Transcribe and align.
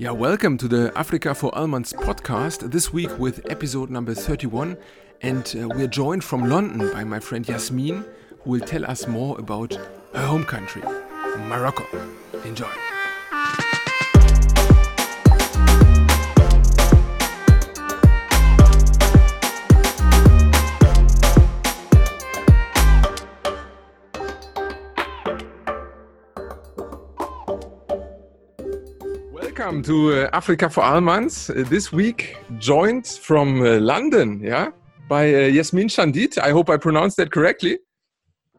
Yeah, 0.00 0.12
welcome 0.12 0.56
to 0.58 0.68
the 0.68 0.92
Africa 0.94 1.34
for 1.34 1.50
Almans 1.50 1.92
podcast. 1.92 2.70
This 2.70 2.92
week 2.92 3.18
with 3.18 3.50
episode 3.50 3.90
number 3.90 4.14
31. 4.14 4.78
And 5.22 5.56
uh, 5.60 5.66
we're 5.70 5.88
joined 5.88 6.22
from 6.22 6.48
London 6.48 6.88
by 6.92 7.02
my 7.02 7.18
friend 7.18 7.44
Yasmin, 7.48 8.04
who 8.44 8.50
will 8.50 8.60
tell 8.60 8.84
us 8.84 9.08
more 9.08 9.36
about 9.40 9.74
her 10.14 10.24
home 10.24 10.44
country, 10.44 10.82
Morocco. 11.48 11.84
Enjoy. 12.44 12.70
Welcome 29.68 29.82
to 29.82 30.22
uh, 30.22 30.30
Africa 30.32 30.70
for 30.70 30.82
Almans. 30.82 31.50
Uh, 31.50 31.68
this 31.68 31.92
week, 31.92 32.38
joined 32.56 33.06
from 33.06 33.60
uh, 33.60 33.78
London, 33.78 34.40
yeah, 34.42 34.70
by 35.10 35.34
uh, 35.34 35.38
Yasmin 35.40 35.88
Chandit. 35.88 36.38
I 36.38 36.52
hope 36.52 36.70
I 36.70 36.78
pronounced 36.78 37.18
that 37.18 37.30
correctly. 37.30 37.78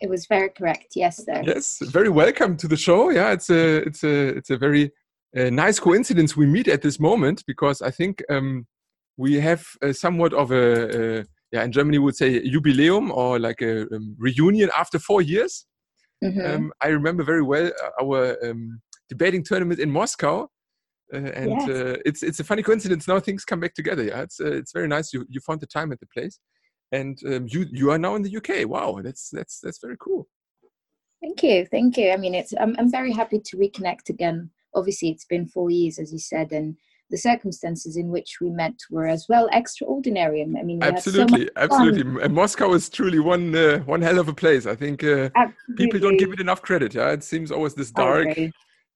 It 0.01 0.07
was 0.07 0.27
very 0.27 0.49
correct. 0.49 0.93
Yes, 0.95 1.25
sir. 1.25 1.41
Yes, 1.43 1.79
very 1.81 2.09
welcome 2.09 2.55
to 2.57 2.67
the 2.67 2.77
show. 2.77 3.09
Yeah, 3.09 3.31
it's 3.31 3.49
a 3.49 3.77
it's 3.77 4.03
a 4.03 4.37
it's 4.37 4.51
a 4.51 4.57
very 4.59 4.91
uh, 5.35 5.49
nice 5.49 5.79
coincidence 5.79 6.37
we 6.37 6.45
meet 6.45 6.67
at 6.67 6.83
this 6.83 6.99
moment 6.99 7.43
because 7.47 7.81
I 7.81 7.89
think 7.89 8.21
um, 8.29 8.67
we 9.17 9.39
have 9.39 9.65
uh, 9.81 9.93
somewhat 9.93 10.31
of 10.33 10.51
a, 10.51 11.25
yeah 11.51 11.63
in 11.63 11.71
Germany 11.71 11.97
we 11.97 12.05
would 12.05 12.17
say 12.17 12.39
jubileum 12.47 13.09
or 13.09 13.39
like 13.39 13.63
a 13.63 13.91
um, 13.95 14.15
reunion 14.19 14.69
after 14.77 14.99
four 14.99 15.23
years. 15.23 15.65
Mm-hmm. 16.23 16.45
Um, 16.45 16.71
I 16.81 16.89
remember 16.89 17.23
very 17.23 17.41
well 17.41 17.71
our 17.99 18.37
um, 18.47 18.79
debating 19.09 19.43
tournament 19.43 19.79
in 19.79 19.89
Moscow 19.89 20.51
and 21.11 21.51
yes. 21.51 21.69
uh, 21.69 21.97
it's 22.05 22.23
it's 22.23 22.39
a 22.39 22.43
funny 22.43 22.63
coincidence. 22.63 23.07
Now 23.07 23.19
things 23.19 23.45
come 23.45 23.59
back 23.59 23.73
together. 23.73 24.03
Yeah, 24.03 24.21
it's 24.21 24.39
uh, 24.39 24.51
it's 24.51 24.71
very 24.71 24.87
nice. 24.87 25.13
You 25.13 25.25
you 25.29 25.39
found 25.39 25.61
the 25.61 25.67
time 25.67 25.91
at 25.91 25.99
the 25.99 26.07
place, 26.07 26.39
and 26.91 27.17
um, 27.25 27.47
you 27.49 27.65
you 27.71 27.91
are 27.91 27.97
now 27.97 28.15
in 28.15 28.21
the 28.21 28.37
UK. 28.37 28.67
Wow, 28.67 28.99
that's 29.03 29.29
that's 29.29 29.59
that's 29.59 29.79
very 29.79 29.97
cool. 29.99 30.27
Thank 31.21 31.43
you, 31.43 31.65
thank 31.65 31.97
you. 31.97 32.11
I 32.11 32.17
mean, 32.17 32.35
it's 32.35 32.53
I'm 32.59 32.75
I'm 32.77 32.91
very 32.91 33.11
happy 33.11 33.39
to 33.39 33.57
reconnect 33.57 34.09
again. 34.09 34.51
Obviously, 34.75 35.09
it's 35.09 35.25
been 35.25 35.47
four 35.47 35.71
years, 35.71 35.99
as 35.99 36.13
you 36.13 36.19
said, 36.19 36.51
and 36.51 36.75
the 37.09 37.17
circumstances 37.17 37.97
in 37.97 38.09
which 38.09 38.37
we 38.39 38.51
met 38.51 38.75
were 38.91 39.07
as 39.07 39.25
well 39.27 39.49
extraordinary. 39.51 40.41
And 40.41 40.57
I 40.57 40.61
mean, 40.61 40.83
absolutely, 40.83 41.45
so 41.45 41.51
absolutely. 41.55 42.23
And 42.23 42.33
Moscow 42.33 42.71
is 42.73 42.87
truly 42.87 43.19
one 43.19 43.55
uh, 43.55 43.79
one 43.79 44.01
hell 44.01 44.19
of 44.19 44.27
a 44.27 44.33
place. 44.33 44.65
I 44.67 44.75
think 44.75 45.03
uh, 45.03 45.29
people 45.75 45.99
don't 45.99 46.17
give 46.17 46.31
it 46.31 46.39
enough 46.39 46.61
credit. 46.61 46.93
Yeah, 46.93 47.11
it 47.11 47.23
seems 47.23 47.51
always 47.51 47.73
this 47.73 47.91
dark, 47.91 48.27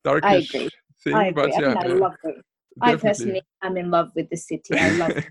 darkish 0.03 0.69
thing. 1.03 1.13
I 1.13 1.27
agree. 1.27 1.43
But 1.43 1.61
yeah, 1.61 1.75
I, 1.77 1.83
I 1.83 1.87
love 1.87 2.15
it. 2.23 2.35
I 2.81 2.95
personally 2.95 3.41
am 3.61 3.77
in 3.77 3.91
love 3.91 4.09
with 4.15 4.29
the 4.29 4.37
city. 4.37 4.77
I 4.77 4.89
love 4.91 5.11
it. 5.17 5.25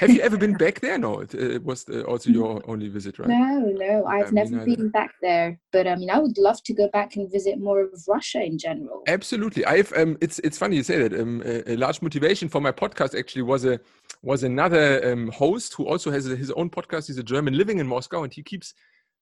Have 0.00 0.10
you 0.10 0.20
ever 0.20 0.36
been 0.36 0.54
back 0.54 0.80
there? 0.80 0.98
No, 0.98 1.20
it, 1.20 1.32
it 1.34 1.62
was 1.62 1.88
uh, 1.88 2.02
also 2.02 2.30
your 2.30 2.60
only 2.68 2.88
visit, 2.88 3.18
right? 3.18 3.28
No, 3.28 3.60
no, 3.60 4.04
I've 4.04 4.32
never 4.32 4.64
been 4.64 4.88
back 4.88 5.12
there. 5.22 5.60
But 5.72 5.86
I 5.86 5.94
mean, 5.94 6.10
I 6.10 6.18
would 6.18 6.36
love 6.38 6.60
to 6.64 6.74
go 6.74 6.88
back 6.88 7.14
and 7.14 7.30
visit 7.30 7.60
more 7.60 7.80
of 7.80 7.92
Russia 8.08 8.42
in 8.42 8.58
general. 8.58 9.02
Absolutely, 9.06 9.64
I've. 9.64 9.92
Um, 9.92 10.18
it's 10.20 10.40
it's 10.40 10.58
funny 10.58 10.76
you 10.76 10.82
say 10.82 11.06
that. 11.06 11.18
Um, 11.18 11.42
a, 11.44 11.72
a, 11.72 11.76
large 11.76 12.02
motivation 12.02 12.48
for 12.48 12.60
my 12.60 12.72
podcast 12.72 13.16
actually 13.16 13.42
was 13.42 13.64
a 13.64 13.78
was 14.22 14.42
another 14.42 15.12
um, 15.12 15.28
host 15.28 15.74
who 15.74 15.86
also 15.86 16.10
has 16.10 16.26
a, 16.26 16.34
his 16.34 16.50
own 16.52 16.68
podcast. 16.68 17.06
He's 17.06 17.18
a 17.18 17.22
German 17.22 17.56
living 17.56 17.78
in 17.78 17.86
Moscow, 17.86 18.24
and 18.24 18.32
he 18.32 18.42
keeps 18.42 18.74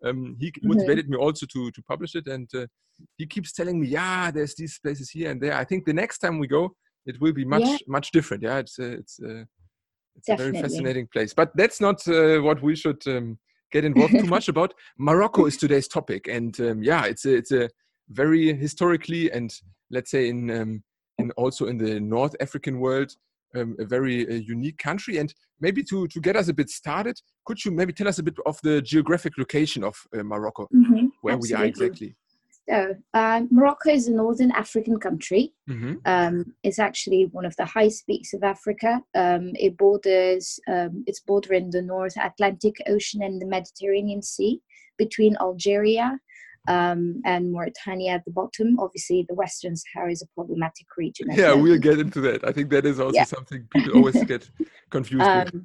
um, 0.05 0.37
he 0.39 0.49
mm-hmm. 0.51 0.69
motivated 0.69 1.09
me 1.09 1.17
also 1.17 1.47
to 1.47 1.71
to 1.71 1.83
publish 1.83 2.15
it 2.15 2.27
and 2.27 2.49
uh, 2.55 2.67
he 3.19 3.27
keeps 3.27 3.53
telling 3.53 3.81
me 3.81 3.87
yeah 3.89 4.31
there's 4.31 4.55
these 4.55 4.79
places 4.79 5.11
here 5.11 5.31
and 5.31 5.41
there. 5.41 5.55
I 5.55 5.65
think 5.65 5.85
the 5.85 5.95
next 5.95 6.19
time 6.19 6.39
we 6.39 6.47
go 6.47 6.75
it 7.07 7.21
will 7.21 7.33
be 7.33 7.45
much 7.45 7.63
yeah. 7.63 7.77
much 7.87 8.11
different. 8.11 8.43
Yeah 8.43 8.59
it's 8.59 8.79
uh, 8.79 8.97
it's 9.01 9.21
uh, 9.21 9.45
it's 10.17 10.29
a 10.29 10.37
very 10.37 10.61
fascinating 10.61 11.09
place. 11.13 11.33
But 11.33 11.53
that's 11.55 11.81
not 11.81 12.07
uh, 12.07 12.39
what 12.41 12.63
we 12.63 12.77
should 12.77 13.03
um, 13.07 13.39
get 13.73 13.85
involved 13.85 14.13
too 14.19 14.27
much 14.27 14.49
about. 14.49 14.75
Morocco 14.99 15.47
is 15.47 15.57
today's 15.57 15.89
topic 15.89 16.29
and 16.29 16.59
um, 16.61 16.83
yeah 16.83 17.05
it's 17.07 17.25
a, 17.25 17.35
it's 17.35 17.53
a 17.53 17.69
very 18.11 18.55
historically 18.55 19.31
and 19.31 19.53
let's 19.91 20.11
say 20.11 20.29
in 20.29 20.51
um, 20.51 20.83
in 21.19 21.31
also 21.33 21.67
in 21.67 21.79
the 21.79 22.01
north 22.01 22.35
african 22.41 22.81
world 22.81 23.15
um, 23.55 23.77
a 23.79 23.85
very 23.85 24.29
uh, 24.29 24.35
unique 24.35 24.79
country. 24.79 25.19
And 25.19 25.33
maybe 25.61 25.83
to, 25.85 26.07
to 26.09 26.21
get 26.21 26.37
us 26.37 26.49
a 26.49 26.55
bit 26.55 26.71
started, 26.71 27.21
could 27.45 27.65
you 27.65 27.71
maybe 27.71 27.93
tell 27.93 28.09
us 28.09 28.19
a 28.19 28.23
bit 28.23 28.35
of 28.47 28.61
the 28.63 28.83
geographic 28.83 29.39
location 29.39 29.85
of 29.85 29.97
uh, 30.15 30.23
Morocco, 30.23 30.69
mm-hmm, 30.75 31.07
where 31.23 31.35
absolutely. 31.35 31.57
we 31.57 31.63
are 31.63 31.67
exactly? 31.67 32.17
So, 32.69 32.95
uh, 33.13 33.43
Morocco 33.51 33.91
is 33.91 34.07
a 34.07 34.13
northern 34.13 34.53
African 34.53 34.99
country. 35.01 35.53
Mm-hmm. 35.69 35.95
Um, 36.05 36.55
it's 36.63 36.79
actually 36.79 37.27
one 37.27 37.45
of 37.45 37.57
the 37.57 37.65
highest 37.65 38.07
peaks 38.07 38.35
of 38.35 38.45
Africa. 38.45 39.01
Um, 39.17 39.51
it 39.55 39.77
borders, 39.77 40.61
um, 40.69 41.03
it's 41.07 41.21
bordering 41.21 41.71
the 41.71 41.83
North 41.83 42.17
Atlantic 42.17 42.77
Ocean 42.87 43.23
and 43.23 43.43
the 43.43 43.47
Mediterranean 43.47 44.23
Sea 44.23 44.61
between 44.97 45.37
Algeria, 45.41 46.21
um, 46.69 47.21
and 47.25 47.53
Mauritania 47.53 48.13
at 48.13 48.25
the 48.25 48.31
bottom. 48.31 48.79
Obviously, 48.79 49.27
the 49.29 49.35
Western 49.35 49.77
Sahara 49.77 50.13
is 50.13 50.23
a 50.23 50.27
problematic 50.35 50.87
region. 50.97 51.29
Yeah, 51.31 51.55
we'll 51.55 51.79
get 51.79 51.99
into 51.99 52.21
that. 52.23 52.47
I 52.47 52.53
think 52.53 52.71
that 52.71 52.87
is 52.87 53.01
also 53.01 53.17
yeah. 53.17 53.25
something 53.25 53.67
people 53.73 53.97
always 53.97 54.23
get 54.33 54.49
confused 54.91 55.25
um, 55.25 55.45
with. 55.53 55.63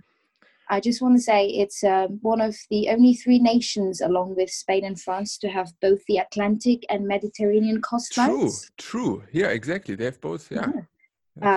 I 0.69 0.79
just 0.81 1.01
want 1.01 1.15
to 1.15 1.21
say 1.21 1.47
it's 1.47 1.83
um, 1.83 2.19
one 2.21 2.41
of 2.41 2.55
the 2.69 2.89
only 2.89 3.13
three 3.13 3.39
nations, 3.39 4.01
along 4.01 4.35
with 4.35 4.49
Spain 4.49 4.83
and 4.83 4.99
France, 4.99 5.37
to 5.39 5.47
have 5.47 5.71
both 5.81 6.03
the 6.07 6.17
Atlantic 6.17 6.83
and 6.89 7.07
Mediterranean 7.07 7.81
coastlines. 7.81 8.69
True, 8.77 9.21
true. 9.21 9.23
Yeah, 9.31 9.47
exactly. 9.47 9.95
They 9.95 10.05
have 10.05 10.19
both. 10.19 10.51
Yeah. 10.51 10.67
yeah. 10.73 10.81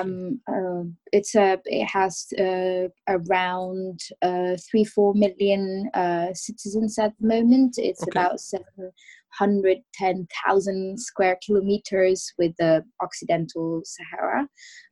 Um, 0.01 0.41
uh, 0.47 0.84
it's 1.11 1.34
a 1.34 1.59
it 1.65 1.87
has 1.87 2.27
uh, 2.39 2.89
around 3.09 4.01
uh, 4.22 4.57
three 4.71 4.84
four 4.84 5.15
million 5.15 5.91
uh, 5.95 6.34
citizens 6.34 6.99
at 6.99 7.15
the 7.19 7.27
moment. 7.27 7.77
It's 7.78 8.03
okay. 8.03 8.11
about 8.12 8.41
seven 8.41 8.93
110,000 9.38 11.00
square 11.00 11.38
kilometers 11.44 12.32
with 12.38 12.52
the 12.58 12.84
Occidental 13.02 13.82
Sahara. 13.84 14.48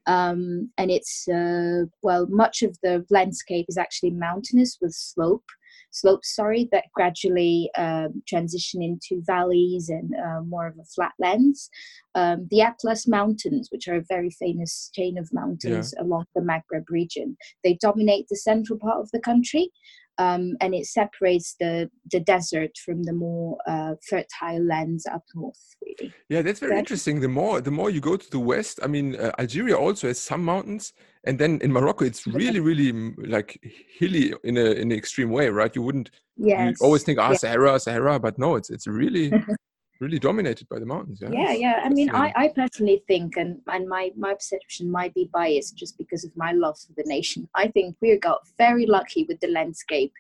Um, 0.06 0.71
and 0.78 0.91
it's, 0.91 1.26
uh, 1.28 1.84
well, 2.03 2.26
much 2.31 2.62
of 2.62 2.76
the 2.82 3.04
landscape 3.10 3.66
is 3.69 3.76
actually 3.76 4.10
mountainous 4.10 4.78
with 4.81 4.93
slope, 4.94 5.44
slopes, 5.91 6.34
sorry, 6.34 6.69
that 6.72 6.84
gradually 6.94 7.71
um, 7.76 8.22
transition 8.26 8.82
into 8.82 9.22
valleys 9.26 9.88
and 9.88 10.15
uh, 10.15 10.43
more 10.43 10.66
of 10.66 10.78
a 10.78 10.84
flatlands. 10.84 11.70
Um, 12.15 12.49
the 12.50 12.62
Atlas 12.62 13.06
Mountains, 13.06 13.69
which 13.70 13.88
are 13.88 13.97
a 13.97 14.05
very 14.09 14.31
famous 14.31 14.91
chain 14.94 15.19
of 15.19 15.32
mountains 15.32 15.94
yeah. 15.97 16.05
along 16.05 16.26
the 16.34 16.41
Maghreb 16.41 16.84
region, 16.88 17.37
they 17.65 17.75
dominate 17.75 18.26
the 18.28 18.37
central 18.37 18.78
part 18.78 19.00
of 19.00 19.10
the 19.12 19.20
country 19.20 19.70
um, 20.19 20.56
and 20.61 20.75
it 20.75 20.87
separates 20.87 21.55
the 21.61 21.91
the 22.11 22.21
desert 22.21 22.77
from 22.84 23.05
the 23.05 23.12
more 23.12 23.56
uh, 23.67 23.95
fertile 24.09 24.65
lands 24.65 25.06
up 25.06 25.23
north. 25.34 25.77
Really. 25.81 26.12
Yeah, 26.29 26.43
that's 26.43 26.61
very 26.61 26.79
interesting. 26.79 27.21
The 27.21 27.29
more 27.29 27.61
the 27.61 27.71
more 27.71 27.91
you 27.91 28.01
go 28.01 28.17
to 28.17 28.31
the 28.31 28.39
west, 28.39 28.81
I 28.83 28.89
mean, 28.89 29.17
uh, 29.17 29.31
Algeria 29.39 29.77
also 29.77 30.09
has 30.09 30.19
some 30.19 30.45
mountains, 30.45 30.93
and 31.25 31.39
then 31.39 31.61
in 31.62 31.73
Morocco, 31.73 32.05
it's 32.05 32.27
really, 32.27 32.61
really 32.61 32.93
like 33.17 33.61
hilly 33.99 34.34
in 34.45 34.56
a 34.56 34.73
in 34.73 34.91
an 34.91 34.99
extreme 34.99 35.31
way, 35.31 35.49
right? 35.49 35.75
You 35.75 35.83
wouldn't. 35.83 36.11
Yes. 36.37 36.77
You 36.81 36.87
always 36.87 37.03
think, 37.03 37.19
ah, 37.19 37.31
yes. 37.31 37.41
Sahara, 37.41 37.79
Sahara, 37.81 38.19
but 38.19 38.39
no, 38.39 38.56
it's 38.56 38.71
it's 38.71 38.87
really 38.87 39.33
really 40.01 40.19
dominated 40.19 40.69
by 40.69 40.79
the 40.79 40.87
mountains. 40.87 41.21
Yeah, 41.21 41.31
yeah. 41.33 41.53
yeah. 41.53 41.81
I 41.85 41.89
mean, 41.89 42.11
I, 42.11 42.33
I 42.37 42.49
personally 42.55 43.03
think, 43.07 43.37
and, 43.37 43.61
and 43.67 43.89
my, 43.89 44.11
my 44.17 44.35
perception 44.35 44.91
might 44.91 45.13
be 45.15 45.29
biased 45.33 45.77
just 45.77 45.99
because 45.99 46.25
of 46.25 46.37
my 46.37 46.53
love 46.53 46.79
for 46.79 46.93
the 46.97 47.03
nation. 47.07 47.49
I 47.55 47.69
think 47.69 47.97
we 48.01 48.17
got 48.19 48.47
very 48.59 48.87
lucky 48.87 49.25
with 49.29 49.41
the 49.41 49.49
landscape 49.49 50.13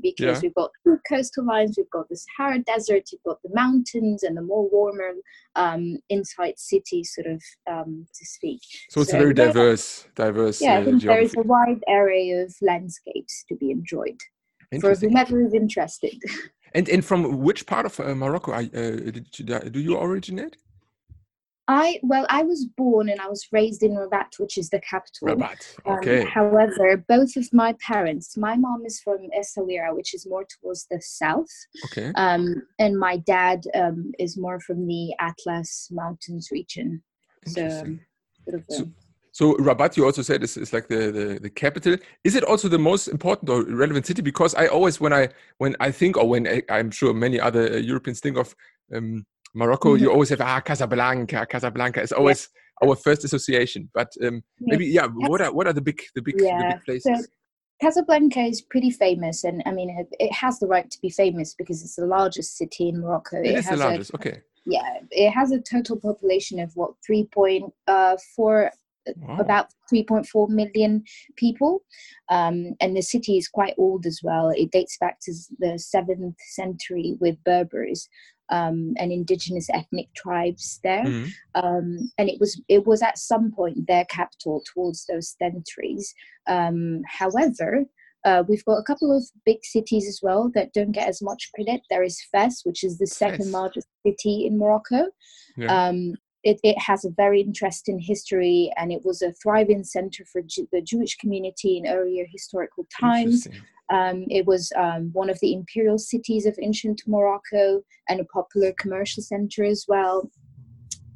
because 0.00 0.36
yeah. 0.36 0.40
we've 0.42 0.54
got 0.54 0.70
two 0.84 0.98
coastal 1.08 1.44
lines, 1.44 1.76
we've 1.76 1.90
got 1.90 2.08
the 2.08 2.16
Sahara 2.16 2.60
Desert, 2.60 3.10
you've 3.12 3.22
got 3.24 3.42
the 3.42 3.54
mountains, 3.54 4.22
and 4.22 4.36
the 4.36 4.42
more 4.42 4.68
warmer 4.70 5.12
um, 5.54 5.98
inside 6.08 6.58
city 6.58 7.04
sort 7.04 7.26
of 7.26 7.42
um, 7.70 8.06
to 8.14 8.24
speak. 8.24 8.60
So 8.90 9.02
it's 9.02 9.10
so, 9.10 9.18
a 9.18 9.20
very 9.20 9.34
diverse, 9.34 10.06
diverse. 10.14 10.60
Yeah, 10.60 10.76
uh, 10.76 10.80
I 10.80 10.84
think 10.84 11.02
there 11.02 11.20
is 11.20 11.34
a 11.36 11.42
wide 11.42 11.82
array 11.88 12.30
of 12.30 12.54
landscapes 12.62 13.44
to 13.48 13.54
be 13.56 13.70
enjoyed 13.70 14.20
for 14.80 14.94
whomever 14.94 15.44
is 15.44 15.54
interested. 15.54 16.20
And 16.76 16.88
and 16.90 17.02
from 17.02 17.20
which 17.46 17.66
part 17.66 17.86
of 17.86 17.98
uh, 17.98 18.14
Morocco 18.14 18.52
are, 18.52 18.66
uh, 18.82 19.10
you, 19.38 19.54
uh, 19.54 19.60
do 19.60 19.80
you 19.80 19.98
originate? 19.98 20.56
I 21.68 21.98
well, 22.02 22.26
I 22.28 22.42
was 22.42 22.66
born 22.66 23.08
and 23.08 23.20
I 23.20 23.28
was 23.28 23.48
raised 23.50 23.82
in 23.82 23.92
Rabat, 23.96 24.34
which 24.38 24.56
is 24.58 24.68
the 24.68 24.80
capital. 24.80 25.28
Rabat, 25.28 25.74
um, 25.86 25.96
okay. 25.96 26.20
Um, 26.22 26.28
however, 26.28 27.04
both 27.08 27.34
of 27.36 27.46
my 27.52 27.74
parents, 27.80 28.36
my 28.36 28.56
mom 28.56 28.84
is 28.84 29.00
from 29.00 29.20
Essaouira, 29.36 29.96
which 29.96 30.14
is 30.14 30.26
more 30.28 30.44
towards 30.44 30.86
the 30.90 31.00
south. 31.00 31.54
Okay. 31.86 32.12
Um, 32.14 32.62
and 32.78 32.98
my 32.98 33.16
dad 33.16 33.64
um, 33.74 34.12
is 34.18 34.36
more 34.36 34.60
from 34.60 34.86
the 34.86 35.14
Atlas 35.18 35.88
Mountains 35.90 36.50
region. 36.52 37.02
So, 37.46 37.66
um, 37.66 38.00
sort 38.44 38.60
of, 38.60 38.64
so, 38.68 38.88
so 39.36 39.54
Rabat, 39.58 39.98
you 39.98 40.06
also 40.06 40.22
said 40.22 40.42
is, 40.42 40.56
is 40.56 40.72
like 40.72 40.88
the, 40.88 41.12
the, 41.12 41.38
the 41.42 41.50
capital. 41.50 41.98
Is 42.24 42.36
it 42.36 42.42
also 42.42 42.68
the 42.68 42.78
most 42.78 43.06
important 43.06 43.50
or 43.50 43.64
relevant 43.64 44.06
city? 44.06 44.22
Because 44.22 44.54
I 44.54 44.66
always, 44.68 44.98
when 44.98 45.12
I 45.12 45.28
when 45.58 45.76
I 45.78 45.90
think, 45.90 46.16
or 46.16 46.26
when 46.26 46.48
I, 46.48 46.62
am 46.70 46.90
sure 46.90 47.12
many 47.12 47.38
other 47.38 47.74
uh, 47.74 47.76
Europeans 47.76 48.20
think 48.20 48.38
of 48.38 48.56
um, 48.94 49.26
Morocco, 49.52 49.90
mm 49.90 49.96
-hmm. 49.96 50.00
you 50.02 50.10
always 50.10 50.30
have 50.30 50.42
ah 50.42 50.60
Casablanca. 50.60 51.44
Casablanca 51.44 52.00
is 52.02 52.12
always 52.12 52.48
our 52.82 52.96
first 52.96 53.24
association. 53.24 53.90
But 53.92 54.08
um, 54.24 54.42
maybe 54.58 54.86
yeah, 54.86 55.06
what 55.30 55.40
are 55.44 55.52
what 55.56 55.66
are 55.66 55.74
the 55.74 55.84
big 55.88 56.00
the 56.14 56.22
big, 56.22 56.40
yeah. 56.40 56.58
the 56.60 56.68
big 56.72 56.84
places? 56.84 57.18
So, 57.20 57.26
Casablanca 57.84 58.40
is 58.40 58.62
pretty 58.72 58.92
famous, 59.04 59.44
and 59.44 59.56
I 59.68 59.72
mean, 59.78 59.90
it, 60.00 60.08
it, 60.26 60.32
has 60.32 60.58
the 60.58 60.68
right 60.74 60.88
to 60.94 60.98
be 61.06 61.10
famous 61.10 61.54
because 61.60 61.78
it's 61.84 61.96
the 62.02 62.08
largest 62.18 62.50
city 62.56 62.84
in 62.88 62.96
Morocco. 63.02 63.36
it, 63.36 63.46
it 63.46 63.58
is 63.58 63.68
the 63.68 63.76
largest. 63.86 64.14
Okay. 64.14 64.36
Yeah, 64.64 64.88
it 65.10 65.30
has 65.38 65.48
a 65.52 65.60
total 65.74 65.96
population 66.08 66.56
of 66.64 66.70
what 66.78 66.90
3.4 67.04 67.70
uh, 67.86 68.16
four 68.34 68.70
Wow. 69.16 69.38
about 69.38 69.66
3.4 69.92 70.48
million 70.48 71.04
people 71.36 71.82
um, 72.28 72.74
and 72.80 72.96
the 72.96 73.02
city 73.02 73.38
is 73.38 73.48
quite 73.48 73.74
old 73.78 74.06
as 74.06 74.20
well 74.22 74.50
it 74.50 74.72
dates 74.72 74.96
back 74.98 75.18
to 75.22 75.32
the 75.58 75.78
7th 75.78 76.34
century 76.48 77.16
with 77.20 77.42
berbers 77.44 78.08
um, 78.48 78.94
and 78.98 79.12
indigenous 79.12 79.68
ethnic 79.72 80.12
tribes 80.14 80.80
there 80.82 81.04
mm-hmm. 81.04 81.28
um, 81.54 82.10
and 82.18 82.28
it 82.28 82.38
was 82.40 82.60
it 82.68 82.86
was 82.86 83.02
at 83.02 83.18
some 83.18 83.52
point 83.52 83.86
their 83.86 84.04
capital 84.06 84.62
towards 84.72 85.06
those 85.06 85.36
centuries 85.38 86.14
um, 86.46 87.02
however 87.06 87.86
uh, 88.26 88.42
we've 88.48 88.64
got 88.64 88.78
a 88.78 88.82
couple 88.82 89.16
of 89.16 89.22
big 89.44 89.58
cities 89.62 90.08
as 90.08 90.18
well 90.20 90.50
that 90.52 90.72
don't 90.72 90.90
get 90.90 91.08
as 91.08 91.22
much 91.22 91.48
credit. 91.54 91.80
There 91.88 92.02
is 92.02 92.20
Fes, 92.32 92.62
which 92.64 92.82
is 92.82 92.98
the 92.98 93.06
second 93.06 93.52
largest 93.52 93.86
city 94.04 94.46
in 94.46 94.58
Morocco. 94.58 95.06
Yeah. 95.56 95.72
Um, 95.72 96.14
it, 96.46 96.60
it, 96.62 96.78
has 96.78 97.04
a 97.04 97.10
very 97.10 97.40
interesting 97.40 97.98
history 97.98 98.72
and 98.76 98.92
it 98.92 99.04
was 99.04 99.20
a 99.20 99.32
thriving 99.32 99.82
center 99.82 100.24
for 100.30 100.42
Ju- 100.42 100.68
the 100.70 100.80
Jewish 100.80 101.16
community 101.16 101.76
in 101.76 101.88
earlier 101.88 102.24
historical 102.30 102.86
times. 103.00 103.48
Um, 103.92 104.26
it 104.28 104.46
was 104.46 104.72
um, 104.76 105.10
one 105.12 105.28
of 105.28 105.40
the 105.40 105.52
imperial 105.52 105.98
cities 105.98 106.46
of 106.46 106.56
ancient 106.62 107.02
Morocco 107.06 107.82
and 108.08 108.20
a 108.20 108.24
popular 108.24 108.72
commercial 108.78 109.24
center 109.24 109.64
as 109.64 109.86
well. 109.88 110.30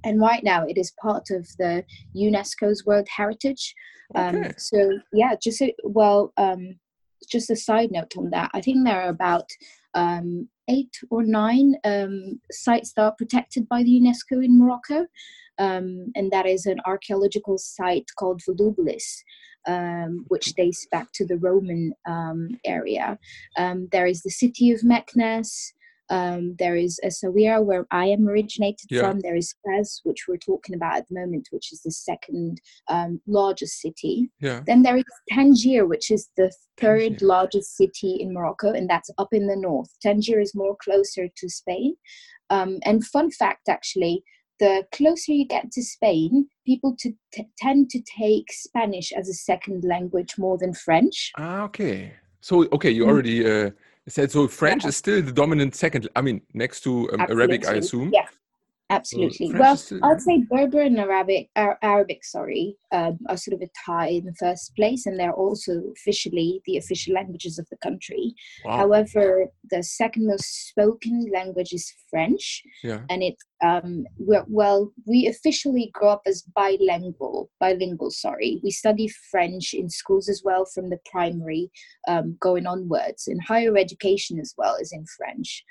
And 0.02 0.20
right 0.20 0.42
now, 0.42 0.66
it 0.66 0.76
is 0.76 0.92
part 1.00 1.30
of 1.30 1.46
the 1.58 1.84
UNESCO's 2.16 2.84
World 2.84 3.06
Heritage. 3.08 3.74
Um, 4.16 4.36
okay. 4.36 4.52
So, 4.56 4.98
yeah, 5.12 5.36
just 5.40 5.60
a, 5.62 5.72
well, 5.84 6.32
um, 6.38 6.76
just 7.30 7.50
a 7.50 7.56
side 7.56 7.92
note 7.92 8.16
on 8.16 8.30
that. 8.30 8.50
I 8.52 8.60
think 8.60 8.84
there 8.84 9.02
are 9.02 9.10
about 9.10 9.48
um, 9.94 10.48
eight 10.68 10.96
or 11.10 11.22
nine 11.22 11.74
um, 11.84 12.40
sites 12.50 12.92
that 12.92 13.02
are 13.02 13.14
protected 13.16 13.68
by 13.68 13.82
the 13.82 14.00
UNESCO 14.00 14.44
in 14.44 14.58
Morocco. 14.58 15.06
Um, 15.58 16.12
and 16.14 16.30
that 16.30 16.46
is 16.46 16.66
an 16.66 16.80
archaeological 16.86 17.58
site 17.58 18.06
called 18.18 18.40
Volubilis, 18.48 19.22
um, 19.66 20.24
which 20.28 20.54
dates 20.54 20.86
back 20.90 21.12
to 21.12 21.26
the 21.26 21.36
Roman 21.36 21.92
um, 22.08 22.58
area. 22.64 23.18
There 23.56 24.06
is 24.06 24.22
the 24.22 24.30
city 24.30 24.72
of 24.72 24.80
Meknes, 24.80 25.72
um, 26.10 26.56
there 26.58 26.76
is 26.76 27.00
Essaouira, 27.04 27.64
where 27.64 27.86
I 27.90 28.06
am 28.06 28.28
originated 28.28 28.88
yeah. 28.90 29.02
from. 29.02 29.20
There 29.20 29.36
is 29.36 29.54
Fez, 29.64 30.00
which 30.02 30.26
we're 30.26 30.36
talking 30.36 30.74
about 30.74 30.96
at 30.96 31.08
the 31.08 31.14
moment, 31.14 31.48
which 31.50 31.72
is 31.72 31.82
the 31.82 31.92
second 31.92 32.60
um, 32.88 33.20
largest 33.26 33.80
city. 33.80 34.30
Yeah. 34.40 34.62
Then 34.66 34.82
there 34.82 34.96
is 34.96 35.04
Tangier, 35.30 35.86
which 35.86 36.10
is 36.10 36.28
the 36.36 36.52
third 36.78 37.18
Tangier. 37.18 37.26
largest 37.26 37.76
city 37.76 38.16
in 38.20 38.34
Morocco, 38.34 38.72
and 38.72 38.90
that's 38.90 39.10
up 39.18 39.32
in 39.32 39.46
the 39.46 39.56
north. 39.56 39.88
Tangier 40.02 40.40
is 40.40 40.54
more 40.54 40.76
closer 40.82 41.28
to 41.34 41.48
Spain. 41.48 41.94
Um, 42.50 42.80
and 42.84 43.06
fun 43.06 43.30
fact, 43.30 43.68
actually, 43.68 44.24
the 44.58 44.84
closer 44.92 45.32
you 45.32 45.46
get 45.46 45.70
to 45.70 45.82
Spain, 45.82 46.48
people 46.66 46.96
to 46.98 47.12
t- 47.32 47.48
tend 47.56 47.90
to 47.90 48.02
take 48.02 48.46
Spanish 48.50 49.12
as 49.12 49.28
a 49.28 49.34
second 49.34 49.84
language 49.84 50.34
more 50.36 50.58
than 50.58 50.74
French. 50.74 51.30
Ah, 51.38 51.62
okay. 51.62 52.14
So, 52.40 52.66
okay, 52.72 52.90
you 52.90 53.04
mm. 53.04 53.08
already. 53.08 53.48
Uh 53.48 53.70
said 54.08 54.30
so 54.30 54.48
French 54.48 54.84
yeah. 54.84 54.88
is 54.88 54.96
still 54.96 55.22
the 55.22 55.32
dominant 55.32 55.74
second. 55.74 56.08
I 56.16 56.22
mean, 56.22 56.42
next 56.54 56.80
to 56.82 57.10
um, 57.12 57.20
Arabic, 57.20 57.66
I 57.66 57.74
assume. 57.74 58.10
Yeah, 58.12 58.26
absolutely. 58.90 59.50
So 59.50 59.58
well, 59.58 59.78
I'd 60.02 60.20
say 60.20 60.44
Berber 60.50 60.80
and 60.80 60.98
Arabic, 60.98 61.48
Arabic, 61.56 62.24
sorry, 62.24 62.76
um, 62.92 63.18
are 63.28 63.36
sort 63.36 63.54
of 63.54 63.62
a 63.62 63.70
tie 63.86 64.08
in 64.08 64.24
the 64.24 64.34
first 64.34 64.74
place, 64.76 65.06
and 65.06 65.18
they're 65.18 65.32
also 65.32 65.82
officially 65.96 66.60
the 66.66 66.76
official 66.76 67.14
languages 67.14 67.58
of 67.58 67.66
the 67.70 67.76
country. 67.78 68.34
Wow. 68.64 68.78
However, 68.78 69.46
the 69.70 69.82
second 69.82 70.26
most 70.26 70.68
spoken 70.68 71.30
language 71.32 71.72
is 71.72 71.92
French, 72.10 72.62
yeah. 72.82 73.00
and 73.08 73.22
it's 73.22 73.44
um, 73.62 74.04
well, 74.18 74.92
we 75.06 75.26
officially 75.26 75.90
grow 75.92 76.10
up 76.10 76.22
as 76.26 76.42
bilingual. 76.54 77.50
Bilingual, 77.60 78.10
sorry. 78.10 78.60
We 78.62 78.70
study 78.70 79.08
French 79.30 79.74
in 79.74 79.90
schools 79.90 80.28
as 80.28 80.42
well 80.44 80.64
from 80.64 80.90
the 80.90 80.98
primary 81.10 81.70
um, 82.08 82.36
going 82.40 82.66
onwards, 82.66 83.28
and 83.28 83.42
higher 83.42 83.76
education 83.76 84.38
as 84.40 84.54
well 84.56 84.76
is 84.76 84.92
in 84.92 85.04
French. 85.16 85.64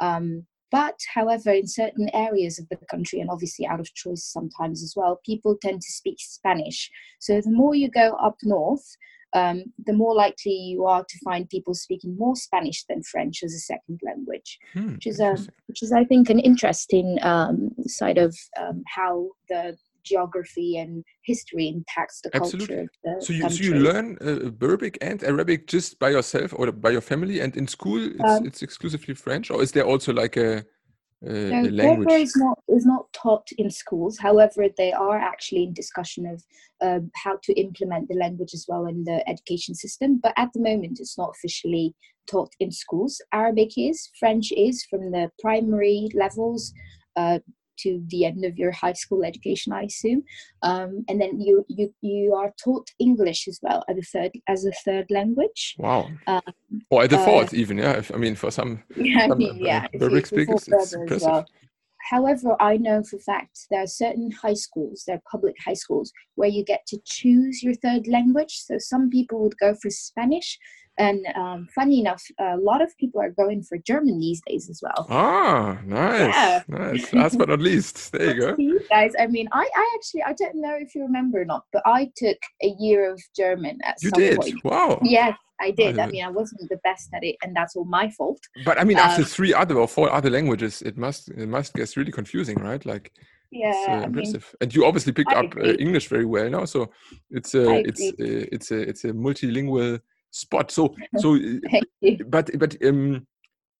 Um, 0.00 0.46
but, 0.74 0.98
however, 1.14 1.52
in 1.52 1.68
certain 1.68 2.10
areas 2.12 2.58
of 2.58 2.68
the 2.68 2.76
country, 2.90 3.20
and 3.20 3.30
obviously 3.30 3.64
out 3.64 3.78
of 3.78 3.94
choice 3.94 4.24
sometimes 4.24 4.82
as 4.82 4.94
well, 4.96 5.20
people 5.24 5.56
tend 5.62 5.80
to 5.80 5.92
speak 5.92 6.16
Spanish. 6.18 6.90
So 7.20 7.40
the 7.40 7.52
more 7.52 7.76
you 7.76 7.88
go 7.88 8.08
up 8.14 8.38
north, 8.42 8.96
um, 9.34 9.66
the 9.86 9.92
more 9.92 10.16
likely 10.16 10.50
you 10.50 10.84
are 10.86 11.04
to 11.08 11.18
find 11.24 11.48
people 11.48 11.74
speaking 11.74 12.16
more 12.18 12.34
Spanish 12.34 12.84
than 12.88 13.04
French 13.04 13.44
as 13.44 13.54
a 13.54 13.60
second 13.60 14.00
language, 14.04 14.58
hmm, 14.72 14.94
which 14.94 15.06
is 15.06 15.20
a, 15.20 15.34
um, 15.34 15.46
which 15.68 15.80
is 15.80 15.92
I 15.92 16.02
think 16.02 16.28
an 16.28 16.40
interesting 16.40 17.18
um, 17.22 17.70
side 17.86 18.18
of 18.18 18.36
um, 18.60 18.82
how 18.88 19.28
the 19.48 19.76
geography 20.04 20.76
and 20.76 21.04
history 21.24 21.68
impacts 21.68 22.20
the 22.22 22.30
Absolutely. 22.34 22.76
culture. 22.76 22.90
The 23.04 23.24
so 23.26 23.32
you 23.32 23.48
so 23.50 23.62
you 23.64 23.74
learn 23.74 24.18
uh, 24.20 24.50
Berbic 24.50 24.96
and 25.00 25.22
Arabic 25.24 25.66
just 25.66 25.98
by 25.98 26.10
yourself 26.10 26.54
or 26.56 26.70
by 26.72 26.90
your 26.90 27.00
family, 27.00 27.40
and 27.40 27.56
in 27.56 27.66
school 27.66 28.02
it's, 28.02 28.40
um, 28.40 28.46
it's 28.46 28.62
exclusively 28.62 29.14
French, 29.14 29.50
or 29.50 29.62
is 29.62 29.72
there 29.72 29.84
also 29.84 30.12
like 30.12 30.36
a 30.36 30.64
uh, 31.26 31.50
no, 31.50 31.68
language? 31.70 32.08
Berber 32.08 32.16
is 32.16 32.36
not 32.36 32.58
is 32.68 32.86
not 32.86 33.12
taught 33.12 33.48
in 33.58 33.70
schools. 33.70 34.18
However, 34.18 34.66
they 34.76 34.92
are 34.92 35.18
actually 35.18 35.64
in 35.64 35.72
discussion 35.72 36.26
of 36.26 36.42
uh, 36.80 37.00
how 37.14 37.38
to 37.44 37.52
implement 37.54 38.08
the 38.08 38.14
language 38.14 38.54
as 38.54 38.66
well 38.68 38.86
in 38.86 39.04
the 39.04 39.26
education 39.28 39.74
system. 39.74 40.20
But 40.22 40.34
at 40.36 40.52
the 40.52 40.60
moment, 40.60 40.98
it's 41.00 41.18
not 41.18 41.34
officially 41.36 41.94
taught 42.30 42.52
in 42.60 42.70
schools. 42.70 43.20
Arabic 43.32 43.72
is, 43.76 44.10
French 44.18 44.52
is 44.52 44.84
from 44.88 45.10
the 45.10 45.30
primary 45.40 46.08
levels. 46.14 46.72
Uh, 47.16 47.38
to 47.78 48.02
the 48.08 48.24
end 48.24 48.44
of 48.44 48.56
your 48.56 48.72
high 48.72 48.92
school 48.92 49.24
education, 49.24 49.72
I 49.72 49.82
assume, 49.82 50.22
um, 50.62 51.04
and 51.08 51.20
then 51.20 51.40
you 51.40 51.64
you 51.68 51.94
you 52.00 52.34
are 52.34 52.52
taught 52.62 52.88
English 52.98 53.48
as 53.48 53.58
well 53.62 53.84
as 53.88 53.98
a 53.98 54.02
third 54.02 54.32
as 54.48 54.64
a 54.64 54.72
third 54.84 55.06
language. 55.10 55.74
Wow! 55.78 56.10
Um, 56.26 56.42
or 56.90 57.04
at 57.04 57.10
the 57.10 57.18
uh, 57.18 57.24
fourth, 57.24 57.54
even 57.54 57.78
yeah. 57.78 57.92
If, 57.92 58.14
I 58.14 58.16
mean, 58.16 58.34
for 58.34 58.50
some, 58.50 58.82
yeah, 58.96 59.28
I 59.30 59.34
mean, 59.34 59.56
yeah, 59.58 59.86
uh, 60.00 60.08
speakers, 60.24 60.68
it's 60.68 60.92
impressive. 60.92 61.28
Well. 61.28 61.46
However, 62.10 62.54
I 62.60 62.76
know 62.76 63.02
for 63.02 63.18
fact 63.18 63.66
there 63.70 63.82
are 63.82 63.86
certain 63.86 64.30
high 64.30 64.54
schools, 64.54 65.04
there 65.06 65.16
are 65.16 65.30
public 65.30 65.56
high 65.64 65.74
schools, 65.74 66.12
where 66.34 66.50
you 66.50 66.62
get 66.62 66.84
to 66.88 66.98
choose 67.06 67.62
your 67.62 67.72
third 67.74 68.06
language. 68.06 68.58
So 68.58 68.76
some 68.78 69.08
people 69.08 69.40
would 69.42 69.56
go 69.58 69.74
for 69.74 69.88
Spanish, 69.88 70.58
and 70.96 71.26
um, 71.34 71.68
funny 71.74 71.98
enough, 72.00 72.22
a 72.38 72.56
lot 72.56 72.80
of 72.80 72.96
people 72.98 73.20
are 73.20 73.30
going 73.30 73.62
for 73.62 73.78
German 73.78 74.20
these 74.20 74.40
days 74.46 74.70
as 74.70 74.80
well. 74.82 75.06
Ah, 75.10 75.78
nice, 75.84 76.34
yeah. 76.34 76.62
nice. 76.68 77.12
Last 77.12 77.36
but 77.36 77.48
not 77.48 77.60
least, 77.60 78.12
there 78.12 78.34
you 78.34 78.40
go. 78.40 78.56
You 78.64 78.80
guys, 78.88 79.12
I 79.18 79.26
mean, 79.26 79.48
I, 79.52 79.68
I 79.74 79.92
actually, 79.96 80.22
I 80.22 80.32
don't 80.34 80.60
know 80.60 80.76
if 80.78 80.94
you 80.94 81.02
remember 81.02 81.40
or 81.42 81.44
not, 81.44 81.64
but 81.72 81.82
I 81.84 82.10
took 82.16 82.38
a 82.62 82.74
year 82.78 83.12
of 83.12 83.20
German 83.36 83.78
at 83.84 83.96
you 84.02 84.10
some 84.10 84.20
did? 84.20 84.36
point. 84.38 84.64
Wow. 84.64 85.00
Yes, 85.02 85.36
I 85.60 85.72
did. 85.72 85.98
I, 85.98 86.06
mean, 86.06 86.24
I 86.24 86.30
wasn't 86.30 86.68
the 86.68 86.78
best 86.84 87.10
at 87.12 87.24
it, 87.24 87.36
and 87.42 87.54
that's 87.56 87.74
all 87.76 87.84
my 87.84 88.10
fault. 88.10 88.40
But 88.64 88.80
I 88.80 88.84
mean, 88.84 88.98
after 88.98 89.22
um, 89.22 89.28
three 89.28 89.52
other 89.52 89.78
or 89.78 89.88
four 89.88 90.12
other 90.12 90.30
languages, 90.30 90.82
it 90.82 90.96
must 90.96 91.28
it 91.30 91.48
must 91.48 91.74
get 91.74 91.96
really 91.96 92.12
confusing, 92.12 92.58
right? 92.58 92.84
Like. 92.84 93.12
Yeah, 93.50 93.84
uh, 93.88 94.06
impressive. 94.06 94.42
Mean, 94.42 94.56
and 94.62 94.74
you 94.74 94.84
obviously 94.84 95.12
picked 95.12 95.32
I 95.32 95.44
up 95.44 95.56
uh, 95.56 95.74
English 95.74 96.08
very 96.08 96.24
well 96.24 96.50
now, 96.50 96.64
so 96.64 96.90
it's 97.30 97.54
a 97.54 97.86
it's 97.86 98.00
a, 98.00 98.52
it's 98.52 98.70
a 98.72 98.80
it's 98.80 99.04
a 99.04 99.12
multilingual 99.12 100.00
spot. 100.34 100.70
So 100.70 100.94
so 101.18 101.38
but 102.26 102.50
but 102.58 102.76
um 102.84 103.26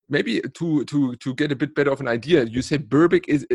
maybe 0.09 0.41
to 0.41 0.85
to 0.85 1.17
to 1.17 1.35
get 1.35 1.53
a 1.53 1.57
bit 1.57 1.75
better 1.75 1.91
of 1.91 2.01
an 2.01 2.09
idea, 2.09 2.45
you 2.45 2.63
say 2.63 2.79
Berbic 2.79 3.25
is 3.29 3.47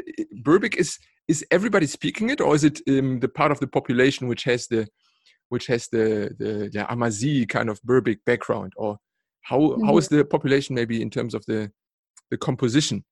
Berbic 0.43 0.75
is 0.75 0.97
is 1.27 1.45
everybody 1.51 1.85
speaking 1.85 2.29
it, 2.29 2.41
or 2.41 2.55
is 2.55 2.63
it 2.63 2.81
um, 2.89 3.19
the 3.19 3.29
part 3.29 3.51
of 3.51 3.59
the 3.59 3.67
population 3.67 4.27
which 4.27 4.43
has 4.43 4.67
the 4.67 4.87
which 5.49 5.67
has 5.67 5.87
the 5.87 6.35
the, 6.37 6.69
the 6.73 6.91
Amazigh 6.91 7.45
kind 7.45 7.69
of 7.69 7.81
Berbic 7.81 8.19
background, 8.25 8.73
or 8.75 8.97
how 9.41 9.59
mm 9.59 9.75
-hmm. 9.75 9.85
how 9.85 9.97
is 9.97 10.05
mm-hmm. 10.05 10.17
the 10.17 10.25
population 10.25 10.75
maybe 10.75 11.01
in 11.01 11.09
terms 11.09 11.33
of 11.33 11.43
the 11.45 11.71
the 12.31 12.37
composition? 12.37 13.03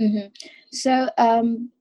Mm 0.00 0.12
-hmm. 0.12 0.30
So 0.70 0.92
um, 1.18 1.72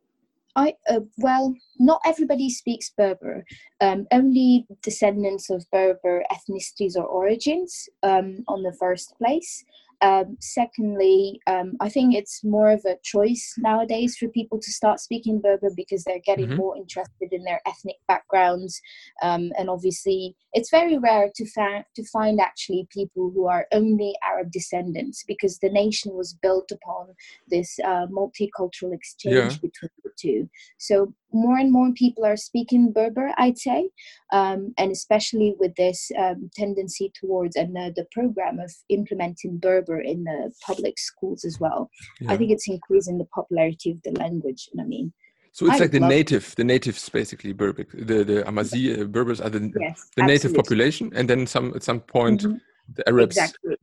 I 0.56 0.74
uh, 0.90 1.02
well, 1.18 1.54
not 1.80 2.02
everybody 2.06 2.50
speaks 2.50 2.92
Berber. 2.98 3.44
Um, 3.82 4.08
only 4.12 4.66
descendants 4.82 5.50
of 5.50 5.66
Berber 5.72 6.24
ethnicities 6.32 6.96
or 6.96 7.04
origins 7.04 7.90
um, 8.04 8.44
on 8.48 8.64
the 8.64 8.74
first 8.80 9.16
place. 9.18 9.64
Um, 10.06 10.38
secondly, 10.40 11.42
um, 11.48 11.74
I 11.80 11.90
think 11.90 12.14
it's 12.14 12.44
more 12.44 12.70
of 12.70 12.86
a 12.86 12.98
choice 13.04 13.56
nowadays 13.58 14.16
for 14.18 14.28
people 14.28 14.60
to 14.60 14.72
start 14.72 15.00
speaking 15.00 15.42
Berber 15.42 15.72
because 15.76 16.04
they're 16.04 16.20
getting 16.24 16.50
mm-hmm. 16.50 16.58
more 16.58 16.78
interested 16.78 17.30
in 17.32 17.44
their 17.44 17.60
ethnic 17.66 17.96
backgrounds, 18.08 18.80
um, 19.24 19.52
and 19.58 19.68
obviously 19.68 20.36
it's 20.54 20.70
very 20.70 21.00
rare 21.00 21.32
to, 21.36 21.46
fa- 21.48 21.86
to 21.96 22.04
find 22.06 22.40
actually 22.40 22.88
people 22.92 23.32
who 23.34 23.48
are 23.48 23.66
only 23.72 24.14
Arab 24.24 24.52
descendants 24.52 25.24
because 25.28 25.58
the 25.58 25.70
nation 25.70 26.14
was 26.14 26.38
built 26.40 26.70
upon 26.72 27.08
this 27.48 27.80
uh, 27.84 28.06
multicultural 28.08 28.94
exchange 28.94 29.54
yeah. 29.54 29.58
between 29.60 29.90
the 30.04 30.12
two. 30.20 30.48
So 30.78 31.14
more 31.36 31.58
and 31.58 31.72
more 31.72 31.92
people 31.94 32.26
are 32.26 32.38
speaking 32.38 32.92
Berber, 32.92 33.34
I'd 33.38 33.60
say, 33.60 33.90
um, 34.32 34.74
and 34.78 34.92
especially 34.92 35.56
with 35.60 35.76
this 35.76 36.10
um, 36.18 36.50
tendency 36.56 37.12
towards 37.14 37.56
and 37.56 37.76
the, 37.76 37.94
the 37.96 38.08
program 38.12 38.60
of 38.60 38.74
implementing 38.90 39.58
Berber 39.58 40.00
in 40.00 40.24
the 40.24 40.52
public 40.66 40.98
schools 40.98 41.46
as 41.46 41.60
well. 41.60 41.90
Yeah. 42.20 42.32
I 42.32 42.38
think 42.38 42.52
it's 42.52 42.68
increasing 42.68 43.18
the 43.18 43.26
popularity 43.26 43.92
of 43.92 44.02
the 44.04 44.18
language. 44.20 44.70
And 44.72 44.82
I 44.82 44.86
mean, 44.86 45.14
so 45.52 45.66
it's 45.68 45.76
I 45.76 45.80
like 45.80 45.92
the 45.92 46.00
native, 46.02 46.54
the 46.56 46.64
natives 46.64 47.08
basically 47.08 47.54
Berbic. 47.54 47.90
The 47.92 48.24
the 48.26 48.48
Amazigh 48.48 49.02
uh, 49.02 49.06
Berbers 49.06 49.40
are 49.40 49.50
the 49.50 49.72
yes, 49.80 50.10
the 50.18 50.24
native 50.24 50.54
population, 50.54 51.12
and 51.16 51.30
then 51.30 51.48
some 51.48 51.72
at 51.76 51.84
some 51.84 52.02
point 52.02 52.42
mm-hmm. 52.42 52.58
the 52.96 53.08
Arabs 53.08 53.38
exactly. 53.38 53.76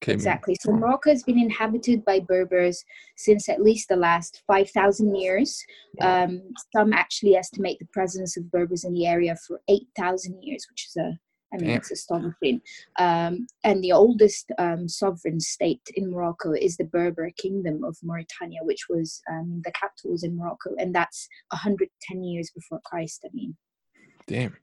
Came 0.00 0.14
exactly. 0.14 0.56
So 0.60 0.72
Morocco 0.72 1.10
has 1.10 1.24
been 1.24 1.38
inhabited 1.38 2.04
by 2.04 2.20
Berbers 2.20 2.84
since 3.16 3.48
at 3.48 3.60
least 3.60 3.88
the 3.88 3.96
last 3.96 4.42
5,000 4.46 5.16
years. 5.16 5.60
Um, 6.00 6.40
some 6.74 6.92
actually 6.92 7.34
estimate 7.34 7.78
the 7.80 7.88
presence 7.92 8.36
of 8.36 8.50
Berbers 8.50 8.84
in 8.84 8.94
the 8.94 9.06
area 9.06 9.34
for 9.46 9.60
8,000 9.68 10.40
years, 10.40 10.66
which 10.70 10.86
is 10.86 10.96
a, 10.96 11.18
I 11.52 11.56
mean, 11.56 11.70
it's 11.70 11.90
astonishing. 11.90 12.60
Um, 13.00 13.48
and 13.64 13.82
the 13.82 13.90
oldest 13.90 14.52
um, 14.58 14.88
sovereign 14.88 15.40
state 15.40 15.82
in 15.94 16.12
Morocco 16.12 16.52
is 16.52 16.76
the 16.76 16.84
Berber 16.84 17.30
Kingdom 17.36 17.82
of 17.82 17.96
Mauritania, 18.04 18.60
which 18.62 18.86
was 18.88 19.20
um, 19.28 19.62
the 19.64 19.72
capital 19.72 20.12
was 20.12 20.22
in 20.22 20.36
Morocco, 20.36 20.74
and 20.78 20.94
that's 20.94 21.26
110 21.50 22.22
years 22.22 22.52
before 22.54 22.80
Christ. 22.84 23.24
I 23.24 23.30
mean, 23.32 23.56
damn. 24.28 24.56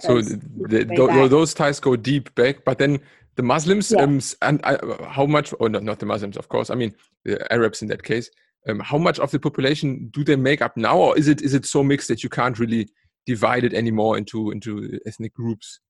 so 0.00 0.20
the, 0.20 0.84
the, 0.84 1.28
those 1.30 1.54
ties 1.54 1.80
go 1.80 1.96
deep 1.96 2.34
back, 2.34 2.64
but 2.64 2.76
then 2.76 3.00
the 3.36 3.42
Muslims 3.42 3.92
yeah. 3.96 4.02
um, 4.02 4.20
and 4.42 4.60
I, 4.64 4.78
how 5.08 5.26
much 5.26 5.54
or 5.60 5.68
not, 5.68 5.82
not 5.82 5.98
the 5.98 6.06
Muslims 6.06 6.36
of 6.36 6.48
course 6.48 6.70
I 6.70 6.74
mean 6.74 6.94
the 7.24 7.52
Arabs 7.52 7.82
in 7.82 7.88
that 7.88 8.02
case 8.02 8.30
um, 8.68 8.80
how 8.80 8.98
much 8.98 9.18
of 9.18 9.30
the 9.30 9.38
population 9.38 10.08
do 10.12 10.24
they 10.24 10.36
make 10.36 10.62
up 10.62 10.76
now 10.76 10.98
or 10.98 11.18
is 11.18 11.28
it 11.28 11.40
is 11.42 11.54
it 11.54 11.66
so 11.66 11.82
mixed 11.82 12.08
that 12.08 12.22
you 12.22 12.28
can't 12.28 12.58
really 12.58 12.88
divide 13.26 13.64
it 13.64 13.74
anymore 13.74 14.18
into 14.18 14.50
into 14.50 14.98
ethnic 15.06 15.34
groups 15.34 15.80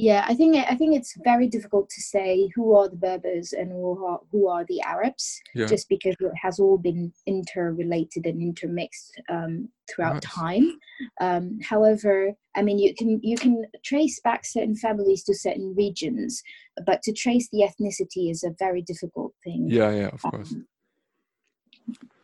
yeah, 0.00 0.24
I 0.28 0.34
think 0.34 0.54
I 0.54 0.76
think 0.76 0.94
it's 0.94 1.16
very 1.24 1.48
difficult 1.48 1.90
to 1.90 2.00
say 2.00 2.48
who 2.54 2.76
are 2.76 2.88
the 2.88 2.94
Berbers 2.94 3.52
and 3.52 3.72
who 3.72 4.06
are, 4.06 4.20
who 4.30 4.46
are 4.46 4.64
the 4.68 4.80
Arabs, 4.82 5.40
yeah. 5.56 5.66
just 5.66 5.88
because 5.88 6.14
it 6.20 6.32
has 6.40 6.60
all 6.60 6.78
been 6.78 7.12
interrelated 7.26 8.24
and 8.24 8.40
intermixed 8.40 9.20
um, 9.28 9.68
throughout 9.90 10.22
nice. 10.22 10.22
time. 10.22 10.78
Um, 11.20 11.58
however, 11.68 12.32
I 12.54 12.62
mean, 12.62 12.78
you 12.78 12.94
can 12.94 13.18
you 13.24 13.36
can 13.36 13.64
trace 13.84 14.20
back 14.20 14.44
certain 14.44 14.76
families 14.76 15.24
to 15.24 15.34
certain 15.34 15.74
regions, 15.76 16.44
but 16.86 17.02
to 17.02 17.12
trace 17.12 17.48
the 17.50 17.68
ethnicity 17.68 18.30
is 18.30 18.44
a 18.44 18.54
very 18.56 18.82
difficult 18.82 19.32
thing. 19.42 19.66
Yeah, 19.68 19.90
yeah, 19.90 20.10
of 20.12 20.22
course. 20.22 20.52
Um, 20.52 20.66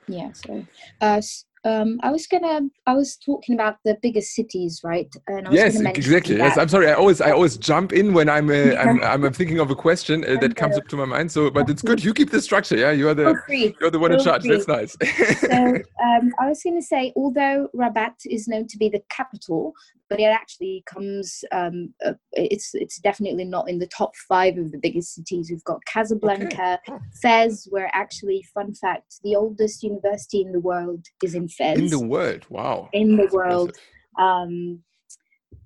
yeah, 0.06 0.30
so 0.30 0.64
uh, 1.00 1.20
um, 1.64 1.98
I 2.02 2.10
was 2.10 2.26
gonna. 2.26 2.60
I 2.86 2.94
was 2.94 3.16
talking 3.16 3.54
about 3.54 3.78
the 3.84 3.96
biggest 4.02 4.34
cities, 4.34 4.82
right? 4.84 5.08
yes, 5.50 5.80
exactly. 5.80 6.36
That. 6.36 6.44
Yes, 6.44 6.58
I'm 6.58 6.68
sorry. 6.68 6.88
I 6.88 6.92
always, 6.92 7.20
I 7.20 7.30
always 7.30 7.56
jump 7.56 7.92
in 7.92 8.12
when 8.12 8.28
I'm, 8.28 8.50
uh, 8.50 8.74
I'm, 8.78 9.02
I'm, 9.02 9.32
thinking 9.32 9.58
of 9.60 9.70
a 9.70 9.74
question 9.74 10.24
uh, 10.24 10.38
that 10.40 10.56
comes 10.56 10.76
up 10.76 10.88
to 10.88 10.96
my 10.96 11.06
mind. 11.06 11.32
So, 11.32 11.50
but 11.50 11.70
it's 11.70 11.80
good. 11.80 12.04
You 12.04 12.12
keep 12.12 12.30
the 12.30 12.42
structure. 12.42 12.76
Yeah, 12.76 12.90
you 12.90 13.08
are 13.08 13.14
the, 13.14 13.74
you're 13.80 13.90
the 13.90 13.98
one 13.98 14.12
in 14.12 14.20
charge. 14.20 14.42
Free. 14.42 14.50
That's 14.50 14.68
nice. 14.68 14.96
so, 15.40 15.48
um, 16.04 16.32
I 16.38 16.48
was 16.48 16.62
going 16.62 16.76
to 16.76 16.86
say, 16.86 17.12
although 17.16 17.68
Rabat 17.74 18.14
is 18.26 18.46
known 18.46 18.66
to 18.68 18.76
be 18.76 18.90
the 18.90 19.02
capital, 19.08 19.72
but 20.08 20.20
it 20.20 20.24
actually 20.24 20.82
comes. 20.86 21.44
Um, 21.52 21.94
uh, 22.04 22.14
it's 22.32 22.70
it's 22.74 22.98
definitely 22.98 23.44
not 23.44 23.68
in 23.68 23.78
the 23.78 23.86
top 23.86 24.14
five 24.28 24.58
of 24.58 24.72
the 24.72 24.78
biggest 24.78 25.14
cities. 25.14 25.50
We've 25.50 25.64
got 25.64 25.84
Casablanca, 25.86 26.78
okay. 26.88 26.98
Fez, 27.22 27.66
where 27.70 27.90
actually, 27.92 28.44
fun 28.54 28.74
fact, 28.74 29.16
the 29.22 29.36
oldest 29.36 29.82
university 29.82 30.42
in 30.42 30.52
the 30.52 30.60
world 30.60 31.06
is 31.22 31.34
in 31.34 31.48
Fez. 31.48 31.78
In 31.78 31.88
the 31.88 32.04
world, 32.04 32.46
wow. 32.48 32.88
In 32.92 33.16
the 33.16 33.28
world. 33.32 33.76
Um, 34.18 34.82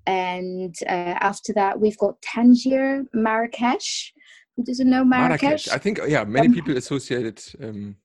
and 0.05 0.75
uh, 0.87 1.17
after 1.19 1.53
that, 1.53 1.79
we've 1.79 1.97
got 1.97 2.21
Tangier, 2.21 3.03
Marrakesh. 3.13 4.13
Who 4.55 4.63
doesn't 4.63 4.89
know 4.89 5.05
Marrakesh? 5.05 5.41
Marrakesh. 5.41 5.69
I 5.69 5.77
think, 5.77 5.99
yeah, 6.07 6.23
many 6.23 6.47
um, 6.47 6.53
people 6.53 6.75
associate 6.77 7.25
it 7.25 7.55
um, 7.61 7.95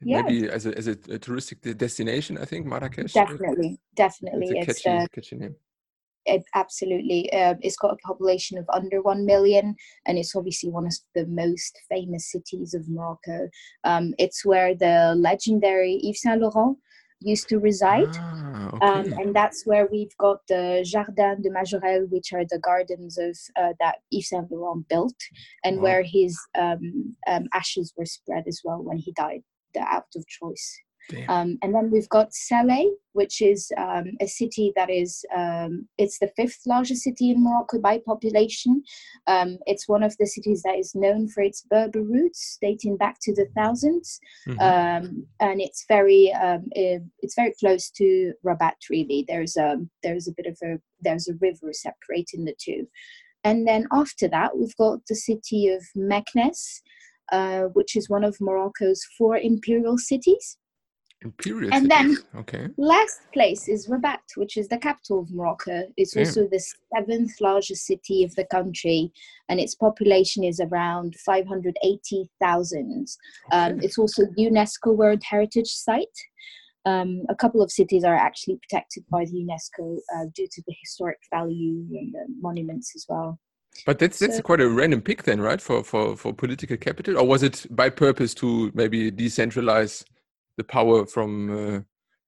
yeah. 0.00 0.22
maybe 0.22 0.48
as 0.48 0.66
a, 0.66 0.76
as 0.76 0.88
a, 0.88 0.92
a, 0.92 1.18
touristic 1.18 1.76
destination, 1.76 2.38
I 2.38 2.44
think, 2.44 2.66
Marrakesh. 2.66 3.12
Definitely, 3.12 3.78
definitely. 3.96 4.58
It's, 4.58 4.68
it's 4.68 4.82
catchy, 4.82 4.96
uh, 4.96 5.06
catchy 5.12 5.36
name. 5.36 5.56
It, 6.26 6.44
absolutely. 6.54 7.32
Uh, 7.32 7.54
it's 7.60 7.76
got 7.76 7.94
a 7.94 8.06
population 8.06 8.58
of 8.58 8.66
under 8.72 9.00
1 9.02 9.24
million, 9.24 9.74
and 10.06 10.18
it's 10.18 10.36
obviously 10.36 10.70
one 10.70 10.86
of 10.86 10.94
the 11.14 11.26
most 11.26 11.78
famous 11.88 12.30
cities 12.30 12.74
of 12.74 12.88
Morocco. 12.88 13.48
Um, 13.84 14.14
it's 14.18 14.44
where 14.44 14.74
the 14.74 15.14
legendary 15.16 16.00
Yves 16.04 16.22
Saint 16.22 16.40
Laurent 16.40 16.78
used 17.20 17.48
to 17.48 17.58
reside. 17.58 18.14
Ah, 18.18 18.70
okay. 18.74 18.86
um, 18.86 19.12
and 19.14 19.34
that's 19.34 19.66
where 19.66 19.88
we've 19.90 20.16
got 20.18 20.46
the 20.48 20.84
Jardin 20.86 21.42
de 21.42 21.50
Majorelle, 21.50 22.08
which 22.10 22.32
are 22.32 22.44
the 22.48 22.58
gardens 22.58 23.18
of 23.18 23.36
uh, 23.56 23.72
that 23.80 23.96
Yves 24.12 24.28
Saint 24.28 24.50
Laurent 24.50 24.86
built, 24.88 25.16
and 25.64 25.76
wow. 25.76 25.82
where 25.82 26.02
his 26.02 26.38
um, 26.58 27.16
um, 27.26 27.46
ashes 27.54 27.92
were 27.96 28.06
spread 28.06 28.44
as 28.46 28.60
well 28.64 28.82
when 28.82 28.98
he 28.98 29.12
died, 29.12 29.42
the 29.78 29.92
act 29.92 30.16
of 30.16 30.26
choice. 30.26 30.78
Um, 31.28 31.58
and 31.62 31.74
then 31.74 31.90
we've 31.90 32.08
got 32.08 32.30
Salé, 32.32 32.86
which 33.12 33.40
is 33.40 33.72
um, 33.78 34.12
a 34.20 34.26
city 34.26 34.72
that 34.76 34.90
is 34.90 35.24
um, 35.34 35.88
it's 35.96 36.18
the 36.18 36.30
fifth 36.36 36.60
largest 36.66 37.02
city 37.02 37.30
in 37.30 37.42
Morocco 37.42 37.78
by 37.78 38.00
population. 38.04 38.82
Um, 39.26 39.58
it's 39.66 39.88
one 39.88 40.02
of 40.02 40.14
the 40.18 40.26
cities 40.26 40.62
that 40.62 40.76
is 40.76 40.94
known 40.94 41.28
for 41.28 41.42
its 41.42 41.62
Berber 41.62 42.02
roots, 42.02 42.58
dating 42.60 42.98
back 42.98 43.16
to 43.22 43.34
the 43.34 43.46
1000s 43.56 44.18
mm-hmm. 44.48 44.60
Um, 44.60 45.26
and 45.40 45.60
it's 45.60 45.84
very 45.88 46.32
um, 46.32 46.68
it's 46.72 47.34
very 47.34 47.54
close 47.58 47.90
to 47.92 48.32
Rabat. 48.44 48.76
Really, 48.90 49.24
there's 49.26 49.56
a 49.56 49.76
there's 50.02 50.28
a 50.28 50.32
bit 50.36 50.46
of 50.46 50.58
a 50.62 50.78
there's 51.00 51.28
a 51.28 51.34
river 51.40 51.72
separating 51.72 52.44
the 52.44 52.54
two. 52.60 52.86
And 53.44 53.66
then 53.66 53.86
after 53.92 54.28
that, 54.28 54.58
we've 54.58 54.76
got 54.76 54.98
the 55.08 55.14
city 55.14 55.68
of 55.68 55.82
Meknes, 55.96 56.80
uh, 57.32 57.62
which 57.74 57.96
is 57.96 58.08
one 58.08 58.24
of 58.24 58.36
Morocco's 58.40 59.04
four 59.16 59.36
imperial 59.36 59.98
cities. 59.98 60.58
Imperial 61.22 61.74
and 61.74 61.90
cities. 61.90 62.24
then 62.24 62.40
okay. 62.40 62.68
last 62.76 63.18
place 63.32 63.66
is 63.68 63.88
Rabat, 63.88 64.20
which 64.36 64.56
is 64.56 64.68
the 64.68 64.78
capital 64.78 65.20
of 65.20 65.32
Morocco. 65.32 65.82
It's 65.96 66.14
yeah. 66.14 66.22
also 66.22 66.46
the 66.46 66.64
seventh 66.94 67.40
largest 67.40 67.86
city 67.86 68.22
of 68.22 68.34
the 68.36 68.44
country, 68.44 69.12
and 69.48 69.58
its 69.58 69.74
population 69.74 70.44
is 70.44 70.60
around 70.60 71.16
580,000. 71.26 73.06
Um, 73.50 73.80
it's 73.82 73.98
also 73.98 74.26
UNESCO 74.38 74.94
World 74.94 75.22
Heritage 75.24 75.70
Site. 75.70 76.06
Um, 76.84 77.24
a 77.28 77.34
couple 77.34 77.62
of 77.62 77.72
cities 77.72 78.04
are 78.04 78.14
actually 78.14 78.58
protected 78.62 79.04
by 79.10 79.24
the 79.24 79.44
UNESCO 79.44 79.98
uh, 80.16 80.26
due 80.34 80.46
to 80.50 80.62
the 80.66 80.74
historic 80.80 81.18
value 81.30 81.84
and 81.92 82.14
the 82.14 82.26
monuments 82.40 82.92
as 82.94 83.04
well. 83.08 83.38
But 83.86 83.98
that's 83.98 84.18
that's 84.18 84.36
so, 84.36 84.42
quite 84.42 84.60
a 84.60 84.68
random 84.68 85.00
pick 85.00 85.24
then, 85.24 85.40
right? 85.40 85.60
For 85.60 85.82
for 85.82 86.16
for 86.16 86.32
political 86.32 86.76
capital, 86.76 87.18
or 87.18 87.26
was 87.26 87.42
it 87.42 87.66
by 87.70 87.90
purpose 87.90 88.34
to 88.34 88.70
maybe 88.74 89.10
decentralize? 89.10 90.04
the 90.58 90.64
power 90.64 91.06
from 91.06 91.30
uh, 91.50 91.80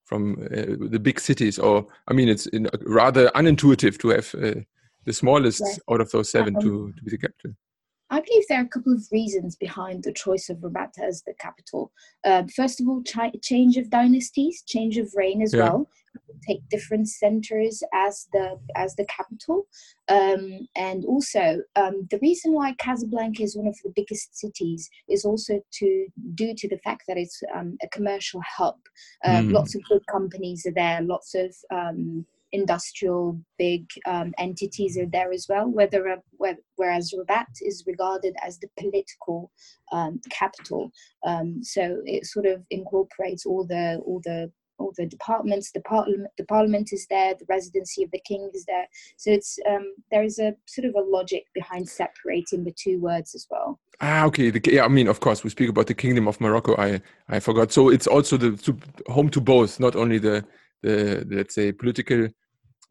from 0.06 0.32
uh, 0.44 0.88
the 0.88 0.98
big 0.98 1.20
cities 1.20 1.58
or 1.58 1.86
i 2.08 2.14
mean 2.14 2.28
it's 2.28 2.46
in, 2.46 2.66
rather 2.86 3.28
unintuitive 3.34 3.98
to 3.98 4.08
have 4.08 4.34
uh, 4.42 4.60
the 5.04 5.12
smallest 5.12 5.60
yes. 5.60 5.80
out 5.90 6.00
of 6.00 6.10
those 6.10 6.30
seven 6.30 6.56
um, 6.56 6.62
to, 6.62 6.92
to 6.96 7.02
be 7.04 7.10
the 7.10 7.18
capital 7.18 7.52
I 8.12 8.20
believe 8.20 8.42
there 8.48 8.58
are 8.58 8.64
a 8.64 8.68
couple 8.68 8.92
of 8.92 9.06
reasons 9.12 9.54
behind 9.54 10.02
the 10.02 10.12
choice 10.12 10.48
of 10.50 10.56
Rabat 10.64 10.98
as 11.00 11.22
the 11.22 11.34
capital. 11.34 11.92
Um, 12.24 12.48
first 12.48 12.80
of 12.80 12.88
all, 12.88 13.04
ch- 13.04 13.40
change 13.40 13.76
of 13.76 13.88
dynasties, 13.88 14.64
change 14.66 14.98
of 14.98 15.08
reign 15.14 15.42
as 15.42 15.54
yeah. 15.54 15.60
well. 15.60 15.88
Take 16.46 16.68
different 16.70 17.08
centers 17.08 17.82
as 17.92 18.26
the 18.32 18.58
as 18.74 18.96
the 18.96 19.04
capital, 19.04 19.66
um, 20.08 20.66
and 20.74 21.04
also 21.04 21.62
um, 21.76 22.08
the 22.10 22.18
reason 22.22 22.52
why 22.52 22.74
Casablanca 22.78 23.42
is 23.42 23.56
one 23.56 23.66
of 23.66 23.76
the 23.84 23.92
biggest 23.94 24.38
cities 24.38 24.88
is 25.08 25.24
also 25.24 25.60
to 25.74 26.06
due 26.34 26.54
to 26.56 26.68
the 26.68 26.78
fact 26.78 27.02
that 27.08 27.18
it's 27.18 27.42
um, 27.54 27.76
a 27.82 27.88
commercial 27.88 28.40
hub. 28.56 28.76
Mm. 29.24 29.52
Lots 29.52 29.74
of 29.74 29.82
good 29.88 30.06
companies 30.06 30.64
are 30.66 30.72
there. 30.72 31.02
Lots 31.02 31.34
of 31.34 31.54
um, 31.70 32.24
industrial 32.52 33.40
big 33.58 33.86
um, 34.06 34.32
entities 34.38 34.98
are 34.98 35.06
there 35.06 35.32
as 35.32 35.46
well. 35.48 35.68
Whether, 35.68 36.20
whereas 36.76 37.14
Rabat 37.16 37.48
is 37.60 37.84
regarded 37.86 38.34
as 38.42 38.58
the 38.58 38.68
political 38.78 39.50
um, 39.92 40.20
capital, 40.30 40.90
um, 41.24 41.62
so 41.62 42.00
it 42.04 42.26
sort 42.26 42.46
of 42.46 42.62
incorporates 42.70 43.46
all 43.46 43.64
the 43.64 44.00
all 44.04 44.20
the 44.24 44.50
all 44.80 44.92
the 44.96 45.06
departments. 45.06 45.70
The 45.72 45.82
parliament, 45.82 46.30
the 46.38 46.44
parliament 46.44 46.90
is 46.92 47.06
there. 47.08 47.34
The 47.34 47.46
residency 47.48 48.02
of 48.02 48.10
the 48.10 48.20
king 48.26 48.50
is 48.54 48.64
there. 48.66 48.86
So 49.16 49.30
it's 49.30 49.58
um, 49.68 49.94
there 50.10 50.24
is 50.24 50.38
a 50.38 50.54
sort 50.66 50.86
of 50.86 50.94
a 50.94 51.02
logic 51.02 51.44
behind 51.54 51.88
separating 51.88 52.64
the 52.64 52.72
two 52.72 52.98
words 52.98 53.34
as 53.34 53.46
well. 53.50 53.78
Ah, 54.00 54.24
okay. 54.24 54.50
The, 54.50 54.60
yeah, 54.72 54.84
I 54.84 54.88
mean, 54.88 55.08
of 55.08 55.20
course, 55.20 55.44
we 55.44 55.50
speak 55.50 55.68
about 55.68 55.86
the 55.86 55.94
Kingdom 55.94 56.26
of 56.26 56.40
Morocco. 56.40 56.74
I 56.76 57.00
I 57.28 57.40
forgot. 57.40 57.70
So 57.72 57.90
it's 57.90 58.06
also 58.06 58.36
the 58.36 58.56
to, 58.56 58.76
home 59.12 59.28
to 59.30 59.40
both, 59.40 59.78
not 59.78 59.94
only 59.94 60.18
the 60.18 60.44
the 60.82 61.26
let's 61.30 61.54
say 61.54 61.72
political 61.72 62.28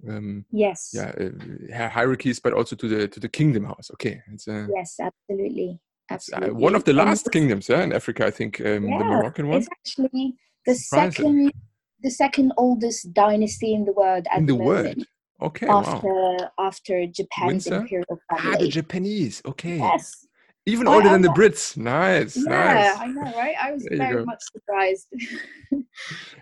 um, 0.07 0.45
yes 0.51 0.91
yeah 0.93 1.11
uh, 1.19 1.89
hierarchies 1.89 2.39
but 2.39 2.53
also 2.53 2.75
to 2.75 2.87
the 2.87 3.07
to 3.07 3.19
the 3.19 3.27
kingdom 3.27 3.65
house 3.65 3.89
okay 3.93 4.21
it's 4.31 4.47
uh, 4.47 4.67
yes 4.75 4.99
absolutely 5.01 5.79
absolutely 6.09 6.49
uh, 6.49 6.53
one 6.53 6.75
of 6.75 6.83
the 6.85 6.93
last 6.93 7.29
kingdoms 7.31 7.67
yeah 7.67 7.81
in 7.81 7.91
africa 7.93 8.25
i 8.25 8.31
think 8.31 8.61
um, 8.61 8.87
yeah, 8.87 8.97
the 8.97 9.03
moroccan 9.03 9.47
one 9.47 9.57
it's 9.57 9.69
actually 9.71 10.35
the 10.65 10.75
second 10.75 11.51
the 12.01 12.09
second 12.09 12.53
oldest 12.57 13.13
dynasty 13.13 13.73
in 13.73 13.85
the 13.85 13.93
world 13.93 14.27
in 14.35 14.45
the, 14.45 14.53
the 14.53 14.63
world. 14.63 15.03
Okay. 15.41 15.67
After 15.67 16.07
wow. 16.07 16.49
after 16.59 17.05
Japan's 17.07 17.65
Windsor? 17.65 17.75
imperial 17.75 18.19
family. 18.29 18.55
Ah, 18.55 18.57
the 18.59 18.67
Japanese. 18.67 19.41
Okay. 19.45 19.77
Yes. 19.77 20.27
Even 20.65 20.87
older 20.87 21.09
than 21.09 21.21
the 21.21 21.29
Brits. 21.29 21.75
Nice. 21.77 22.37
Yeah, 22.37 22.43
nice. 22.43 22.97
I 22.99 23.07
know, 23.07 23.21
right? 23.35 23.55
I 23.59 23.71
was 23.71 23.87
very 23.89 24.17
go. 24.17 24.25
much 24.25 24.39
surprised. 24.51 25.07
um, 25.71 25.83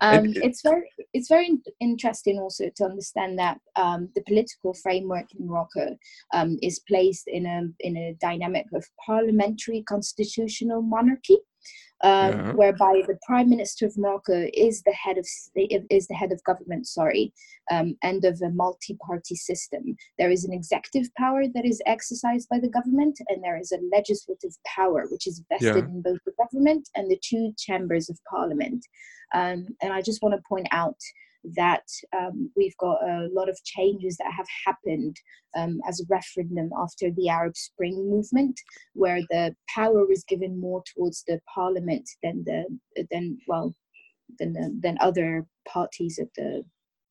And- 0.01 0.37
it's 0.37 0.61
very, 0.61 0.89
it's 1.13 1.29
very 1.29 1.57
interesting 1.79 2.37
also 2.37 2.69
to 2.75 2.83
understand 2.83 3.39
that 3.39 3.59
um, 3.77 4.09
the 4.15 4.23
political 4.27 4.73
framework 4.73 5.25
in 5.39 5.47
Morocco 5.47 5.95
um, 6.33 6.57
is 6.61 6.81
placed 6.87 7.27
in 7.27 7.45
a 7.45 7.61
in 7.79 7.95
a 7.95 8.15
dynamic 8.19 8.65
of 8.73 8.85
parliamentary 9.05 9.83
constitutional 9.83 10.81
monarchy. 10.81 11.37
Um, 12.03 12.31
Yeah. 12.31 12.51
whereby 12.53 13.01
the 13.07 13.17
prime 13.25 13.50
minister 13.50 13.88
of 13.88 13.97
Morocco 13.97 14.47
is 14.53 14.83
the 14.83 14.93
head 14.93 15.17
of 15.17 15.27
is 15.55 16.07
the 16.07 16.13
head 16.13 16.31
of 16.31 16.43
government, 16.43 16.86
sorry, 16.88 17.33
um, 17.71 17.97
and 18.03 18.24
of 18.24 18.39
a 18.43 18.51
multi-party 18.51 19.36
system. 19.36 19.97
There 20.19 20.29
is 20.29 20.45
an 20.45 20.53
executive 20.53 21.07
power 21.15 21.47
that 21.47 21.65
is 21.65 21.81
exercised 21.88 22.50
by 22.50 22.59
the 22.59 22.69
government, 22.69 23.19
and 23.29 23.43
there 23.43 23.57
is 23.57 23.71
a 23.71 23.79
legislative 23.91 24.55
power 24.65 25.07
which 25.09 25.25
is 25.25 25.43
vested 25.50 25.86
Yeah. 25.86 25.91
in 25.95 26.01
both 26.03 26.19
the 26.24 26.33
government 26.38 26.88
and 26.95 27.09
the 27.09 27.19
two 27.29 27.53
chambers 27.57 28.09
of 28.12 28.19
parliament. 28.29 28.86
Um, 29.33 29.75
and 29.81 29.91
I 29.91 30.01
just 30.03 30.21
want 30.21 30.36
to 30.36 30.41
point 30.47 30.67
out 30.71 31.00
that 31.44 31.84
um, 32.17 32.51
we've 32.56 32.77
got 32.77 33.01
a 33.03 33.29
lot 33.32 33.50
of 33.50 33.63
changes 33.63 34.17
that 34.17 34.32
have 34.32 34.48
happened 34.65 35.15
um, 35.58 35.79
as 35.88 36.00
a 36.00 36.06
referendum 36.10 36.70
after 36.77 37.12
the 37.12 37.29
Arab 37.29 37.56
Spring 37.56 38.10
movement, 38.10 38.60
where 38.94 39.22
the 39.29 39.56
power 39.74 40.06
was 40.06 40.24
given 40.27 40.60
more 40.60 40.84
towards 40.94 41.24
the 41.27 41.39
parliament 41.53 42.10
than 42.24 42.44
the 42.46 42.65
than 43.12 43.38
well 43.48 43.75
than 44.39 44.53
the, 44.53 44.77
than 44.82 44.98
other 45.00 45.46
parties 45.67 46.20
of 46.20 46.29
the 46.36 46.63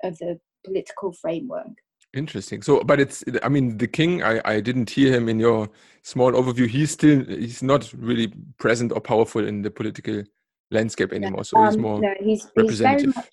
of 0.02 0.18
the 0.18 0.38
political 0.64 1.12
framework. 1.12 1.68
Interesting. 2.14 2.62
So, 2.62 2.82
but 2.82 2.98
it's, 2.98 3.22
I 3.42 3.48
mean, 3.48 3.76
the 3.76 3.86
king, 3.86 4.22
I, 4.22 4.40
I 4.44 4.60
didn't 4.60 4.88
hear 4.88 5.12
him 5.12 5.28
in 5.28 5.38
your 5.38 5.68
small 6.02 6.32
overview. 6.32 6.66
He's 6.66 6.90
still, 6.90 7.24
he's 7.26 7.62
not 7.62 7.92
really 7.92 8.32
present 8.58 8.92
or 8.92 9.00
powerful 9.00 9.46
in 9.46 9.60
the 9.60 9.70
political 9.70 10.22
landscape 10.70 11.12
anymore. 11.12 11.44
So 11.44 11.62
he's 11.64 11.74
Um, 11.74 11.82
more 11.82 12.00
no, 12.00 12.14
he's, 12.18 12.42
he's 12.42 12.80
very 12.80 12.94
representative. 12.94 13.16
much 13.16 13.28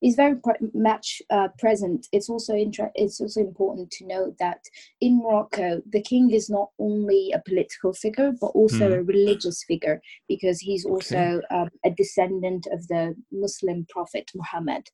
he's 0.00 0.16
very 0.16 0.34
much 0.74 1.22
uh, 1.30 1.48
present. 1.58 2.06
It's 2.12 2.28
also 2.28 2.54
inter- 2.54 2.92
it's 2.94 3.20
also 3.20 3.40
important 3.40 3.90
to 3.92 4.06
note 4.06 4.36
that 4.38 4.60
in 5.00 5.18
Morocco, 5.18 5.82
the 5.90 6.02
king 6.02 6.30
is 6.30 6.48
not 6.50 6.70
only 6.78 7.32
a 7.32 7.42
political 7.48 7.92
figure 7.92 8.32
but 8.40 8.48
also 8.48 8.86
Hmm. 8.86 8.92
a 8.92 9.02
religious 9.02 9.64
figure 9.64 10.00
because 10.28 10.60
he's 10.60 10.84
also 10.84 11.40
um, 11.50 11.68
a 11.84 11.90
descendant 11.90 12.66
of 12.72 12.86
the 12.88 13.14
Muslim 13.32 13.86
prophet 13.88 14.30
Muhammad. 14.34 14.84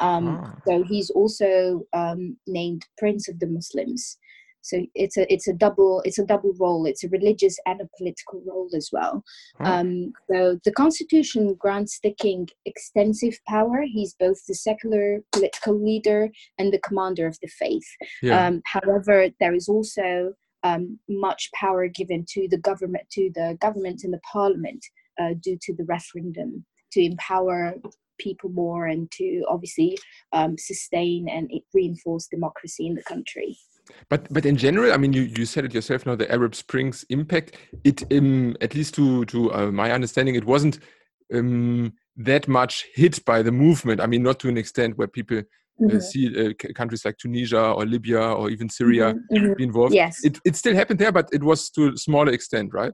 Um, 0.00 0.40
Ah, 0.42 0.54
so 0.66 0.82
he's 0.84 1.10
also 1.10 1.82
um, 1.92 2.36
named 2.46 2.86
Prince 2.98 3.28
of 3.28 3.38
the 3.40 3.46
Muslims. 3.46 4.18
So 4.62 4.84
it's 4.94 5.16
a 5.16 5.32
it's 5.32 5.48
a 5.48 5.52
double 5.52 6.02
it's 6.04 6.18
a 6.18 6.26
double 6.26 6.52
role. 6.58 6.86
It's 6.86 7.04
a 7.04 7.08
religious 7.08 7.56
and 7.66 7.80
a 7.80 7.88
political 7.96 8.42
role 8.46 8.68
as 8.76 8.90
well. 8.92 9.22
ah, 9.60 9.78
Um, 9.78 10.12
so 10.30 10.58
the 10.64 10.72
constitution 10.72 11.54
grants 11.54 12.00
the 12.02 12.12
king 12.12 12.48
extensive 12.66 13.38
power. 13.48 13.82
He's 13.82 14.14
both 14.14 14.38
the 14.46 14.54
secular 14.54 15.22
political 15.32 15.74
leader 15.74 16.30
and 16.58 16.72
the 16.72 16.80
commander 16.80 17.26
of 17.26 17.38
the 17.42 17.48
faith. 17.48 17.88
yeah. 18.22 18.46
Um, 18.46 18.62
however, 18.64 19.28
there 19.40 19.54
is 19.54 19.68
also 19.68 20.34
um, 20.64 20.98
much 21.08 21.50
power 21.54 21.86
given 21.88 22.24
to 22.30 22.48
the 22.48 22.58
government, 22.58 23.04
to 23.12 23.30
the 23.34 23.56
government 23.60 24.02
and 24.04 24.12
the 24.12 24.20
parliament, 24.32 24.84
uh, 25.20 25.34
due 25.40 25.58
to 25.62 25.74
the 25.74 25.84
referendum, 25.84 26.64
to 26.92 27.00
empower 27.02 27.74
people 28.18 28.50
more 28.50 28.86
and 28.86 29.10
to 29.12 29.44
obviously 29.48 29.96
um, 30.32 30.56
sustain 30.58 31.28
and 31.28 31.50
reinforce 31.72 32.26
democracy 32.26 32.86
in 32.86 32.94
the 32.94 33.02
country. 33.02 33.56
But 34.08 34.32
but 34.32 34.46
in 34.46 34.56
general, 34.56 34.92
I 34.92 34.96
mean, 34.96 35.12
you, 35.12 35.22
you 35.22 35.44
said 35.46 35.64
it 35.64 35.74
yourself 35.74 36.06
now. 36.06 36.14
The 36.16 36.30
Arab 36.30 36.54
Springs 36.54 37.04
impact. 37.10 37.56
It 37.84 38.02
um, 38.12 38.56
at 38.60 38.74
least 38.74 38.94
to 38.94 39.24
to 39.26 39.52
uh, 39.52 39.70
my 39.72 39.92
understanding, 39.92 40.34
it 40.34 40.44
wasn't 40.44 40.78
um, 41.34 41.92
that 42.16 42.48
much 42.48 42.86
hit 42.94 43.24
by 43.24 43.42
the 43.42 43.52
movement. 43.52 44.00
I 44.00 44.06
mean, 44.06 44.22
not 44.22 44.38
to 44.40 44.48
an 44.48 44.56
extent 44.58 44.96
where 44.98 45.08
people 45.08 45.38
uh, 45.38 45.42
Mhm. 45.80 46.02
see 46.02 46.26
uh, 46.28 46.52
c- 46.60 46.72
countries 46.72 47.04
like 47.04 47.18
Tunisia 47.18 47.70
or 47.72 47.86
Libya 47.86 48.20
or 48.20 48.50
even 48.50 48.68
Syria 48.68 49.14
Mhm, 49.14 49.38
mhm. 49.50 49.56
be 49.56 49.64
involved. 49.64 49.94
Yes. 49.94 50.24
It 50.24 50.38
it 50.44 50.56
still 50.56 50.74
happened 50.74 50.98
there, 50.98 51.12
but 51.12 51.28
it 51.32 51.42
was 51.42 51.70
to 51.70 51.88
a 51.88 51.96
smaller 51.96 52.32
extent, 52.32 52.72
right? 52.74 52.92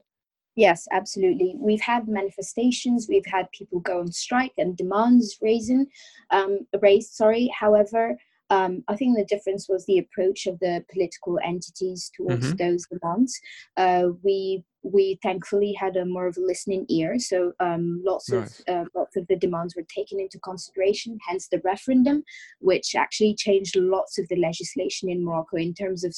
Yes, 0.57 0.87
absolutely. 0.93 1.57
We've 1.59 1.81
had 1.81 2.07
manifestations. 2.07 3.07
We've 3.09 3.27
had 3.27 3.51
people 3.59 3.81
go 3.81 4.01
on 4.01 4.13
strike 4.13 4.53
and 4.57 4.77
demands 4.77 5.37
raising, 5.43 5.87
um, 6.31 6.67
raised. 6.81 7.13
Sorry. 7.15 7.51
However, 7.59 8.17
um, 8.51 8.85
I 8.89 8.97
think 8.97 9.17
the 9.17 9.25
difference 9.25 9.69
was 9.69 9.85
the 9.87 9.99
approach 9.99 10.47
of 10.47 10.59
the 10.61 10.85
political 10.93 11.39
entities 11.45 12.11
towards 12.15 12.53
Mhm. 12.53 12.59
those 12.59 12.87
demands. 12.87 13.41
Uh, 13.77 14.09
we 14.23 14.65
we 14.87 15.19
thankfully 15.23 15.73
had 15.73 15.97
a 15.97 16.05
more 16.05 16.27
of 16.27 16.37
a 16.37 16.41
listening 16.43 16.85
ear, 16.91 17.19
so 17.19 17.55
um, 17.59 18.03
lots 18.05 18.29
Nice. 18.31 18.61
of 18.61 18.69
uh, 18.69 18.85
lots 18.95 19.17
of 19.17 19.27
the 19.29 19.37
demands 19.37 19.75
were 19.75 19.87
taken 19.95 20.21
into 20.21 20.39
consideration. 20.41 21.19
Hence 21.27 21.49
the 21.49 21.61
referendum, 21.65 22.23
which 22.61 22.95
actually 22.95 23.35
changed 23.35 23.77
lots 23.77 24.19
of 24.19 24.29
the 24.29 24.37
legislation 24.37 25.09
in 25.09 25.25
Morocco 25.25 25.57
in 25.57 25.73
terms 25.75 26.05
of. 26.05 26.15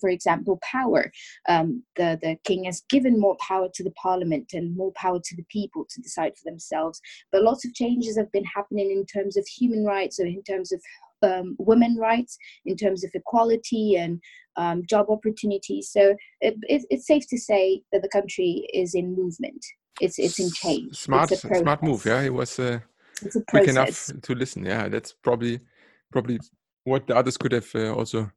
for 0.00 0.10
example, 0.10 0.60
power 0.62 1.10
um, 1.48 1.82
the, 1.96 2.16
the 2.22 2.36
king 2.44 2.62
has 2.62 2.82
given 2.88 3.18
more 3.18 3.36
power 3.40 3.68
to 3.74 3.82
the 3.82 3.90
parliament 4.02 4.52
and 4.52 4.76
more 4.76 4.92
power 4.92 5.18
to 5.18 5.34
the 5.34 5.42
people 5.50 5.84
to 5.90 6.00
decide 6.00 6.32
for 6.36 6.48
themselves. 6.48 7.00
But 7.32 7.42
lots 7.42 7.64
of 7.66 7.74
changes 7.74 8.16
have 8.16 8.30
been 8.30 8.44
happening 8.44 8.92
in 8.92 9.04
terms 9.06 9.36
of 9.36 9.44
human 9.48 9.84
rights 9.84 10.20
or 10.20 10.26
in 10.26 10.42
terms 10.44 10.70
of 10.70 10.80
um, 11.22 11.56
women 11.58 11.96
rights, 11.96 12.36
in 12.64 12.76
terms 12.76 13.04
of 13.04 13.10
equality 13.14 13.96
and 13.96 14.20
um, 14.56 14.82
job 14.88 15.06
opportunities. 15.08 15.90
So 15.90 16.14
it, 16.40 16.54
it, 16.62 16.84
it's 16.90 17.06
safe 17.06 17.24
to 17.28 17.38
say 17.38 17.82
that 17.92 18.02
the 18.02 18.08
country 18.08 18.66
is 18.72 18.94
in 18.94 19.14
movement. 19.16 19.64
It's 20.00 20.18
it's 20.18 20.38
in 20.38 20.50
change. 20.52 20.96
Smart 20.96 21.32
It's 21.32 21.42
smart 21.58 21.82
move. 21.82 22.04
Yeah, 22.06 22.22
it 22.22 22.32
was 22.32 22.58
uh, 22.58 22.78
It's 23.22 23.36
a 23.36 23.42
quick 23.42 23.68
enough 23.68 24.10
to 24.22 24.34
listen. 24.34 24.64
Yeah, 24.64 24.88
that's 24.88 25.12
probably 25.12 25.60
probably 26.12 26.38
what 26.84 27.06
the 27.06 27.16
others 27.16 27.36
could 27.36 27.52
have 27.52 27.68
uh, 27.74 27.92
also 27.94 28.30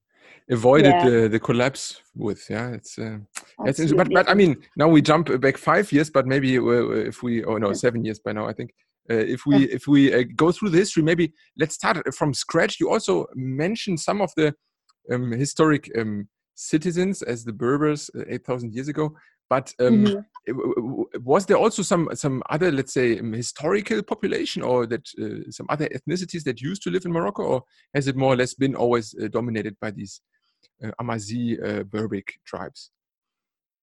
avoided 0.50 0.96
Yeah. 0.96 1.06
the, 1.06 1.28
the 1.30 1.39
collapse 1.39 2.02
with. 2.15 2.50
Yeah, 2.50 2.70
it's 2.72 2.98
uh, 2.98 3.20
interesting. 3.60 3.98
But 3.98 4.10
but 4.12 4.30
I 4.30 4.34
mean, 4.34 4.58
now 4.76 4.88
we 4.88 5.02
jump 5.02 5.39
back 5.39 5.58
five 5.58 5.91
years, 5.91 6.10
but 6.10 6.26
maybe 6.26 6.58
uh, 6.58 6.89
if 7.08 7.22
we 7.24 7.44
oh 7.44 7.58
no 7.58 7.74
seven 7.74 8.04
years 8.04 8.20
by 8.20 8.34
now 8.34 8.48
I 8.48 8.54
think. 8.54 8.72
Uh, 9.12 9.26
if 9.36 9.45
we 9.45 9.56
if 9.78 9.88
we 9.88 10.02
uh, 10.13 10.24
go 10.36 10.52
through 10.52 10.69
the 10.69 10.78
history, 10.78 11.04
maybe 11.04 11.34
let's 11.58 11.76
start 11.76 11.97
from 12.15 12.34
scratch. 12.34 12.80
You 12.80 12.89
also 12.89 13.26
mentioned 13.36 14.00
some 14.00 14.21
of 14.21 14.32
the 14.38 14.47
um, 15.12 15.32
historic 15.32 15.89
um, 16.00 16.30
citizens 16.56 17.21
as 17.21 17.43
the 17.43 17.54
Berbers 17.54 18.10
uh, 18.15 18.24
eight 18.28 18.45
thousand 18.45 18.74
years 18.74 18.88
ago. 18.88 19.06
But 19.50 19.74
um, 19.80 20.06
Mhm. 20.06 20.26
w- 20.47 21.06
was 21.19 21.45
there 21.45 21.58
also 21.58 21.82
some 21.84 22.10
some 22.13 22.41
other 22.50 22.71
let's 22.71 22.93
say 22.93 23.19
um, 23.19 23.34
historical 23.34 24.02
population 24.04 24.62
or 24.62 24.88
that 24.88 25.06
uh, 25.21 25.52
some 25.52 25.65
other 25.69 25.89
ethnicities 25.89 26.43
that 26.45 26.62
used 26.62 26.84
to 26.84 26.91
live 26.91 27.06
in 27.06 27.12
Morocco, 27.12 27.43
or 27.43 27.63
has 27.93 28.08
it 28.08 28.15
more 28.15 28.34
or 28.34 28.38
less 28.38 28.54
been 28.54 28.76
always 28.76 29.13
uh, 29.21 29.28
dominated 29.28 29.76
by 29.82 29.91
these 29.91 30.21
uh, 30.84 30.91
Amazigh 31.00 31.58
uh, 31.62 31.84
Berbic 31.84 32.28
tribes? 32.45 32.91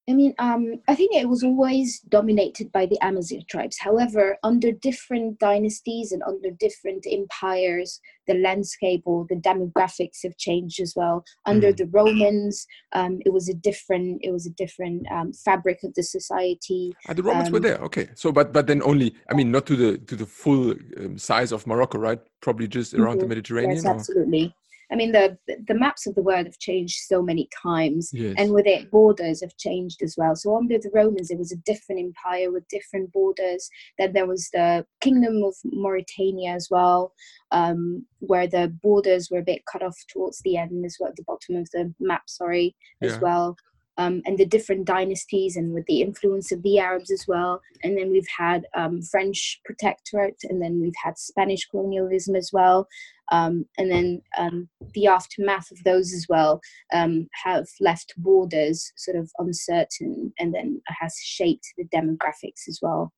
I 0.08 0.14
mean, 0.14 0.34
um, 0.38 0.80
I 0.88 0.94
think 0.94 1.14
it 1.14 1.28
was 1.28 1.44
always 1.44 2.00
dominated 2.08 2.72
by 2.72 2.86
the 2.86 2.96
Amazigh 3.02 3.44
tribes. 3.50 3.76
However, 3.78 4.38
under 4.42 4.72
different 4.72 5.38
dynasties 5.38 6.12
and 6.12 6.22
under 6.22 6.50
different 6.50 7.04
empires, 7.10 8.00
the 8.26 8.34
landscape 8.34 9.02
or 9.04 9.26
the 9.28 9.36
demographics 9.36 10.22
have 10.22 10.36
changed 10.38 10.80
as 10.80 10.94
well. 10.96 11.24
Under 11.44 11.72
Mm. 11.72 11.76
the 11.76 11.86
Romans, 11.86 12.66
um, 12.94 13.20
it 13.26 13.32
was 13.34 13.48
a 13.50 13.54
different 13.54 14.20
it 14.22 14.32
was 14.32 14.46
a 14.46 14.50
different 14.50 15.06
um, 15.10 15.32
fabric 15.34 15.78
of 15.84 15.92
the 15.94 16.02
society. 16.02 16.94
Ah, 17.06 17.12
the 17.12 17.22
Romans 17.22 17.50
were 17.50 17.58
Um, 17.58 17.62
there, 17.68 17.78
okay. 17.88 18.08
So, 18.14 18.32
but 18.32 18.52
but 18.52 18.66
then 18.66 18.80
only, 18.82 19.14
I 19.30 19.34
mean, 19.34 19.50
not 19.50 19.66
to 19.66 19.76
the 19.76 19.98
to 19.98 20.16
the 20.16 20.26
full 20.26 20.74
um, 21.00 21.18
size 21.18 21.52
of 21.52 21.66
Morocco, 21.66 21.98
right? 21.98 22.20
Probably 22.40 22.66
just 22.66 22.94
around 22.94 23.18
the 23.20 23.26
Mhm. 23.26 23.28
Mediterranean. 23.28 23.76
Yes, 23.76 23.84
or- 23.84 23.90
absolutely. 23.94 24.54
I 24.90 24.96
mean, 24.96 25.12
the 25.12 25.36
the 25.66 25.74
maps 25.74 26.06
of 26.06 26.14
the 26.14 26.22
world 26.22 26.46
have 26.46 26.58
changed 26.58 26.96
so 27.06 27.22
many 27.22 27.48
times. 27.62 28.10
Yes. 28.12 28.34
and 28.38 28.52
with 28.52 28.66
it 28.66 28.90
borders 28.90 29.40
have 29.42 29.56
changed 29.56 30.02
as 30.02 30.14
well 30.16 30.34
so 30.34 30.56
under 30.56 30.78
the 30.78 30.90
romans 30.94 31.30
it 31.30 31.38
was 31.38 31.52
a 31.52 31.56
different 31.56 32.00
empire 32.00 32.50
with 32.50 32.66
different 32.68 33.12
borders 33.12 33.68
then 33.98 34.12
there 34.12 34.26
was 34.26 34.48
the 34.52 34.84
kingdom 35.00 35.42
of 35.44 35.54
mauritania 35.64 36.52
as 36.52 36.68
well 36.70 37.12
um, 37.52 38.04
where 38.20 38.46
the 38.46 38.68
borders 38.82 39.28
were 39.30 39.38
a 39.38 39.42
bit 39.50 39.62
cut 39.70 39.82
off 39.82 39.96
towards 40.12 40.40
the 40.42 40.56
end 40.56 40.84
as 40.84 40.96
well 40.98 41.10
at 41.10 41.16
the 41.16 41.24
bottom 41.24 41.56
of 41.56 41.68
the 41.72 41.92
map 42.00 42.22
sorry 42.26 42.74
as 43.02 43.12
Yeah. 43.12 43.20
well 43.20 43.56
um, 43.98 44.22
and 44.26 44.38
the 44.38 44.46
different 44.46 44.86
dynasties 44.86 45.56
and 45.56 45.72
with 45.74 45.84
the 45.86 46.00
influence 46.02 46.52
of 46.52 46.62
the 46.62 46.78
arabs 46.78 47.10
as 47.10 47.24
well 47.26 47.60
and 47.82 47.96
then 47.98 48.10
we've 48.10 48.32
had 48.36 48.66
um, 48.74 49.02
french 49.02 49.60
protectorate 49.64 50.38
and 50.44 50.62
then 50.62 50.80
we've 50.80 51.00
had 51.04 51.18
spanish 51.18 51.66
colonialism 51.70 52.34
as 52.36 52.50
well 52.52 52.86
um, 53.30 53.66
and 53.76 53.90
then 53.90 54.22
um, 54.36 54.68
the 54.94 55.06
aftermath 55.06 55.70
of 55.70 55.82
those 55.84 56.12
as 56.12 56.26
well 56.28 56.60
um, 56.92 57.28
have 57.44 57.66
left 57.80 58.14
borders 58.16 58.92
sort 58.96 59.16
of 59.16 59.30
uncertain 59.38 60.32
and 60.38 60.54
then 60.54 60.80
has 60.86 61.16
shaped 61.22 61.66
the 61.76 61.84
demographics 61.84 62.68
as 62.68 62.78
well. 62.80 63.12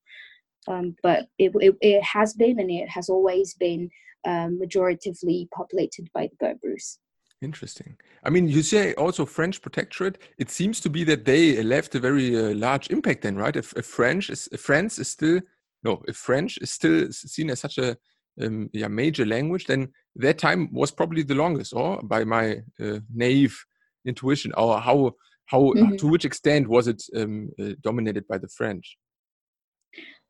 um, 0.67 0.95
but 1.01 1.27
it, 1.37 1.51
it, 1.59 1.75
it, 1.81 2.03
has 2.03 2.33
been 2.33 2.59
and 2.59 2.69
it 2.69 2.89
has 2.89 3.09
always 3.09 3.53
been 3.55 3.89
um, 4.27 4.59
majoritively 4.59 5.47
populated 5.51 6.07
by 6.13 6.27
the 6.27 6.35
Berbers. 6.39 6.99
Interesting. 7.41 7.97
I 8.23 8.29
mean, 8.29 8.47
you 8.47 8.61
say 8.61 8.93
also 8.93 9.25
French 9.25 9.61
protectorate. 9.63 10.19
It 10.37 10.51
seems 10.51 10.79
to 10.81 10.89
be 10.91 11.03
that 11.05 11.25
they 11.25 11.63
left 11.63 11.95
a 11.95 11.99
very 11.99 12.37
uh, 12.37 12.53
large 12.53 12.91
impact, 12.91 13.23
then, 13.23 13.35
right? 13.35 13.55
If, 13.55 13.73
if 13.75 13.87
French 13.87 14.29
is 14.29 14.47
if 14.51 14.61
France 14.61 14.99
is 14.99 15.07
still 15.07 15.41
no, 15.83 16.03
if 16.07 16.17
French 16.17 16.59
is 16.59 16.69
still 16.69 17.11
seen 17.11 17.49
as 17.49 17.59
such 17.59 17.79
a 17.79 17.97
um, 18.39 18.69
yeah, 18.73 18.87
major 18.87 19.25
language, 19.25 19.65
then 19.65 19.89
that 20.15 20.37
time 20.37 20.69
was 20.71 20.91
probably 20.91 21.23
the 21.23 21.35
longest, 21.35 21.73
or 21.73 22.01
by 22.03 22.23
my 22.23 22.57
uh, 22.81 22.99
naive 23.13 23.57
intuition, 24.05 24.51
or 24.57 24.79
how 24.79 25.13
how 25.45 25.59
mm-hmm. 25.59 25.95
to 25.97 26.07
which 26.07 26.25
extent 26.25 26.67
was 26.67 26.87
it 26.87 27.03
um, 27.15 27.49
uh, 27.59 27.73
dominated 27.81 28.27
by 28.27 28.37
the 28.37 28.47
French? 28.47 28.97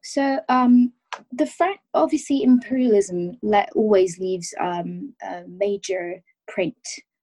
So 0.04 0.40
um, 0.50 0.94
the 1.32 1.46
French, 1.46 1.80
obviously, 1.94 2.44
imperialism 2.44 3.38
le- 3.44 3.68
always 3.76 4.18
leaves 4.18 4.54
um, 4.60 5.14
a 5.24 5.44
major 5.48 6.22
print 6.48 6.76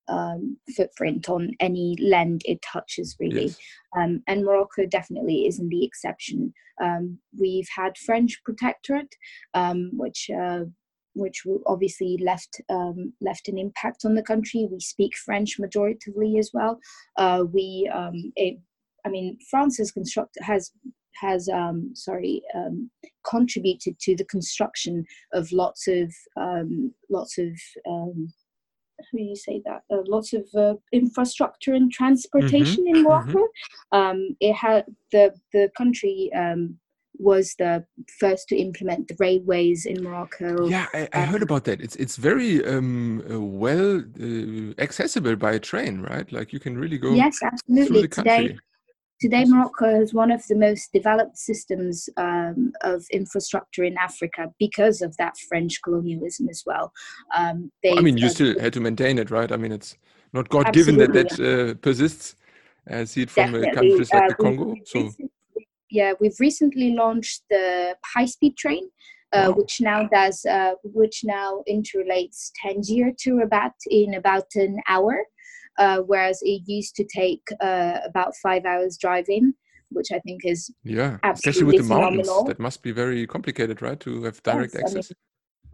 um, 0.09 0.57
footprint 0.75 1.29
on 1.29 1.53
any 1.61 1.97
land 2.01 2.43
it 2.45 2.63
touches, 2.63 3.17
really. 3.21 3.47
Yes. 3.47 3.59
Um, 3.97 4.23
and 4.27 4.45
Morocco 4.45 4.87
definitely 4.87 5.47
isn't 5.47 5.69
the 5.69 5.85
exception. 5.85 6.55
Um, 6.83 7.19
we've 7.39 7.69
had 7.75 7.99
French 7.99 8.41
protectorate, 8.45 9.15
um, 9.55 9.91
which 9.95 10.31
uh, 10.31 10.61
which 11.19 11.43
obviously 11.67 12.19
left 12.25 12.61
um, 12.69 13.13
left 13.21 13.49
an 13.49 13.59
impact 13.59 14.05
on 14.05 14.15
the 14.15 14.23
country. 14.23 14.69
We 14.71 14.81
speak 14.81 15.17
French 15.17 15.59
majoritively 15.59 16.39
as 16.39 16.51
well. 16.55 16.79
Uh, 17.17 17.45
we, 17.53 17.91
um, 17.95 18.33
it, 18.37 18.59
I 19.05 19.09
mean, 19.09 19.39
France 19.51 19.79
has 19.79 19.91
constructed 19.91 20.43
has 20.43 20.73
has 21.21 21.49
um, 21.49 21.91
sorry 21.95 22.43
um, 22.55 22.91
contributed 23.29 23.99
to 24.01 24.17
the 24.17 24.25
construction 24.25 25.05
of 25.33 25.51
lots 25.53 25.89
of 25.89 26.13
um, 26.37 26.93
lots 27.11 27.39
of 27.39 27.53
um, 27.89 28.33
how 29.01 29.19
do 29.19 29.23
you 29.23 29.37
say 29.37 29.63
that? 29.65 29.83
Uh, 29.93 30.03
lots 30.07 30.33
of 30.33 30.45
uh, 30.57 30.75
infrastructure 30.93 31.75
and 31.75 31.93
transportation 31.93 32.85
mm-hmm. 32.85 32.97
in 32.97 33.03
Morocco. 33.05 33.39
Mm-hmm. 33.39 33.99
Um, 33.99 34.37
it 34.41 34.55
had 34.55 34.87
the 35.13 35.35
the 35.53 35.71
country 35.77 36.31
um, 36.37 36.79
was 37.19 37.55
the 37.59 37.85
first 38.19 38.49
to 38.49 38.57
implement 38.57 39.09
the 39.09 39.17
railways 39.19 39.87
in 39.87 40.03
Morocco. 40.03 40.69
Yeah, 40.69 40.87
I, 40.95 41.09
I 41.13 41.21
heard 41.23 41.43
about 41.43 41.65
that. 41.65 41.81
It's 41.81 41.97
it's 41.97 42.17
very 42.17 42.65
um, 42.65 43.23
uh, 43.31 43.41
well 43.41 43.99
uh, 44.21 44.75
accessible 44.79 45.37
by 45.37 45.59
train, 45.59 46.03
right? 46.03 46.31
Like 46.33 46.53
you 46.53 46.61
can 46.61 46.79
really 46.79 46.99
go. 46.99 47.15
Yes, 47.15 47.39
absolutely. 47.43 48.09
Today, 48.09 48.57
today 49.21 49.45
Morocco 49.45 50.01
is 50.01 50.15
one 50.15 50.31
of 50.31 50.47
the 50.49 50.55
most 50.55 50.93
developed 50.93 51.39
systems 51.39 52.09
um, 52.17 52.73
of 52.83 53.05
infrastructure 53.13 53.85
in 53.85 53.97
Africa 53.99 54.53
because 54.59 55.03
of 55.03 55.17
that 55.17 55.37
French 55.49 55.81
colonialism 55.83 56.49
as 56.49 56.63
well. 56.65 56.93
Um, 57.37 57.71
well 57.85 57.99
I 57.99 58.03
mean, 58.03 58.17
you 58.17 58.27
uh, 58.27 58.31
still 58.31 58.59
had 58.61 58.73
to 58.75 58.81
maintain 58.81 59.19
it, 59.19 59.31
right? 59.31 59.51
I 59.51 59.57
mean, 59.57 59.73
it's 59.73 59.97
not 60.33 60.49
God 60.49 60.73
given 60.73 60.99
that 60.99 61.13
that 61.13 61.41
uh, 61.41 61.75
persists. 61.75 62.37
I 62.91 63.05
see 63.05 63.23
it 63.23 63.31
from 63.31 63.53
countries 63.53 64.13
like 64.15 64.29
the 64.29 64.35
uh, 64.35 64.37
Congo. 64.37 64.77
So 64.85 65.13
yeah, 65.91 66.13
we've 66.21 66.39
recently 66.41 66.95
launched 66.95 67.43
the 67.51 67.97
high-speed 68.15 68.57
train, 68.57 68.89
uh, 69.33 69.53
which 69.53 69.81
now 69.81 70.09
does, 70.09 70.45
uh, 70.45 70.73
which 70.83 71.23
now 71.25 71.63
interrelates 71.69 72.51
Tangier 72.63 73.13
to 73.21 73.37
Rabat 73.37 73.73
in 73.87 74.15
about 74.15 74.47
an 74.55 74.81
hour, 74.89 75.25
uh, 75.79 75.99
whereas 75.99 76.41
it 76.43 76.63
used 76.67 76.95
to 76.97 77.05
take 77.05 77.43
uh, 77.61 77.99
about 78.05 78.33
five 78.43 78.65
hours 78.65 78.97
driving, 78.99 79.55
which 79.91 80.09
I 80.13 80.19
think 80.21 80.43
is 80.45 80.71
yeah, 80.85 81.19
especially 81.25 81.65
with 81.65 81.79
the 81.79 81.95
mountains. 81.95 82.29
That 82.47 82.59
must 82.59 82.83
be 82.83 82.93
very 82.93 83.27
complicated, 83.27 83.83
right, 83.83 83.99
to 84.01 84.25
have 84.25 84.43
direct 84.43 84.75
yes, 84.75 84.83
access. 84.83 85.07
I 85.07 85.15
mean, 85.15 85.17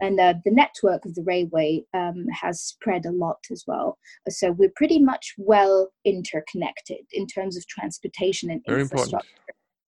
and 0.01 0.19
uh, 0.19 0.33
the 0.43 0.51
network 0.51 1.05
of 1.05 1.15
the 1.15 1.23
railway 1.23 1.83
um, 1.93 2.25
has 2.41 2.61
spread 2.61 3.05
a 3.05 3.11
lot 3.11 3.37
as 3.51 3.63
well. 3.65 3.97
So 4.27 4.51
we're 4.51 4.73
pretty 4.75 4.99
much 4.99 5.33
well 5.37 5.89
interconnected 6.03 6.99
in 7.13 7.27
terms 7.27 7.55
of 7.55 7.65
transportation 7.67 8.51
and 8.51 8.61
Very 8.67 8.81
infrastructure. 8.81 9.15
Important 9.15 9.44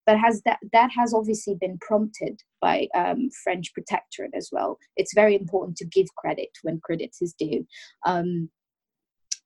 but 0.07 0.17
has 0.17 0.41
that 0.45 0.57
that 0.73 0.89
has 0.99 1.13
obviously 1.13 1.55
been 1.63 1.77
prompted 1.79 2.41
by 2.61 2.87
um, 2.95 3.29
French 3.43 3.71
protectorate 3.75 4.33
as 4.35 4.49
well. 4.51 4.79
It's 4.95 5.13
very 5.13 5.35
important 5.35 5.77
to 5.77 5.85
give 5.85 6.07
credit 6.15 6.49
when 6.63 6.79
credit 6.79 7.15
is 7.21 7.35
due. 7.37 7.67
Um, 8.05 8.49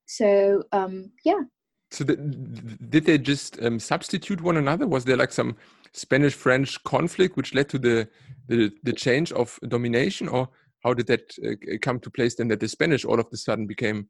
so 0.06 0.62
um, 0.72 1.10
yeah. 1.24 1.42
So 1.90 2.04
the, 2.04 2.16
did 2.16 3.04
they 3.04 3.18
just 3.18 3.62
um, 3.62 3.78
substitute 3.78 4.40
one 4.40 4.56
another? 4.56 4.86
Was 4.86 5.04
there 5.04 5.18
like 5.18 5.32
some 5.32 5.56
Spanish-French 5.92 6.82
conflict 6.84 7.36
which 7.36 7.52
led 7.52 7.68
to 7.68 7.78
the, 7.78 8.08
the, 8.48 8.72
the 8.82 8.94
change 8.94 9.30
of 9.32 9.58
domination, 9.68 10.26
or 10.26 10.48
how 10.84 10.94
did 10.94 11.06
that 11.08 11.30
uh, 11.46 11.76
come 11.82 12.00
to 12.00 12.10
place 12.10 12.34
then 12.36 12.48
that 12.48 12.60
the 12.60 12.68
Spanish 12.68 13.04
all 13.04 13.20
of 13.20 13.26
a 13.30 13.36
sudden 13.36 13.66
became 13.66 14.08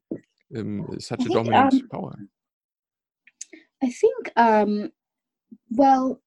um, 0.55 0.87
such 0.99 1.19
a 1.19 1.23
think, 1.23 1.35
dominant 1.35 1.73
um, 1.73 1.89
power? 1.89 2.15
I 3.83 3.89
think 3.89 4.31
um, 4.37 4.91
well, 5.71 6.21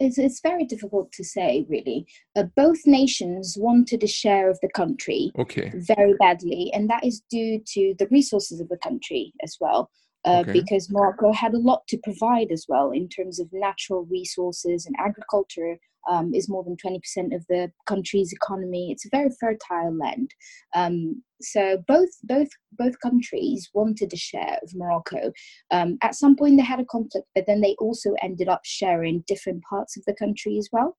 it's, 0.00 0.18
it's 0.18 0.40
very 0.40 0.64
difficult 0.64 1.12
to 1.12 1.24
say, 1.24 1.66
really. 1.68 2.06
Uh, 2.36 2.44
both 2.56 2.78
nations 2.84 3.56
wanted 3.58 4.02
a 4.02 4.08
share 4.08 4.50
of 4.50 4.58
the 4.60 4.68
country 4.68 5.30
okay. 5.38 5.72
very 5.74 6.14
badly, 6.14 6.70
and 6.74 6.90
that 6.90 7.04
is 7.04 7.22
due 7.30 7.60
to 7.66 7.94
the 7.98 8.08
resources 8.10 8.60
of 8.60 8.68
the 8.68 8.78
country 8.78 9.32
as 9.42 9.56
well. 9.60 9.90
Uh, 10.24 10.40
okay. 10.40 10.52
Because 10.52 10.90
Morocco 10.90 11.32
had 11.32 11.54
a 11.54 11.58
lot 11.58 11.86
to 11.88 11.98
provide 12.02 12.50
as 12.50 12.66
well 12.68 12.90
in 12.90 13.08
terms 13.08 13.38
of 13.38 13.48
natural 13.52 14.06
resources 14.06 14.86
and 14.86 14.96
agriculture 14.98 15.78
um, 16.08 16.34
is 16.34 16.48
more 16.48 16.64
than 16.64 16.76
20% 16.76 17.34
of 17.34 17.46
the 17.48 17.70
country's 17.86 18.32
economy. 18.32 18.90
It's 18.90 19.06
a 19.06 19.10
very 19.10 19.30
fertile 19.40 19.96
land. 19.96 20.30
Um, 20.74 21.22
so 21.40 21.82
both 21.86 22.10
both 22.22 22.48
both 22.72 22.98
countries 23.00 23.70
wanted 23.74 24.12
a 24.12 24.16
share 24.16 24.58
of 24.62 24.74
Morocco. 24.74 25.32
Um, 25.70 25.98
at 26.02 26.14
some 26.14 26.36
point, 26.36 26.56
they 26.56 26.64
had 26.64 26.80
a 26.80 26.86
conflict, 26.86 27.26
but 27.34 27.44
then 27.46 27.60
they 27.60 27.76
also 27.78 28.14
ended 28.22 28.48
up 28.48 28.62
sharing 28.64 29.24
different 29.26 29.62
parts 29.68 29.96
of 29.96 30.04
the 30.06 30.14
country 30.14 30.58
as 30.58 30.68
well. 30.72 30.96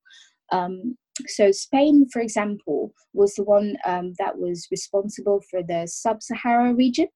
Um, 0.52 0.98
so 1.28 1.52
Spain, 1.52 2.08
for 2.12 2.22
example, 2.22 2.94
was 3.14 3.34
the 3.36 3.44
one 3.44 3.78
um, 3.86 4.14
that 4.20 4.38
was 4.38 4.68
responsible 4.70 5.42
for 5.50 5.64
the 5.64 5.88
sub-Sahara 5.88 6.74
region. 6.74 7.08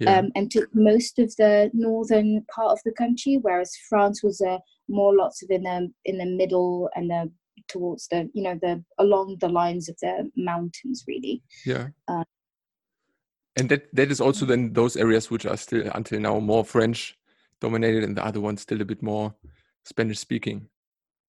Yeah. 0.00 0.18
Um, 0.18 0.30
and 0.36 0.50
took 0.50 0.68
most 0.74 1.18
of 1.18 1.34
the 1.36 1.70
northern 1.74 2.44
part 2.54 2.70
of 2.70 2.78
the 2.84 2.92
country, 2.92 3.38
whereas 3.42 3.72
France 3.88 4.22
was 4.22 4.40
a 4.40 4.60
more 4.88 5.14
lots 5.14 5.42
of 5.42 5.50
in 5.50 5.62
the 5.62 5.92
in 6.04 6.18
the 6.18 6.26
middle 6.26 6.88
and 6.94 7.10
the 7.10 7.30
towards 7.68 8.08
the 8.08 8.28
you 8.32 8.42
know 8.42 8.58
the 8.62 8.82
along 8.98 9.36
the 9.40 9.48
lines 9.48 9.88
of 9.88 9.96
the 10.00 10.30
mountains 10.36 11.04
really 11.06 11.42
yeah 11.66 11.88
uh, 12.08 12.24
and 13.56 13.68
that 13.68 13.94
that 13.94 14.10
is 14.10 14.20
also 14.20 14.46
then 14.46 14.72
those 14.72 14.96
areas 14.96 15.30
which 15.30 15.46
are 15.46 15.56
still 15.56 15.90
until 15.94 16.20
now 16.20 16.38
more 16.38 16.64
french 16.64 17.16
dominated 17.60 18.04
and 18.04 18.16
the 18.16 18.24
other 18.24 18.40
ones 18.40 18.62
still 18.62 18.80
a 18.80 18.84
bit 18.84 19.02
more 19.02 19.34
spanish 19.84 20.18
speaking 20.18 20.68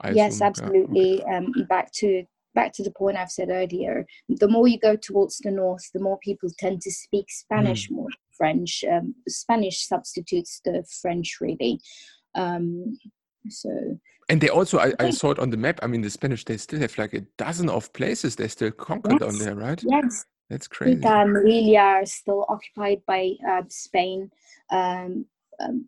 I 0.01 0.11
yes 0.11 0.35
assume. 0.35 0.47
absolutely 0.47 1.23
yeah. 1.27 1.37
um, 1.37 1.53
back 1.67 1.91
to 1.93 2.23
back 2.55 2.73
to 2.73 2.83
the 2.83 2.91
point 2.91 3.17
i've 3.17 3.31
said 3.31 3.49
earlier 3.49 4.05
the 4.29 4.47
more 4.47 4.67
you 4.67 4.79
go 4.79 4.95
towards 4.95 5.37
the 5.39 5.51
north 5.51 5.89
the 5.93 6.01
more 6.01 6.17
people 6.19 6.49
tend 6.57 6.81
to 6.81 6.91
speak 6.91 7.29
spanish 7.29 7.89
mm. 7.89 7.95
more 7.95 8.09
french 8.39 8.83
um, 8.91 9.13
spanish 9.27 9.85
substitutes 9.85 10.61
the 10.65 10.83
french 11.01 11.37
really. 11.39 11.79
Um, 12.35 12.97
so 13.49 13.69
and 14.29 14.41
they 14.41 14.49
also 14.49 14.79
I, 14.79 14.93
I, 14.99 15.09
saw 15.11 15.31
it 15.31 15.39
on 15.39 15.49
the 15.49 15.57
map. 15.57 15.79
I 15.83 15.87
mean 15.87 16.01
the 16.01 16.09
spanish 16.09 16.45
they 16.45 16.57
still 16.57 16.79
have 16.79 16.97
like 16.97 17.13
a 17.13 17.21
dozen 17.37 17.69
of 17.69 17.91
places. 17.93 18.35
They 18.35 18.47
still 18.47 18.71
conquered 18.71 19.21
yes. 19.21 19.33
on 19.33 19.39
there 19.39 19.55
right? 19.55 19.83
Yes. 19.85 20.25
That's 20.49 20.67
crazy. 20.67 21.01
Melilla 21.01 21.79
are 21.79 22.05
still 22.05 22.45
occupied 22.49 23.01
by 23.05 23.33
uh, 23.47 23.61
spain. 23.69 24.31
Um, 24.71 25.25
um, 25.59 25.85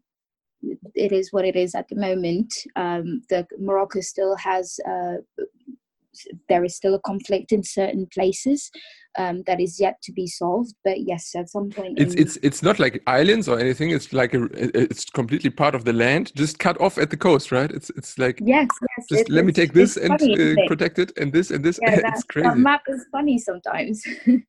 it 0.94 1.12
is 1.12 1.34
what 1.34 1.46
it 1.46 1.56
is 1.56 1.74
at 1.74 1.88
the 1.88 1.96
moment. 1.96 2.54
Um, 2.76 3.24
the 3.30 3.48
morocco 3.58 4.02
still 4.02 4.36
has 4.36 4.80
uh, 4.88 5.18
there 6.50 6.64
is 6.64 6.76
still 6.76 6.94
a 6.96 7.00
conflict 7.02 7.52
in 7.52 7.64
certain 7.64 8.08
places 8.14 8.70
um, 9.18 9.44
that 9.46 9.60
is 9.60 9.80
yet 9.80 10.02
to 10.04 10.12
be 10.12 10.28
solved. 10.28 10.74
But 10.84 11.02
yes, 11.02 11.32
at 11.36 11.50
some 11.50 11.70
point, 11.70 12.00
it's 12.00 12.16
it's 12.16 12.38
it's 12.42 12.64
not 12.64 12.80
like 12.80 13.02
islands 13.08 13.48
or 13.48 13.60
anything. 13.60 13.90
It's 13.92 14.14
like 14.14 14.34
a 14.34 14.48
it's 14.54 15.06
completely 15.06 15.50
part 15.50 15.76
of 15.76 15.86
the 15.86 15.94
land, 15.94 16.32
just 16.36 16.60
cut 16.60 16.80
off 16.80 16.98
at 16.98 17.10
the 17.10 17.18
coast, 17.18 17.52
right? 17.52 17.72
It's 17.72 17.90
it's 17.92 18.18
like 18.18 18.40
yes, 18.44 18.68
yes. 18.98 19.08
Just 19.10 19.30
let 19.30 19.46
me 19.46 19.52
take 19.52 19.74
this 19.74 19.98
and 19.98 20.14
uh, 20.14 20.68
protect 20.68 21.00
it, 21.00 21.12
and 21.18 21.32
this 21.32 21.52
and 21.52 21.64
this. 21.64 21.80
Yeah, 21.82 21.96
that, 22.02 22.14
it's 22.14 22.24
crazy. 22.24 22.48
That 22.48 22.58
map 22.58 22.84
is 22.88 23.06
funny 23.12 23.38
sometimes. 23.38 24.04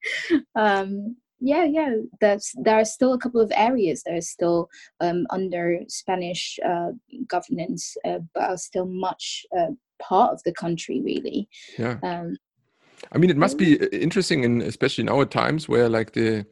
um, 0.55 1.17
yeah, 1.41 1.65
yeah. 1.65 1.95
There's 2.21 2.53
there 2.55 2.77
are 2.77 2.85
still 2.85 3.15
a 3.15 3.19
couple 3.19 3.41
of 3.41 3.53
areas 3.55 4.03
that 4.05 4.15
are 4.15 4.21
still 4.21 4.69
um, 5.01 5.27
under 5.31 5.81
Spanish 5.89 6.59
uh, 6.65 6.93
governance, 7.27 7.97
uh, 8.05 8.21
but 8.33 8.51
are 8.51 8.57
still 8.57 8.87
much 8.87 9.45
uh, 9.59 9.73
part 10.09 10.33
of 10.33 10.43
the 10.45 10.53
country 10.53 11.01
really 11.01 11.49
yeah 11.79 11.99
um, 12.03 12.37
i 13.13 13.19
mean 13.19 13.31
it 13.31 13.37
must 13.37 13.59
be 13.59 13.75
interesting 13.93 14.45
and 14.45 14.63
especially 14.63 15.03
in 15.03 15.09
our 15.09 15.25
times 15.25 15.69
where 15.69 15.89
like 15.89 16.13
the 16.13 16.45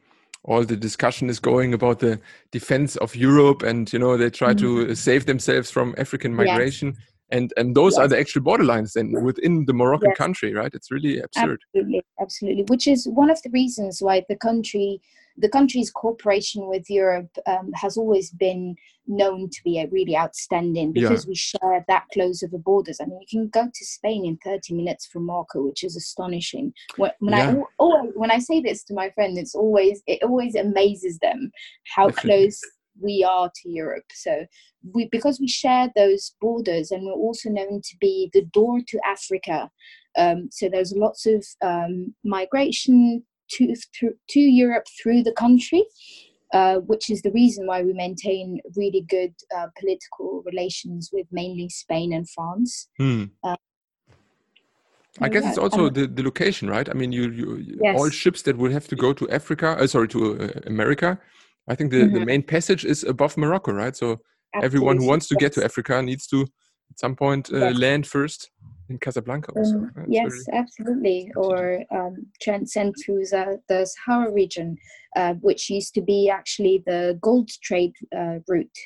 all 0.45 0.65
the 0.65 0.77
discussion 0.77 1.29
is 1.29 1.39
going 1.39 1.75
about 1.75 1.99
the 1.99 2.19
defense 2.51 2.97
of 2.97 3.15
europe 3.15 3.63
and 3.63 3.93
you 3.93 3.99
know 3.99 4.17
they 4.17 4.31
try 4.31 4.53
mm 4.53 4.57
-hmm. 4.57 4.61
to 4.61 4.69
mm-hmm. 4.77 4.95
save 4.95 5.25
themselves 5.25 5.71
from 5.71 5.95
african 5.99 6.35
migration 6.35 6.89
yes. 6.89 6.97
and 7.31 7.53
and 7.57 7.75
those 7.75 7.93
yes. 7.93 8.01
are 8.01 8.09
the 8.09 8.19
actual 8.19 8.43
borderlines 8.43 8.93
then 8.93 9.09
within 9.25 9.65
the 9.67 9.73
Moroccan 9.73 10.11
yes. 10.11 10.19
country, 10.23 10.51
right? 10.61 10.75
It's 10.75 10.91
really 10.91 11.15
absurd. 11.27 11.59
Absolutely, 11.63 12.03
absolutely. 12.25 12.65
Which 12.73 12.87
is 12.87 13.01
one 13.23 13.31
of 13.35 13.41
the 13.43 13.51
reasons 13.51 13.93
why 14.03 14.25
the 14.29 14.37
country, 14.37 15.01
the 15.37 15.49
country's 15.49 15.91
cooperation 15.91 16.67
with 16.67 16.89
Europe 16.91 17.31
um, 17.47 17.71
has 17.75 17.97
always 17.97 18.31
been 18.31 18.77
known 19.07 19.49
to 19.51 19.61
be 19.65 19.79
a 19.79 19.89
really 19.89 20.17
outstanding 20.17 20.93
because 20.93 21.25
yeah. 21.25 21.29
we 21.29 21.35
share 21.35 21.85
that 21.89 22.07
close 22.13 22.43
of 22.43 22.51
the 22.51 22.59
borders. 22.59 22.99
I 23.01 23.07
mean, 23.07 23.21
you 23.21 23.27
can 23.29 23.49
go 23.49 23.67
to 23.67 23.85
Spain 23.85 24.25
in 24.25 24.39
30 24.45 24.75
minutes 24.75 25.07
from 25.07 25.27
Morocco, 25.27 25.63
which 25.63 25.83
is 25.83 25.97
astonishing. 25.97 26.73
When, 26.97 27.11
when 27.21 27.35
yeah. 27.35 27.51
I 27.51 27.63
always, 27.79 28.13
when 28.15 28.31
I 28.31 28.39
say 28.39 28.61
this 28.61 28.85
to 28.85 28.95
my 28.95 29.11
friend, 29.11 29.39
it's 29.39 29.55
always 29.55 30.03
it 30.07 30.23
always 30.23 30.55
amazes 30.55 31.19
them 31.19 31.51
how 31.95 32.09
Definitely. 32.09 32.31
close 32.31 32.61
we 33.01 33.25
are 33.25 33.51
to 33.63 33.69
Europe. 33.69 34.05
So 34.13 34.47
we 34.93 35.09
because 35.11 35.41
we 35.41 35.49
share 35.49 35.91
those 35.97 36.35
borders 36.41 36.91
and 36.91 37.05
we're 37.05 37.13
also 37.13 37.51
known 37.51 37.81
to 37.83 37.97
be 38.01 38.31
the 38.33 38.43
door 38.43 38.81
to 38.87 39.01
Africa. 39.07 39.71
Um, 40.19 40.49
so 40.51 40.69
there's 40.69 40.93
lots 40.93 41.27
of 41.27 41.45
um, 41.63 42.15
migration 42.25 43.23
to, 43.53 43.75
to, 43.95 44.13
to 44.31 44.41
Europe 44.41 44.87
through 45.01 45.23
the 45.23 45.33
country. 45.33 45.85
Uh, 46.53 46.79
which 46.79 47.11
is 47.11 47.23
the 47.23 47.31
reason 47.31 47.65
why 47.65 47.81
we 47.81 47.93
maintain 47.93 48.59
really 48.75 49.03
good 49.09 49.33
uh, 49.57 49.69
political 49.79 50.43
relations 50.45 51.09
with 51.13 51.25
mainly 51.31 51.69
Spain 51.69 52.13
and 52.13 52.29
France. 52.29 52.89
Hmm. 52.99 53.27
Uh, 53.45 53.55
I 55.21 55.29
guess 55.29 55.45
yeah, 55.45 55.51
it's 55.51 55.59
also 55.59 55.87
um, 55.87 55.93
the, 55.93 56.09
the 56.09 56.25
location, 56.25 56.69
right? 56.69 56.89
I 56.89 56.93
mean, 56.93 57.13
you, 57.13 57.31
you 57.31 57.79
yes. 57.81 57.97
all 57.97 58.11
ships 58.11 58.43
that 58.43 58.59
will 58.59 58.73
have 58.73 58.89
to 58.89 58.97
go 58.97 59.13
to 59.13 59.31
Africa, 59.31 59.77
uh, 59.79 59.87
sorry, 59.87 60.09
to 60.09 60.41
uh, 60.41 60.61
America, 60.67 61.21
I 61.69 61.77
think 61.77 61.93
the, 61.93 61.99
mm-hmm. 61.99 62.15
the 62.15 62.27
main 62.27 62.43
passage 62.43 62.85
is 62.85 63.05
above 63.05 63.37
Morocco, 63.37 63.73
right? 63.73 63.95
So 63.95 64.21
Absolutely. 64.55 64.67
everyone 64.67 64.97
who 64.97 65.07
wants 65.07 65.29
to 65.29 65.37
yes. 65.39 65.41
get 65.41 65.53
to 65.55 65.65
Africa 65.65 66.03
needs 66.03 66.27
to 66.29 66.43
at 66.43 66.99
some 66.99 67.15
point 67.15 67.53
uh, 67.53 67.59
yes. 67.59 67.79
land 67.79 68.07
first 68.07 68.51
in 68.91 68.99
Casablanca. 68.99 69.53
Also. 69.57 69.77
Um, 69.77 70.05
yes, 70.09 70.33
absolutely. 70.53 71.33
Or 71.37 71.83
um, 71.91 72.27
transcend 72.43 72.97
through 73.03 73.25
the, 73.27 73.61
the 73.69 73.87
Sahara 73.87 74.31
region, 74.31 74.77
uh, 75.17 75.35
which 75.35 75.71
used 75.71 75.95
to 75.95 76.03
be 76.03 76.29
actually 76.29 76.83
the 76.85 77.19
gold 77.23 77.49
trade 77.63 77.95
uh, 78.15 78.41
route. 78.49 78.79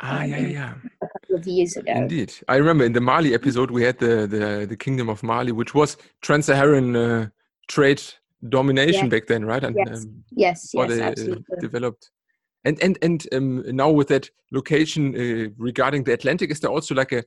Ah, 0.00 0.22
um, 0.22 0.30
yeah, 0.30 0.38
yeah. 0.38 0.74
A 1.02 1.06
couple 1.06 1.36
of 1.36 1.46
years 1.46 1.76
ago. 1.76 1.92
Indeed. 1.92 2.34
I 2.48 2.56
remember 2.56 2.84
in 2.84 2.92
the 2.92 3.00
Mali 3.00 3.32
episode, 3.32 3.70
we 3.70 3.84
had 3.84 3.98
the, 3.98 4.26
the, 4.26 4.66
the 4.68 4.76
Kingdom 4.76 5.08
of 5.08 5.22
Mali, 5.22 5.52
which 5.52 5.72
was 5.72 5.96
trans 6.20 6.46
Saharan 6.46 6.96
uh, 6.96 7.28
trade 7.68 8.02
domination 8.48 9.08
back 9.08 9.26
then, 9.26 9.44
right? 9.44 9.62
And, 9.62 9.76
yes, 9.76 10.04
um, 10.04 10.24
yes, 10.32 10.70
yes, 10.74 10.88
they, 10.88 11.00
uh, 11.00 11.06
absolutely. 11.06 11.60
developed 11.60 12.10
and 12.64 12.82
and 12.82 12.98
and 13.02 13.26
um, 13.32 13.62
now 13.76 13.90
with 13.90 14.08
that 14.08 14.30
location 14.50 15.14
uh, 15.14 15.50
regarding 15.58 16.04
the 16.04 16.12
Atlantic, 16.12 16.50
is 16.50 16.60
there 16.60 16.70
also 16.70 16.94
like 16.94 17.12
a, 17.12 17.22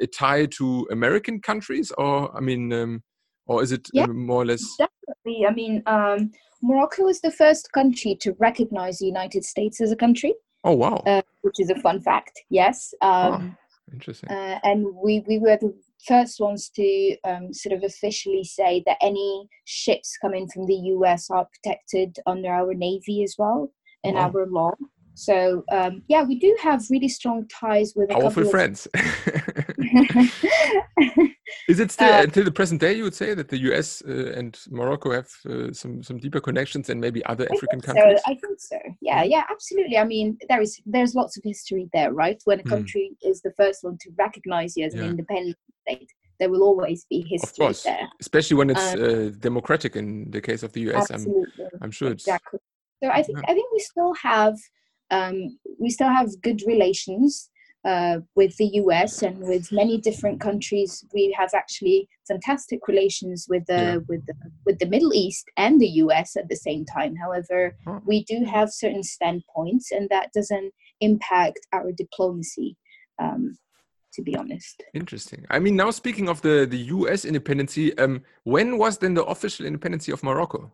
a, 0.00 0.06
tie 0.06 0.46
to 0.46 0.86
American 0.90 1.40
countries, 1.40 1.92
or 1.98 2.34
I 2.36 2.40
mean, 2.40 2.72
um, 2.72 3.02
or 3.46 3.62
is 3.62 3.72
it 3.72 3.88
yeah, 3.92 4.06
more 4.06 4.42
or 4.42 4.46
less? 4.46 4.64
Definitely. 4.78 5.46
I 5.46 5.52
mean, 5.52 5.82
um, 5.86 6.30
Morocco 6.62 7.04
was 7.04 7.20
the 7.20 7.30
first 7.30 7.72
country 7.72 8.16
to 8.20 8.32
recognize 8.38 8.98
the 8.98 9.06
United 9.06 9.44
States 9.44 9.80
as 9.80 9.92
a 9.92 9.96
country. 9.96 10.34
Oh 10.64 10.74
wow! 10.74 11.02
Uh, 11.06 11.22
which 11.42 11.60
is 11.60 11.70
a 11.70 11.80
fun 11.80 12.00
fact. 12.00 12.40
Yes. 12.50 12.94
Um, 13.02 13.56
oh, 13.56 13.92
interesting. 13.92 14.30
Uh, 14.30 14.58
and 14.62 14.86
we 14.94 15.22
we 15.26 15.38
were 15.38 15.58
the 15.60 15.74
first 16.06 16.40
ones 16.40 16.70
to 16.70 17.16
um, 17.24 17.52
sort 17.52 17.76
of 17.76 17.82
officially 17.82 18.44
say 18.44 18.82
that 18.86 18.98
any 19.00 19.48
ships 19.64 20.16
coming 20.20 20.48
from 20.48 20.66
the 20.66 20.74
US 20.74 21.30
are 21.30 21.46
protected 21.54 22.18
under 22.26 22.50
our 22.50 22.74
navy 22.74 23.22
as 23.22 23.34
well 23.38 23.72
in 24.02 24.14
wow. 24.14 24.30
our 24.34 24.46
law. 24.46 24.72
So 25.14 25.64
um, 25.70 26.02
yeah, 26.08 26.22
we 26.24 26.38
do 26.38 26.56
have 26.60 26.84
really 26.90 27.08
strong 27.08 27.46
ties 27.48 27.94
with 27.94 28.10
powerful 28.10 28.44
friends. 28.44 28.88
Is 31.68 31.80
it 31.80 31.90
still 31.92 32.12
uh, 32.12 32.22
until 32.22 32.44
the 32.44 32.50
present 32.50 32.80
day? 32.80 32.94
You 32.94 33.04
would 33.04 33.14
say 33.14 33.32
that 33.34 33.48
the 33.48 33.58
U.S. 33.58 34.02
Uh, 34.06 34.32
and 34.36 34.58
Morocco 34.70 35.12
have 35.12 35.28
uh, 35.48 35.72
some 35.72 36.02
some 36.02 36.18
deeper 36.18 36.40
connections 36.40 36.88
than 36.88 37.00
maybe 37.00 37.24
other 37.26 37.46
African 37.52 37.80
countries. 37.80 38.20
So. 38.24 38.32
I 38.32 38.34
think 38.34 38.60
so. 38.60 38.78
Yeah, 39.00 39.22
yeah, 39.22 39.44
absolutely. 39.50 39.98
I 39.98 40.04
mean, 40.04 40.36
there 40.48 40.60
is 40.60 40.80
there's 40.84 41.14
lots 41.14 41.36
of 41.36 41.44
history 41.44 41.88
there, 41.92 42.12
right? 42.12 42.40
When 42.44 42.60
a 42.60 42.62
hmm. 42.62 42.68
country 42.68 43.12
mm. 43.12 43.30
is 43.30 43.40
the 43.42 43.52
first 43.56 43.84
one 43.84 43.96
to 43.98 44.10
recognize 44.18 44.76
you 44.76 44.84
as 44.84 44.94
yeah. 44.94 45.02
an 45.02 45.10
independent 45.10 45.56
state, 45.86 46.10
there 46.40 46.50
will 46.50 46.62
always 46.62 47.06
be 47.08 47.24
history 47.28 47.72
there. 47.84 48.08
Especially 48.20 48.56
when 48.56 48.70
it's 48.70 48.94
um, 48.94 49.02
uh, 49.02 49.30
democratic 49.38 49.96
in 49.96 50.30
the 50.30 50.40
case 50.40 50.62
of 50.62 50.72
the 50.72 50.80
US. 50.90 51.10
Absolutely. 51.10 51.64
I'm, 51.64 51.82
I'm 51.82 51.90
sure 51.90 52.10
exactly. 52.10 52.58
So 53.02 53.10
I 53.10 53.22
think 53.22 53.38
yeah. 53.38 53.50
I 53.50 53.54
think 53.54 53.72
we 53.72 53.78
still 53.80 54.14
have 54.14 54.56
um, 55.10 55.58
we 55.78 55.90
still 55.90 56.08
have 56.08 56.40
good 56.42 56.62
relations 56.66 57.50
uh, 57.84 58.20
with 58.34 58.56
the 58.56 58.70
US 58.82 59.22
and 59.22 59.38
with 59.38 59.70
many 59.70 59.98
different 60.00 60.40
countries. 60.40 61.04
We 61.12 61.34
have 61.38 61.50
actually 61.54 62.08
fantastic 62.26 62.88
relations 62.88 63.46
with 63.48 63.66
the 63.66 63.74
yeah. 63.74 63.96
with 64.08 64.24
the, 64.26 64.34
with 64.64 64.78
the 64.78 64.86
Middle 64.86 65.12
East 65.12 65.44
and 65.56 65.80
the 65.80 65.92
US 66.04 66.36
at 66.36 66.48
the 66.48 66.56
same 66.56 66.84
time. 66.84 67.14
However, 67.14 67.76
huh. 67.86 68.00
we 68.06 68.24
do 68.24 68.44
have 68.44 68.70
certain 68.72 69.02
standpoints, 69.02 69.92
and 69.92 70.08
that 70.08 70.32
doesn't 70.32 70.72
impact 71.00 71.60
our 71.72 71.92
diplomacy. 71.92 72.76
Um, 73.18 73.58
to 74.14 74.22
be 74.22 74.36
honest. 74.36 74.80
Interesting. 74.94 75.44
I 75.50 75.58
mean, 75.58 75.74
now 75.74 75.90
speaking 75.90 76.28
of 76.28 76.40
the 76.40 76.66
the 76.70 76.78
U.S. 76.96 77.24
independency, 77.24 77.96
um, 77.98 78.22
when 78.44 78.78
was 78.78 78.98
then 78.98 79.14
the 79.14 79.24
official 79.24 79.66
independence 79.66 80.08
of 80.08 80.22
Morocco? 80.22 80.72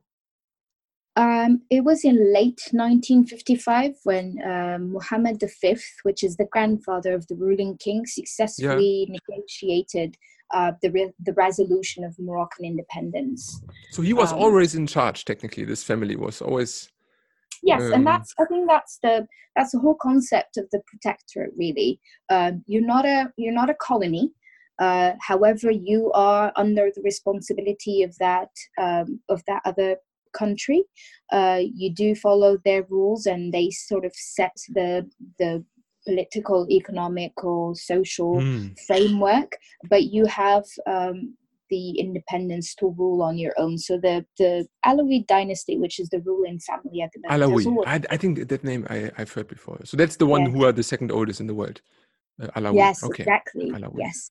Um, 1.16 1.62
it 1.70 1.82
was 1.82 2.04
in 2.04 2.32
late 2.32 2.60
1955 2.70 3.94
when 4.04 4.38
um, 4.44 4.92
Mohammed 4.92 5.42
V, 5.60 5.76
which 6.04 6.22
is 6.22 6.36
the 6.36 6.46
grandfather 6.46 7.14
of 7.14 7.26
the 7.26 7.34
ruling 7.34 7.76
king, 7.78 8.06
successfully 8.06 9.06
yeah. 9.08 9.16
negotiated 9.28 10.16
uh, 10.52 10.72
the 10.82 10.90
re- 10.90 11.12
the 11.20 11.32
resolution 11.34 12.04
of 12.04 12.16
Moroccan 12.18 12.64
independence. 12.64 13.62
So 13.90 14.02
he 14.02 14.12
was 14.12 14.32
um, 14.32 14.38
always 14.38 14.74
in 14.74 14.86
charge. 14.86 15.24
Technically, 15.24 15.64
this 15.64 15.82
family 15.82 16.16
was 16.16 16.40
always. 16.40 16.90
Yes, 17.62 17.82
and 17.82 17.94
um, 17.94 18.04
that's 18.04 18.32
I 18.38 18.44
think 18.46 18.68
that's 18.68 18.98
the 19.02 19.26
that's 19.56 19.72
the 19.72 19.80
whole 19.80 19.96
concept 20.00 20.56
of 20.56 20.68
the 20.70 20.80
protectorate. 20.86 21.52
Really, 21.56 22.00
um, 22.30 22.64
you're 22.66 22.86
not 22.86 23.04
a 23.04 23.32
you're 23.36 23.54
not 23.54 23.70
a 23.70 23.74
colony. 23.74 24.32
Uh, 24.80 25.12
however, 25.20 25.70
you 25.70 26.10
are 26.12 26.52
under 26.56 26.88
the 26.94 27.02
responsibility 27.02 28.02
of 28.02 28.16
that 28.18 28.50
um, 28.80 29.20
of 29.28 29.42
that 29.46 29.60
other 29.64 29.96
country. 30.32 30.84
Uh, 31.32 31.60
you 31.62 31.92
do 31.92 32.14
follow 32.14 32.58
their 32.64 32.82
rules, 32.84 33.26
and 33.26 33.52
they 33.52 33.70
sort 33.70 34.04
of 34.04 34.12
set 34.14 34.56
the 34.70 35.08
the 35.38 35.64
political, 36.06 36.66
economic, 36.70 37.32
or 37.44 37.74
social 37.74 38.36
mm. 38.36 38.78
framework. 38.86 39.56
But 39.88 40.04
you 40.04 40.26
have 40.26 40.64
um, 40.86 41.34
the 41.70 41.98
independence 41.98 42.74
to 42.74 42.94
rule 42.98 43.22
on 43.22 43.38
your 43.38 43.54
own. 43.56 43.78
So 43.78 43.98
the 43.98 44.26
the 44.38 44.66
Alawi 44.84 45.26
dynasty, 45.26 45.78
which 45.78 45.98
is 45.98 46.08
the 46.10 46.20
ruling 46.20 46.58
family 46.58 47.00
at 47.00 47.10
the 47.14 47.28
moment. 47.28 47.66
Alawi, 47.66 47.86
I, 47.86 48.14
I, 48.14 48.16
think 48.16 48.48
that 48.48 48.64
name 48.64 48.86
I, 48.90 49.10
have 49.16 49.32
heard 49.32 49.48
before. 49.48 49.78
So 49.84 49.96
that's 49.96 50.16
the 50.16 50.26
one 50.26 50.42
yeah. 50.42 50.50
who 50.50 50.64
are 50.64 50.72
the 50.72 50.82
second 50.82 51.10
oldest 51.12 51.40
in 51.40 51.46
the 51.46 51.54
world. 51.54 51.80
Uh, 52.42 52.48
Alawi. 52.56 52.76
Yes, 52.76 53.04
okay. 53.04 53.22
exactly. 53.22 53.70
Alawi. 53.70 53.98
Yes, 53.98 54.30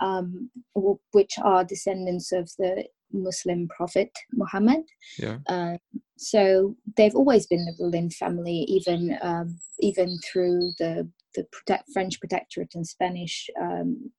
um, 0.00 0.50
which 1.12 1.34
are 1.42 1.64
descendants 1.64 2.32
of 2.32 2.50
the 2.58 2.84
Muslim 3.12 3.68
prophet 3.68 4.10
Muhammad. 4.32 4.82
Yeah. 5.18 5.38
Uh, 5.48 5.76
so 6.16 6.76
they've 6.96 7.14
always 7.14 7.46
been 7.46 7.64
the 7.64 7.76
ruling 7.78 8.10
family, 8.10 8.64
even 8.68 9.18
um, 9.22 9.58
even 9.80 10.18
through 10.30 10.72
the 10.78 11.08
the 11.34 11.44
protect, 11.52 11.88
French 11.92 12.20
protectorate 12.20 12.74
and 12.74 12.86
Spanish 12.86 13.48
um, 13.60 14.10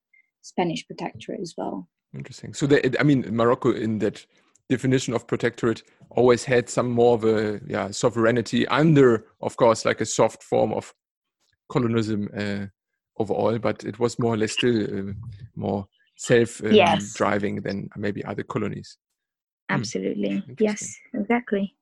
Spanish 0.41 0.86
protectorate 0.88 1.41
as 1.41 1.54
well. 1.58 1.88
Interesting. 2.13 2.54
So 2.54 2.67
they, 2.67 2.82
I 2.99 3.04
mean, 3.04 3.25
Morocco 3.30 3.71
in 3.71 3.99
that 3.99 4.25
definition 4.69 5.13
of 5.13 5.27
protectorate 5.27 5.84
always 6.10 6.43
had 6.43 6.69
some 6.69 6.89
more 6.89 7.15
of 7.15 7.23
a 7.23 7.62
yeah 7.67 7.91
sovereignty 7.91 8.67
under, 8.67 9.25
of 9.41 9.56
course, 9.58 9.86
like 9.86 10.01
a 10.01 10.06
soft 10.06 10.43
form 10.43 10.73
of 10.73 10.93
colonialism 11.69 12.30
uh, 12.38 12.65
overall, 13.17 13.58
but 13.60 13.84
it 13.84 13.99
was 13.99 14.19
more 14.19 14.34
or 14.34 14.38
less 14.38 14.54
still 14.54 15.10
uh, 15.10 15.13
more 15.56 15.88
self 16.21 16.63
um, 16.63 16.71
yes. 16.71 17.13
driving 17.13 17.62
than 17.62 17.89
maybe 17.97 18.23
other 18.25 18.43
colonies. 18.43 18.97
Hmm. 19.69 19.77
Absolutely. 19.77 20.43
Yes, 20.60 20.95
exactly. 21.13 21.75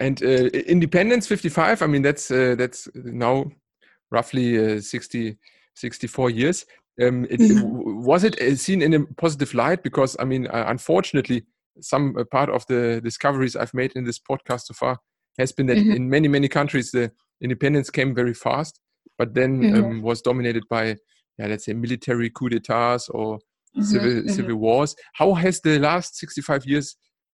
And 0.00 0.22
uh, 0.22 0.46
independence 0.76 1.26
55, 1.26 1.82
I 1.82 1.86
mean, 1.86 2.02
that's 2.02 2.30
uh, 2.30 2.54
that's 2.56 2.88
now 2.94 3.52
roughly 4.10 4.76
uh, 4.76 4.80
60, 4.80 5.36
64 5.74 6.30
years. 6.30 6.64
Um, 7.00 7.26
it, 7.30 7.40
mm-hmm. 7.40 8.02
Was 8.02 8.24
it 8.24 8.40
uh, 8.40 8.56
seen 8.56 8.82
in 8.82 8.94
a 8.94 9.04
positive 9.16 9.54
light? 9.54 9.82
Because, 9.82 10.16
I 10.18 10.24
mean, 10.24 10.46
uh, 10.46 10.64
unfortunately, 10.68 11.44
some 11.80 12.16
uh, 12.18 12.24
part 12.24 12.50
of 12.50 12.66
the 12.66 13.00
discoveries 13.02 13.56
I've 13.56 13.74
made 13.74 13.92
in 13.94 14.04
this 14.04 14.18
podcast 14.18 14.62
so 14.66 14.74
far 14.74 14.98
has 15.38 15.52
been 15.52 15.66
that 15.66 15.78
mm-hmm. 15.78 15.92
in 15.92 16.10
many, 16.10 16.28
many 16.28 16.48
countries, 16.48 16.90
the 16.90 17.10
independence 17.40 17.90
came 17.90 18.14
very 18.14 18.34
fast, 18.34 18.80
but 19.18 19.34
then 19.34 19.62
mm-hmm. 19.62 19.84
um, 19.84 20.02
was 20.02 20.20
dominated 20.20 20.64
by, 20.68 20.96
yeah, 21.38 21.46
let's 21.46 21.64
say, 21.64 21.72
military 21.72 22.30
coup 22.30 22.48
d'etats 22.48 23.08
or 23.08 23.38
mm-hmm, 23.76 23.82
civil 23.82 24.10
mm-hmm. 24.10 24.28
civil 24.28 24.56
wars. 24.56 24.94
How 25.14 25.34
has 25.34 25.60
the 25.60 25.78
last 25.78 26.16
65 26.16 26.66
years 26.66 26.96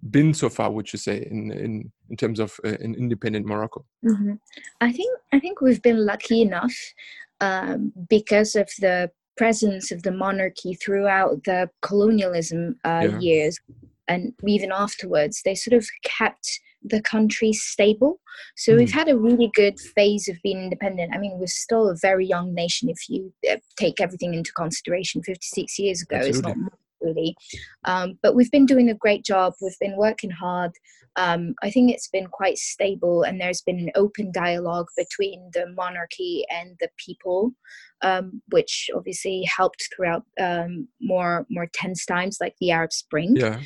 been 0.09 0.33
so 0.33 0.49
far? 0.49 0.71
Would 0.71 0.91
you 0.91 0.99
say 0.99 1.27
in 1.29 1.51
in 1.51 1.91
in 2.09 2.17
terms 2.17 2.39
of 2.39 2.53
uh, 2.63 2.77
in 2.79 2.95
independent 2.95 3.45
Morocco? 3.45 3.85
Mm-hmm. 4.05 4.33
I 4.81 4.91
think 4.91 5.17
I 5.33 5.39
think 5.39 5.61
we've 5.61 5.81
been 5.81 6.05
lucky 6.05 6.41
enough 6.41 6.75
um, 7.41 7.91
because 8.09 8.55
of 8.55 8.69
the 8.79 9.11
presence 9.37 9.91
of 9.91 10.03
the 10.03 10.11
monarchy 10.11 10.75
throughout 10.75 11.43
the 11.43 11.69
colonialism 11.81 12.79
uh, 12.85 13.07
yeah. 13.09 13.19
years 13.19 13.59
and 14.07 14.33
even 14.45 14.71
afterwards, 14.71 15.41
they 15.43 15.55
sort 15.55 15.73
of 15.73 15.87
kept 16.03 16.59
the 16.89 17.01
country 17.01 17.53
stable. 17.53 18.19
So 18.55 18.73
mm. 18.73 18.77
we've 18.79 18.93
had 18.93 19.09
a 19.09 19.17
really 19.17 19.49
good 19.53 19.79
phase 19.79 20.27
of 20.27 20.37
being 20.43 20.63
independent. 20.63 21.13
I 21.13 21.17
mean, 21.17 21.37
we're 21.39 21.47
still 21.47 21.89
a 21.89 21.95
very 22.01 22.25
young 22.25 22.53
nation 22.53 22.89
if 22.89 23.09
you 23.09 23.33
uh, 23.49 23.57
take 23.77 24.01
everything 24.01 24.33
into 24.33 24.51
consideration. 24.53 25.23
56 25.23 25.79
years 25.79 26.01
ago 26.01 26.17
Absolutely. 26.17 26.51
is 26.51 26.57
not 26.57 26.71
really. 27.01 27.35
Um, 27.85 28.17
but 28.21 28.35
we've 28.35 28.51
been 28.51 28.65
doing 28.65 28.89
a 28.89 28.95
great 28.95 29.23
job. 29.23 29.53
We've 29.61 29.79
been 29.79 29.97
working 29.97 30.31
hard. 30.31 30.71
Um, 31.17 31.55
I 31.63 31.69
think 31.69 31.91
it's 31.91 32.09
been 32.09 32.27
quite 32.27 32.57
stable, 32.57 33.23
and 33.23 33.39
there's 33.39 33.61
been 33.61 33.79
an 33.79 33.91
open 33.95 34.31
dialogue 34.33 34.87
between 34.97 35.49
the 35.53 35.65
monarchy 35.73 36.43
and 36.49 36.75
the 36.81 36.89
people, 36.97 37.51
um, 38.01 38.41
which 38.49 38.89
obviously 38.93 39.43
helped 39.43 39.87
throughout 39.95 40.23
um, 40.39 40.89
more 40.99 41.45
more 41.49 41.67
tense 41.73 42.05
times 42.05 42.39
like 42.41 42.55
the 42.59 42.71
Arab 42.71 42.91
Spring. 42.91 43.35
Yeah. 43.37 43.61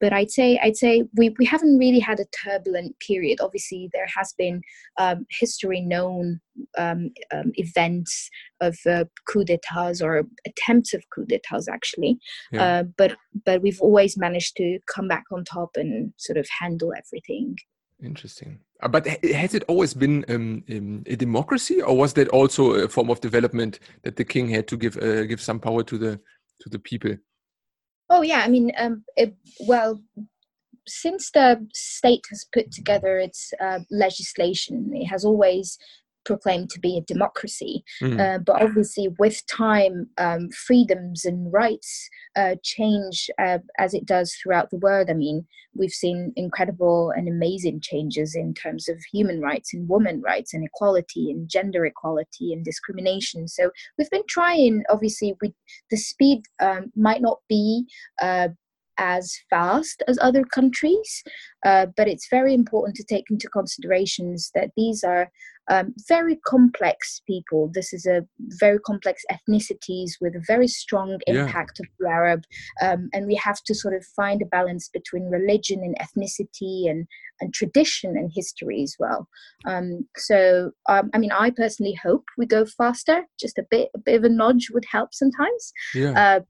But 0.00 0.12
I'd 0.12 0.30
say 0.30 0.58
I'd 0.62 0.76
say 0.76 1.04
we, 1.16 1.34
we 1.38 1.44
haven't 1.44 1.78
really 1.78 2.00
had 2.00 2.20
a 2.20 2.26
turbulent 2.44 2.98
period. 3.00 3.40
Obviously, 3.40 3.88
there 3.92 4.06
has 4.16 4.34
been 4.36 4.60
um, 4.98 5.26
history 5.30 5.80
known 5.80 6.40
um, 6.76 7.10
um, 7.32 7.52
events 7.54 8.28
of 8.60 8.76
uh, 8.86 9.04
coup 9.28 9.44
d'états 9.44 10.02
or 10.02 10.24
attempts 10.46 10.94
of 10.94 11.02
coup 11.14 11.26
d'états, 11.26 11.68
actually. 11.70 12.18
Yeah. 12.52 12.64
Uh, 12.64 12.82
but 12.96 13.16
but 13.44 13.62
we've 13.62 13.80
always 13.80 14.16
managed 14.16 14.56
to 14.56 14.78
come 14.86 15.08
back 15.08 15.24
on 15.32 15.44
top 15.44 15.70
and 15.76 16.12
sort 16.16 16.38
of 16.38 16.46
handle 16.60 16.92
everything. 16.96 17.56
Interesting. 18.02 18.60
Uh, 18.82 18.88
but 18.88 19.06
has 19.06 19.54
it 19.54 19.64
always 19.68 19.94
been 19.94 20.24
um, 20.28 20.62
um, 20.70 21.02
a 21.06 21.16
democracy, 21.16 21.80
or 21.80 21.96
was 21.96 22.12
that 22.14 22.28
also 22.28 22.72
a 22.72 22.88
form 22.88 23.08
of 23.08 23.20
development 23.20 23.80
that 24.02 24.16
the 24.16 24.24
king 24.24 24.48
had 24.48 24.68
to 24.68 24.76
give 24.76 24.96
uh, 24.98 25.24
give 25.24 25.40
some 25.40 25.58
power 25.58 25.82
to 25.84 25.96
the 25.96 26.20
to 26.60 26.68
the 26.68 26.78
people? 26.78 27.16
Oh 28.08 28.22
yeah, 28.22 28.40
I 28.40 28.48
mean, 28.48 28.72
um, 28.78 29.04
it, 29.16 29.34
well, 29.60 30.00
since 30.86 31.30
the 31.30 31.66
state 31.74 32.24
has 32.30 32.46
put 32.52 32.70
together 32.70 33.18
its 33.18 33.52
uh, 33.60 33.80
legislation, 33.90 34.90
it 34.94 35.06
has 35.06 35.24
always 35.24 35.78
proclaimed 36.26 36.68
to 36.70 36.80
be 36.80 36.98
a 36.98 37.12
democracy. 37.12 37.82
Mm. 38.02 38.20
Uh, 38.20 38.38
but 38.38 38.60
obviously, 38.60 39.08
with 39.18 39.46
time, 39.46 40.08
um, 40.18 40.50
freedoms 40.50 41.24
and 41.24 41.50
rights 41.52 42.10
uh, 42.36 42.56
change 42.62 43.30
uh, 43.38 43.58
as 43.78 43.94
it 43.94 44.04
does 44.04 44.34
throughout 44.34 44.70
the 44.70 44.76
world. 44.78 45.08
I 45.08 45.14
mean, 45.14 45.46
we've 45.74 45.90
seen 45.90 46.32
incredible 46.36 47.12
and 47.16 47.28
amazing 47.28 47.80
changes 47.80 48.34
in 48.34 48.52
terms 48.52 48.88
of 48.88 48.98
human 49.12 49.40
rights 49.40 49.72
and 49.72 49.88
women 49.88 50.20
rights 50.20 50.52
and 50.52 50.64
equality 50.64 51.30
and 51.30 51.48
gender 51.48 51.86
equality 51.86 52.52
and 52.52 52.64
discrimination. 52.64 53.48
So 53.48 53.70
we've 53.96 54.10
been 54.10 54.26
trying. 54.28 54.82
Obviously, 54.90 55.34
we 55.40 55.54
the 55.90 55.96
speed 55.96 56.42
um, 56.60 56.92
might 56.96 57.22
not 57.22 57.38
be 57.48 57.86
uh, 58.20 58.48
as 58.98 59.38
fast 59.50 60.02
as 60.08 60.18
other 60.20 60.44
countries, 60.44 61.22
uh, 61.64 61.86
but 61.96 62.08
it's 62.08 62.28
very 62.30 62.54
important 62.54 62.96
to 62.96 63.04
take 63.04 63.30
into 63.30 63.48
considerations 63.48 64.50
that 64.54 64.70
these 64.76 65.04
are 65.04 65.30
um, 65.68 65.94
very 66.08 66.36
complex 66.46 67.20
people. 67.26 67.70
This 67.72 67.92
is 67.92 68.06
a 68.06 68.26
very 68.60 68.78
complex 68.78 69.22
ethnicities 69.30 70.12
with 70.20 70.34
a 70.34 70.44
very 70.46 70.68
strong 70.68 71.18
impact 71.26 71.80
yeah. 71.80 71.84
of 71.84 71.88
the 71.98 72.08
Arab, 72.08 72.44
um, 72.82 73.08
and 73.12 73.26
we 73.26 73.34
have 73.36 73.62
to 73.64 73.74
sort 73.74 73.94
of 73.94 74.04
find 74.04 74.42
a 74.42 74.46
balance 74.46 74.88
between 74.92 75.30
religion 75.30 75.82
and 75.82 75.96
ethnicity 75.98 76.90
and 76.90 77.06
and 77.40 77.52
tradition 77.52 78.16
and 78.16 78.30
history 78.34 78.82
as 78.82 78.96
well. 78.98 79.28
Um, 79.66 80.06
so, 80.16 80.70
um, 80.88 81.10
I 81.14 81.18
mean, 81.18 81.32
I 81.32 81.50
personally 81.50 81.98
hope 82.02 82.24
we 82.38 82.46
go 82.46 82.64
faster. 82.64 83.24
Just 83.38 83.58
a 83.58 83.66
bit, 83.70 83.90
a 83.94 83.98
bit 83.98 84.14
of 84.16 84.24
a 84.24 84.28
nudge 84.28 84.68
would 84.72 84.86
help 84.90 85.12
sometimes. 85.12 85.72
Yeah. 85.94 86.12
Uh, 86.12 86.40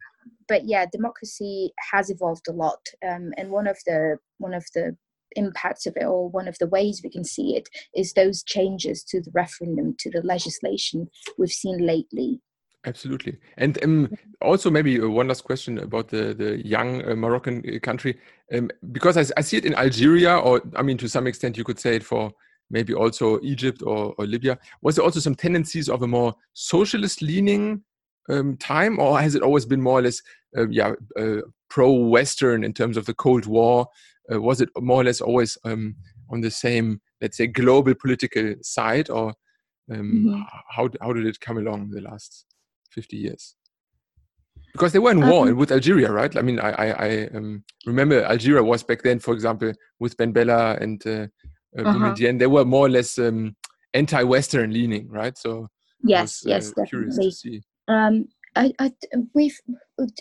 but 0.49 0.63
yeah, 0.67 0.87
democracy 0.91 1.73
has 1.93 2.11
evolved 2.11 2.47
a 2.49 2.53
lot, 2.53 2.81
um, 3.09 3.33
and 3.37 3.51
one 3.51 3.67
of 3.67 3.79
the 3.87 4.19
one 4.39 4.55
of 4.55 4.65
the 4.75 4.97
impacts 5.37 5.87
of 5.87 5.97
it, 5.97 6.05
or 6.05 6.29
one 6.29 6.49
of 6.49 6.59
the 6.59 6.67
ways 6.67 7.01
we 7.03 7.11
can 7.11 7.25
see 7.25 7.57
it, 7.57 7.69
is 7.95 8.13
those 8.13 8.43
changes 8.43 9.05
to 9.05 9.21
the 9.21 9.31
referendum, 9.33 9.95
to 9.99 10.11
the 10.11 10.23
legislation 10.23 11.09
we've 11.39 11.51
seen 11.51 11.79
lately. 11.79 12.41
Absolutely, 12.85 13.37
and 13.57 13.83
um, 13.83 14.17
also 14.41 14.71
maybe 14.71 15.01
uh, 15.01 15.09
one 15.09 15.29
last 15.29 15.43
question 15.43 15.79
about 15.79 16.09
the 16.09 16.35
the 16.35 16.65
young 16.65 17.05
uh, 17.09 17.17
Moroccan 17.17 17.63
uh, 17.69 17.79
country, 17.81 18.19
um, 18.55 18.71
because 18.93 19.17
I, 19.17 19.25
I, 19.37 19.41
see 19.41 19.57
it 19.57 19.65
in 19.65 19.75
Algeria, 19.75 20.37
or 20.39 20.63
I 20.77 20.83
mean, 20.83 20.97
to 20.99 21.09
some 21.09 21.27
extent, 21.27 21.57
you 21.57 21.65
could 21.65 21.81
say 21.81 21.97
it 21.97 22.05
for 22.05 22.33
maybe 22.71 22.95
also 22.95 23.41
Egypt 23.43 23.83
or, 23.83 24.15
or 24.19 24.27
Libya. 24.27 24.59
Was 24.83 24.97
there 24.97 25.05
also 25.05 25.21
some 25.21 25.35
tendencies 25.35 25.89
of 25.89 26.03
a 26.03 26.07
more 26.07 26.35
socialist 26.55 27.23
leaning 27.23 27.83
um, 28.29 28.57
time, 28.57 28.99
or 28.99 29.21
has 29.21 29.35
it 29.35 29.43
always 29.43 29.67
been 29.67 29.83
more 29.83 29.99
or 29.99 30.03
less, 30.03 30.23
uh, 30.57 30.69
yeah, 30.69 30.93
uh, 31.19 31.43
pro-Western 31.69 32.65
in 32.65 32.73
terms 32.73 32.97
of 32.97 33.07
the 33.07 33.15
Cold 33.15 33.47
War? 33.47 33.87
Uh, 34.33 34.41
was 34.41 34.61
it 34.61 34.69
more 34.79 35.01
or 35.01 35.05
less 35.05 35.21
always 35.21 35.57
um, 35.65 35.95
on 36.31 36.41
the 36.41 36.51
same, 36.51 37.01
let's 37.21 37.37
say, 37.37 37.47
global 37.47 37.95
political 37.95 38.55
side, 38.63 39.11
or 39.11 39.35
um, 39.93 40.25
mm-hmm. 40.27 40.41
how 40.71 40.89
how 41.01 41.13
did 41.13 41.27
it 41.27 41.41
come 41.41 41.59
along 41.59 41.91
the 41.91 42.01
last 42.01 42.47
fifty 42.91 43.17
years? 43.17 43.55
Because 44.73 44.93
they 44.93 44.99
were 44.99 45.13
in 45.13 45.27
war 45.27 45.49
um, 45.49 45.57
with 45.57 45.73
Algeria, 45.73 46.11
right? 46.11 46.37
I 46.37 46.43
mean, 46.43 46.61
I 46.61 46.71
I, 46.71 46.87
I 47.07 47.27
um, 47.35 47.65
remember 47.87 48.23
Algeria 48.25 48.63
was 48.63 48.83
back 48.83 49.03
then, 49.03 49.19
for 49.21 49.33
example, 49.33 49.73
with 50.01 50.17
Ben 50.17 50.33
Bella 50.33 50.77
and 50.81 51.07
uh, 51.07 51.27
uh, 51.79 51.83
uh-huh. 51.83 52.15
They 52.17 52.47
were 52.47 52.65
more 52.65 52.87
or 52.87 52.89
less 52.91 53.19
um, 53.19 53.55
anti-Western 53.93 54.73
leaning, 54.73 55.09
right? 55.09 55.37
So 55.37 55.69
yes, 56.03 56.43
was, 56.45 56.51
yes, 56.51 56.73
definitely. 56.73 57.63
I, 58.57 58.73
I, 58.79 58.93
we've 59.35 59.59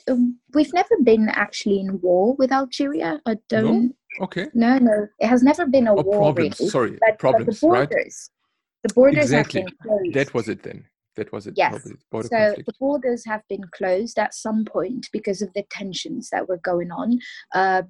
um, 0.07 0.39
we've 0.53 0.73
never 0.73 0.95
been 1.03 1.29
actually 1.29 1.79
in 1.79 1.99
war 2.01 2.35
with 2.35 2.51
Algeria. 2.51 3.21
I 3.25 3.37
don't. 3.49 3.85
No? 4.19 4.25
Okay. 4.25 4.47
No, 4.53 4.77
no, 4.77 5.07
it 5.19 5.27
has 5.27 5.43
never 5.43 5.65
been 5.65 5.87
a 5.87 5.93
oh, 5.93 6.01
war. 6.01 6.17
Problems. 6.17 6.59
Really. 6.59 6.69
Sorry, 6.69 6.97
but, 6.99 7.17
problems. 7.19 7.45
But 7.45 7.55
the 7.55 7.67
borders, 7.67 7.89
right? 7.93 8.83
the 8.83 8.93
borders 8.93 9.23
exactly. 9.23 9.61
have 9.61 9.67
been 9.67 9.77
closed. 9.81 10.13
That 10.13 10.33
was 10.33 10.49
it 10.49 10.63
then. 10.63 10.85
That 11.15 11.31
was 11.31 11.47
it. 11.47 11.53
Yes. 11.55 11.83
so 11.83 11.95
conflict. 12.11 12.65
the 12.65 12.73
borders 12.79 13.25
have 13.25 13.41
been 13.47 13.63
closed 13.73 14.19
at 14.19 14.33
some 14.33 14.65
point 14.65 15.07
because 15.13 15.41
of 15.41 15.49
the 15.53 15.63
tensions 15.69 16.29
that 16.29 16.47
were 16.49 16.57
going 16.57 16.91
on. 16.91 17.19
Uh, 17.53 17.83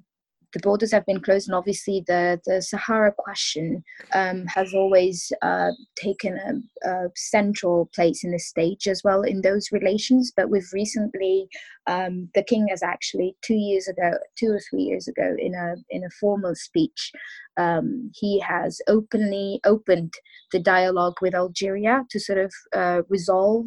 the 0.56 0.62
borders 0.62 0.90
have 0.90 1.04
been 1.04 1.20
closed, 1.20 1.48
and 1.48 1.54
obviously 1.54 2.02
the, 2.06 2.40
the 2.46 2.62
Sahara 2.62 3.12
question 3.12 3.84
um, 4.14 4.46
has 4.46 4.72
always 4.72 5.30
uh, 5.42 5.72
taken 5.96 6.38
a, 6.38 6.88
a, 6.88 7.08
central 7.14 7.90
place 7.94 8.24
in 8.24 8.30
the 8.30 8.38
stage 8.38 8.88
as 8.88 9.02
well 9.04 9.20
in 9.20 9.42
those 9.42 9.70
relations. 9.70 10.32
But 10.34 10.48
we've 10.48 10.72
recently, 10.72 11.46
um, 11.86 12.30
the 12.34 12.42
king 12.42 12.68
has 12.70 12.82
actually 12.82 13.36
two 13.42 13.54
years 13.54 13.86
ago, 13.86 14.12
two 14.38 14.48
or 14.48 14.60
three 14.70 14.80
years 14.80 15.06
ago, 15.08 15.36
in 15.38 15.54
a 15.54 15.74
in 15.90 16.04
a 16.04 16.10
formal 16.18 16.54
speech, 16.54 17.12
um, 17.58 18.10
he 18.14 18.40
has 18.40 18.80
openly 18.88 19.60
opened 19.66 20.14
the 20.52 20.58
dialogue 20.58 21.16
with 21.20 21.34
Algeria 21.34 22.04
to 22.08 22.18
sort 22.18 22.38
of 22.38 22.52
uh, 22.74 23.02
resolve 23.10 23.66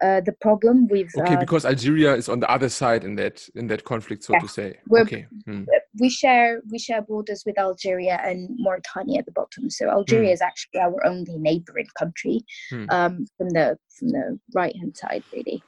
uh, 0.00 0.20
the 0.20 0.32
problem 0.40 0.86
with 0.88 1.10
okay 1.18 1.34
uh, 1.34 1.40
because 1.40 1.64
algeria 1.64 2.14
is 2.14 2.28
on 2.28 2.40
the 2.40 2.50
other 2.50 2.68
side 2.68 3.04
in 3.04 3.16
that 3.16 3.48
in 3.54 3.66
that 3.66 3.84
conflict 3.84 4.22
so 4.22 4.32
yeah, 4.32 4.38
to 4.38 4.48
say 4.48 4.78
okay 4.96 5.26
hmm. 5.44 5.64
we 5.98 6.08
share 6.08 6.60
we 6.70 6.78
share 6.78 7.02
borders 7.02 7.42
with 7.44 7.58
algeria 7.58 8.20
and 8.24 8.48
mauritania 8.58 9.18
at 9.18 9.26
the 9.26 9.32
bottom 9.32 9.68
so 9.68 9.90
algeria 9.90 10.28
hmm. 10.28 10.34
is 10.34 10.40
actually 10.40 10.80
our 10.80 11.04
only 11.04 11.36
neighboring 11.38 11.86
country 11.98 12.40
hmm. 12.70 12.84
um, 12.90 13.26
from 13.36 13.50
the 13.50 13.76
from 13.98 14.08
the 14.08 14.38
right 14.54 14.74
hand 14.76 14.96
side 14.96 15.22
really 15.32 15.62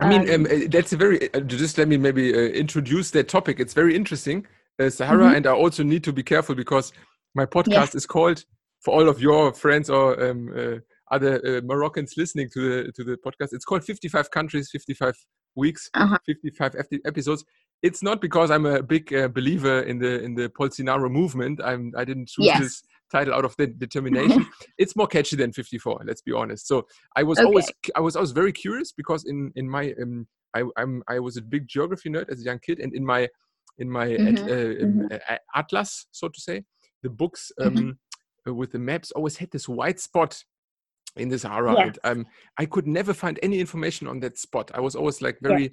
i 0.00 0.08
mean 0.08 0.28
um, 0.30 0.46
um, 0.46 0.68
that's 0.68 0.92
a 0.92 0.96
very 0.96 1.32
uh, 1.34 1.40
just 1.40 1.78
let 1.78 1.88
me 1.88 1.96
maybe 1.96 2.34
uh, 2.34 2.38
introduce 2.38 3.10
that 3.10 3.28
topic 3.28 3.58
it's 3.58 3.74
very 3.74 3.96
interesting 3.96 4.46
uh, 4.80 4.90
sahara 4.90 5.24
mm-hmm. 5.24 5.36
and 5.36 5.46
i 5.46 5.52
also 5.52 5.82
need 5.82 6.04
to 6.04 6.12
be 6.12 6.22
careful 6.22 6.54
because 6.54 6.92
my 7.34 7.46
podcast 7.46 7.94
yeah. 7.94 7.96
is 7.96 8.06
called 8.06 8.44
for 8.80 8.92
all 8.92 9.08
of 9.08 9.20
your 9.20 9.54
friends 9.54 9.88
or 9.88 10.22
um, 10.22 10.82
other 11.12 11.40
uh, 11.46 11.60
Moroccans 11.62 12.14
listening 12.16 12.48
to 12.54 12.60
the 12.60 12.92
to 12.92 13.04
the 13.04 13.16
podcast. 13.16 13.52
It's 13.52 13.64
called 13.64 13.84
55 13.84 14.30
countries, 14.30 14.70
55 14.72 15.14
weeks, 15.54 15.90
uh-huh. 15.94 16.18
55 16.26 16.76
episodes. 17.04 17.44
It's 17.82 18.02
not 18.02 18.20
because 18.20 18.50
I'm 18.50 18.64
a 18.64 18.82
big 18.82 19.12
uh, 19.12 19.28
believer 19.28 19.82
in 19.82 19.98
the 19.98 20.22
in 20.22 20.34
the 20.34 20.48
Polisario 20.48 21.10
movement. 21.10 21.60
I'm 21.62 21.92
I 21.96 22.04
didn't 22.04 22.28
choose 22.28 22.46
yes. 22.46 22.60
this 22.60 22.82
title 23.10 23.34
out 23.34 23.44
of 23.44 23.54
the 23.56 23.66
determination. 23.66 24.46
it's 24.78 24.96
more 24.96 25.06
catchy 25.06 25.36
than 25.36 25.52
54. 25.52 26.02
Let's 26.06 26.22
be 26.22 26.32
honest. 26.32 26.66
So 26.66 26.86
I 27.16 27.22
was 27.22 27.38
okay. 27.38 27.46
always 27.46 27.70
I 27.96 28.00
was 28.00 28.16
always 28.16 28.32
very 28.32 28.52
curious 28.52 28.92
because 28.92 29.24
in 29.24 29.52
in 29.56 29.68
my 29.68 29.94
um, 30.00 30.26
I 30.54 30.62
I'm 30.76 31.02
I 31.08 31.18
was 31.18 31.36
a 31.36 31.42
big 31.42 31.68
geography 31.68 32.08
nerd 32.10 32.30
as 32.30 32.40
a 32.40 32.44
young 32.44 32.60
kid, 32.60 32.78
and 32.78 32.94
in 32.94 33.04
my 33.04 33.28
in 33.78 33.90
my 33.90 34.06
mm-hmm. 34.06 34.28
at, 34.28 34.38
uh, 34.38 34.84
um, 34.84 35.08
mm-hmm. 35.08 35.34
atlas, 35.54 36.06
so 36.12 36.28
to 36.28 36.40
say, 36.40 36.62
the 37.02 37.10
books 37.10 37.50
mm-hmm. 37.58 37.76
um, 37.76 37.98
mm-hmm. 38.46 38.54
with 38.54 38.72
the 38.72 38.78
maps 38.78 39.10
always 39.12 39.36
had 39.38 39.50
this 39.50 39.68
white 39.68 39.98
spot 39.98 40.44
in 41.16 41.28
this 41.28 41.42
Sahara. 41.42 41.74
Yes. 41.74 41.96
Um, 42.04 42.26
I 42.58 42.66
could 42.66 42.86
never 42.86 43.12
find 43.12 43.38
any 43.42 43.60
information 43.60 44.06
on 44.06 44.20
that 44.20 44.38
spot. 44.38 44.70
I 44.74 44.80
was 44.80 44.94
always 44.94 45.20
like 45.20 45.38
very, 45.42 45.66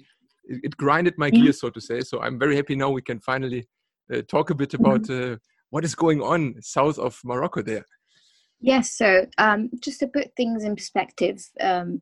it, 0.44 0.60
it, 0.64 0.76
grinded 0.76 1.14
my 1.16 1.30
mm-hmm. 1.30 1.44
gears, 1.44 1.60
so 1.60 1.70
to 1.70 1.80
say. 1.80 2.00
So 2.00 2.20
I'm 2.20 2.38
very 2.38 2.56
happy 2.56 2.76
now 2.76 2.90
we 2.90 3.02
can 3.02 3.20
finally 3.20 3.66
uh, 4.12 4.22
talk 4.22 4.50
a 4.50 4.54
bit 4.54 4.74
about 4.74 5.02
mm-hmm. 5.02 5.34
uh, 5.34 5.36
what 5.70 5.84
is 5.84 5.94
going 5.94 6.20
on 6.20 6.56
south 6.60 6.98
of 6.98 7.18
Morocco 7.24 7.62
there. 7.62 7.84
Yes, 8.60 8.96
so 8.96 9.26
um, 9.38 9.70
just 9.82 10.00
to 10.00 10.06
put 10.06 10.36
things 10.36 10.64
in 10.64 10.76
perspective, 10.76 11.42
um, 11.60 11.98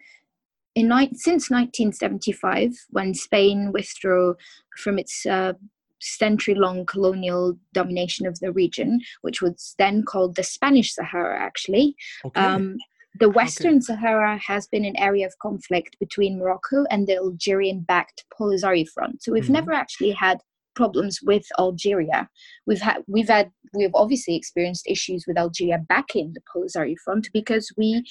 in 0.74 0.88
ni- 0.88 1.12
since 1.14 1.50
1975, 1.50 2.72
when 2.90 3.14
Spain 3.14 3.70
withdrew 3.72 4.34
from 4.76 4.98
its 4.98 5.24
uh, 5.24 5.52
century-long 6.00 6.86
colonial 6.86 7.56
domination 7.74 8.26
of 8.26 8.38
the 8.40 8.52
region, 8.52 9.00
which 9.22 9.40
was 9.40 9.74
then 9.78 10.02
called 10.02 10.34
the 10.34 10.42
Spanish 10.42 10.94
Sahara, 10.94 11.38
actually. 11.40 11.94
Okay. 12.24 12.40
Um, 12.40 12.76
the 13.14 13.28
Western 13.30 13.76
Okay. 13.76 13.80
Sahara 13.80 14.38
has 14.38 14.66
been 14.68 14.84
an 14.84 14.96
area 14.96 15.26
of 15.26 15.38
conflict 15.38 15.96
between 15.98 16.38
Morocco 16.38 16.84
and 16.90 17.06
the 17.06 17.16
Algerian-backed 17.16 18.24
Polisario 18.38 18.88
Front. 18.88 19.22
So 19.22 19.32
we've 19.32 19.44
Mhm. 19.44 19.50
never 19.50 19.72
actually 19.72 20.10
had 20.12 20.40
problems 20.74 21.20
with 21.22 21.44
Algeria. 21.58 22.28
We've 22.66 22.80
had 22.80 23.02
we've 23.08 23.28
had 23.28 23.50
we've 23.74 23.94
obviously 23.94 24.36
experienced 24.36 24.86
issues 24.86 25.24
with 25.26 25.36
Algeria 25.36 25.78
backing 25.88 26.34
the 26.34 26.42
Polisario 26.54 26.96
Front 27.04 27.28
because 27.32 27.72
we 27.76 28.04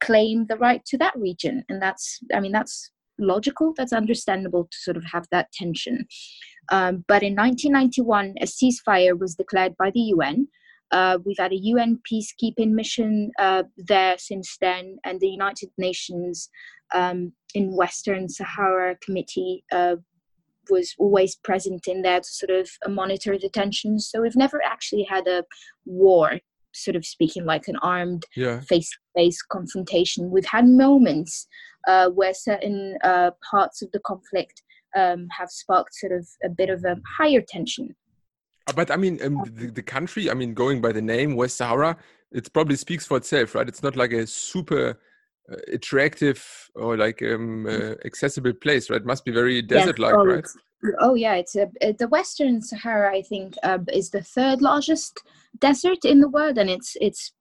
claim 0.00 0.46
the 0.46 0.56
right 0.56 0.84
to 0.86 0.98
that 0.98 1.16
region, 1.16 1.64
and 1.68 1.80
that's 1.80 2.20
I 2.34 2.40
mean 2.40 2.52
that's 2.52 2.90
logical. 3.18 3.72
That's 3.76 3.92
understandable 3.92 4.64
to 4.64 4.78
sort 4.78 4.96
of 4.96 5.04
have 5.04 5.26
that 5.30 5.52
tension. 5.52 6.06
Um, 6.70 7.04
but 7.08 7.22
in 7.22 7.34
1991, 7.34 8.34
a 8.40 8.46
ceasefire 8.46 9.18
was 9.18 9.34
declared 9.34 9.76
by 9.76 9.90
the 9.90 10.00
UN. 10.16 10.48
Uh, 10.92 11.18
we've 11.24 11.38
had 11.38 11.52
a 11.52 11.60
UN 11.62 12.00
peacekeeping 12.10 12.70
mission 12.70 13.30
uh, 13.38 13.64
there 13.76 14.16
since 14.18 14.56
then, 14.60 14.98
and 15.04 15.20
the 15.20 15.28
United 15.28 15.70
Nations 15.78 16.48
um, 16.94 17.32
in 17.54 17.76
Western 17.76 18.28
Sahara 18.28 18.96
Committee 18.96 19.64
uh, 19.72 19.96
was 20.68 20.94
always 20.98 21.36
present 21.36 21.86
in 21.86 22.02
there 22.02 22.20
to 22.20 22.28
sort 22.28 22.50
of 22.50 22.70
monitor 22.88 23.36
the 23.38 23.48
tensions. 23.48 24.08
So 24.10 24.22
we've 24.22 24.36
never 24.36 24.60
actually 24.64 25.04
had 25.04 25.26
a 25.26 25.44
war, 25.84 26.38
sort 26.72 26.96
of 26.96 27.04
speaking, 27.06 27.44
like 27.44 27.68
an 27.68 27.76
armed 27.82 28.24
face-to-face 28.60 29.42
confrontation. 29.50 30.30
We've 30.30 30.44
had 30.44 30.66
moments 30.66 31.46
uh, 31.88 32.10
where 32.10 32.34
certain 32.34 32.98
uh, 33.02 33.30
parts 33.48 33.82
of 33.82 33.90
the 33.92 34.00
conflict 34.00 34.62
um, 34.96 35.28
have 35.36 35.50
sparked 35.50 35.94
sort 35.94 36.12
of 36.12 36.26
a 36.44 36.48
bit 36.48 36.68
of 36.68 36.84
a 36.84 36.96
higher 37.18 37.42
tension. 37.46 37.94
Uh, 38.70 38.72
But 38.76 38.90
I 38.90 38.96
mean, 38.96 39.20
um, 39.22 39.44
the, 39.54 39.70
the 39.70 39.82
country, 39.82 40.30
I 40.30 40.34
mean, 40.34 40.54
going 40.54 40.80
by 40.80 40.92
the 40.92 41.02
name 41.02 41.36
West 41.36 41.56
Sahara, 41.56 41.96
it 42.32 42.52
probably 42.52 42.76
speaks 42.76 43.06
for 43.06 43.16
itself, 43.16 43.54
right? 43.54 43.68
It's 43.68 43.82
not 43.82 43.96
like 43.96 44.12
a 44.12 44.26
super 44.26 45.00
uh, 45.50 45.56
attractive 45.72 46.70
or 46.74 46.96
like 46.96 47.22
um, 47.22 47.66
uh, 47.66 47.94
accessible 48.04 48.52
place, 48.52 48.90
right? 48.90 49.00
It 49.00 49.06
must 49.06 49.24
be 49.24 49.32
very 49.32 49.62
desert 49.62 49.98
like, 49.98 50.14
oh, 50.14 50.24
right? 50.24 50.46
Oh 51.00 51.14
yeah, 51.14 51.34
it's 51.34 51.56
a, 51.56 51.64
uh, 51.82 51.92
the 51.98 52.08
Western 52.08 52.62
Sahara. 52.62 53.14
I 53.14 53.22
think 53.22 53.54
uh, 53.62 53.78
is 53.92 54.10
the 54.10 54.22
third 54.22 54.62
largest 54.62 55.20
desert 55.58 56.04
in 56.04 56.20
the 56.20 56.28
world, 56.28 56.58
and 56.58 56.70
it's 56.70 56.96
it's. 57.00 57.32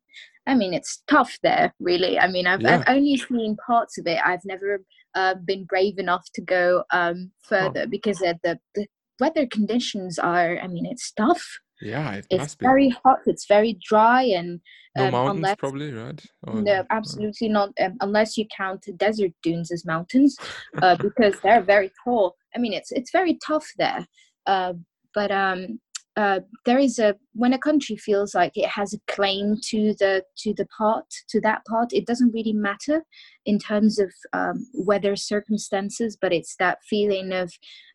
I 0.47 0.55
mean, 0.55 0.73
it's 0.73 1.03
tough 1.07 1.37
there, 1.43 1.75
really. 1.79 2.17
I 2.17 2.27
mean, 2.27 2.47
I've, 2.47 2.65
I've 2.65 2.83
only 2.87 3.17
seen 3.17 3.55
parts 3.57 3.99
of 3.99 4.07
it. 4.07 4.17
I've 4.25 4.43
never 4.45 4.81
uh, 5.13 5.35
been 5.35 5.65
brave 5.65 5.99
enough 5.99 6.25
to 6.33 6.41
go 6.41 6.83
um, 6.91 7.31
further 7.41 7.85
because 7.85 8.19
uh, 8.21 8.33
the 8.43 8.59
the 8.73 8.87
weather 9.19 9.45
conditions 9.47 10.17
are. 10.19 10.57
I 10.59 10.67
mean, 10.67 10.85
it's 10.85 11.11
tough. 11.11 11.45
Yeah, 11.81 12.13
it 12.15 12.27
It's 12.29 12.39
must 12.39 12.59
be. 12.59 12.65
very 12.65 12.89
hot. 12.89 13.19
It's 13.25 13.45
very 13.47 13.79
dry, 13.87 14.23
and 14.23 14.59
no 14.97 15.05
um, 15.05 15.11
mountains, 15.11 15.37
unless 15.37 15.55
probably, 15.55 15.93
right? 15.93 16.21
Or- 16.45 16.61
no, 16.61 16.79
or- 16.79 16.85
absolutely 16.89 17.47
not. 17.49 17.69
Um, 17.81 17.95
unless 18.01 18.37
you 18.37 18.45
count 18.55 18.85
desert 18.97 19.31
dunes 19.43 19.71
as 19.71 19.85
mountains, 19.85 20.35
uh, 20.81 20.95
because 21.01 21.39
they're 21.41 21.61
very 21.61 21.91
tall. 22.03 22.35
I 22.55 22.59
mean, 22.59 22.73
it's 22.73 22.91
it's 22.91 23.11
very 23.11 23.37
tough 23.45 23.67
there. 23.77 24.05
Uh, 24.45 24.73
but 25.13 25.31
um, 25.31 25.79
uh, 26.15 26.39
there 26.65 26.79
is 26.79 26.99
a 26.99 27.15
when 27.33 27.53
a 27.53 27.57
country 27.57 27.95
feels 27.95 28.33
like 28.33 28.51
it 28.55 28.67
has 28.67 28.93
a 28.93 28.99
claim 29.07 29.55
to 29.63 29.93
the 29.99 30.23
to 30.37 30.53
the 30.53 30.65
part 30.65 31.05
to 31.29 31.39
that 31.41 31.61
part, 31.65 31.93
it 31.93 32.05
doesn't 32.05 32.33
really 32.33 32.53
matter 32.53 33.03
in 33.45 33.59
terms 33.59 33.99
of 33.99 34.11
um, 34.33 34.67
weather 34.73 35.15
circumstances, 35.15 36.17
but 36.19 36.33
it's 36.33 36.55
that 36.57 36.79
feeling 36.89 37.31
of 37.31 37.53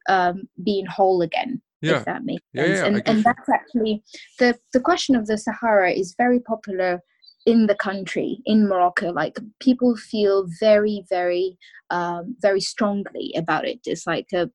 um, 0.09 0.45
being 0.65 0.87
whole 0.87 1.23
again. 1.23 1.61
Yeah. 1.83 1.99
If 1.99 2.05
that 2.07 2.25
makes 2.25 2.43
Yeah, 2.53 2.63
sense, 2.65 2.79
yeah, 2.79 2.87
and 2.87 3.03
and 3.07 3.25
that's 3.25 3.49
actually 3.49 4.03
the 4.39 4.59
the 4.73 4.81
question 4.81 5.17
of 5.17 5.27
the 5.27 5.37
Sahara 5.37 5.91
is 5.93 6.15
very 6.17 6.41
popular 6.41 7.01
in 7.47 7.67
the 7.67 7.75
country 7.75 8.39
in 8.47 8.67
morocco 8.67 9.11
like 9.11 9.39
people 9.61 9.95
feel 9.97 10.47
very 10.61 11.05
very 11.11 11.59
um, 11.91 12.35
very 12.41 12.61
strongly 12.61 13.35
about 13.37 13.67
it 13.67 13.81
it's 13.85 14.07
like 14.07 14.29
a, 14.33 14.49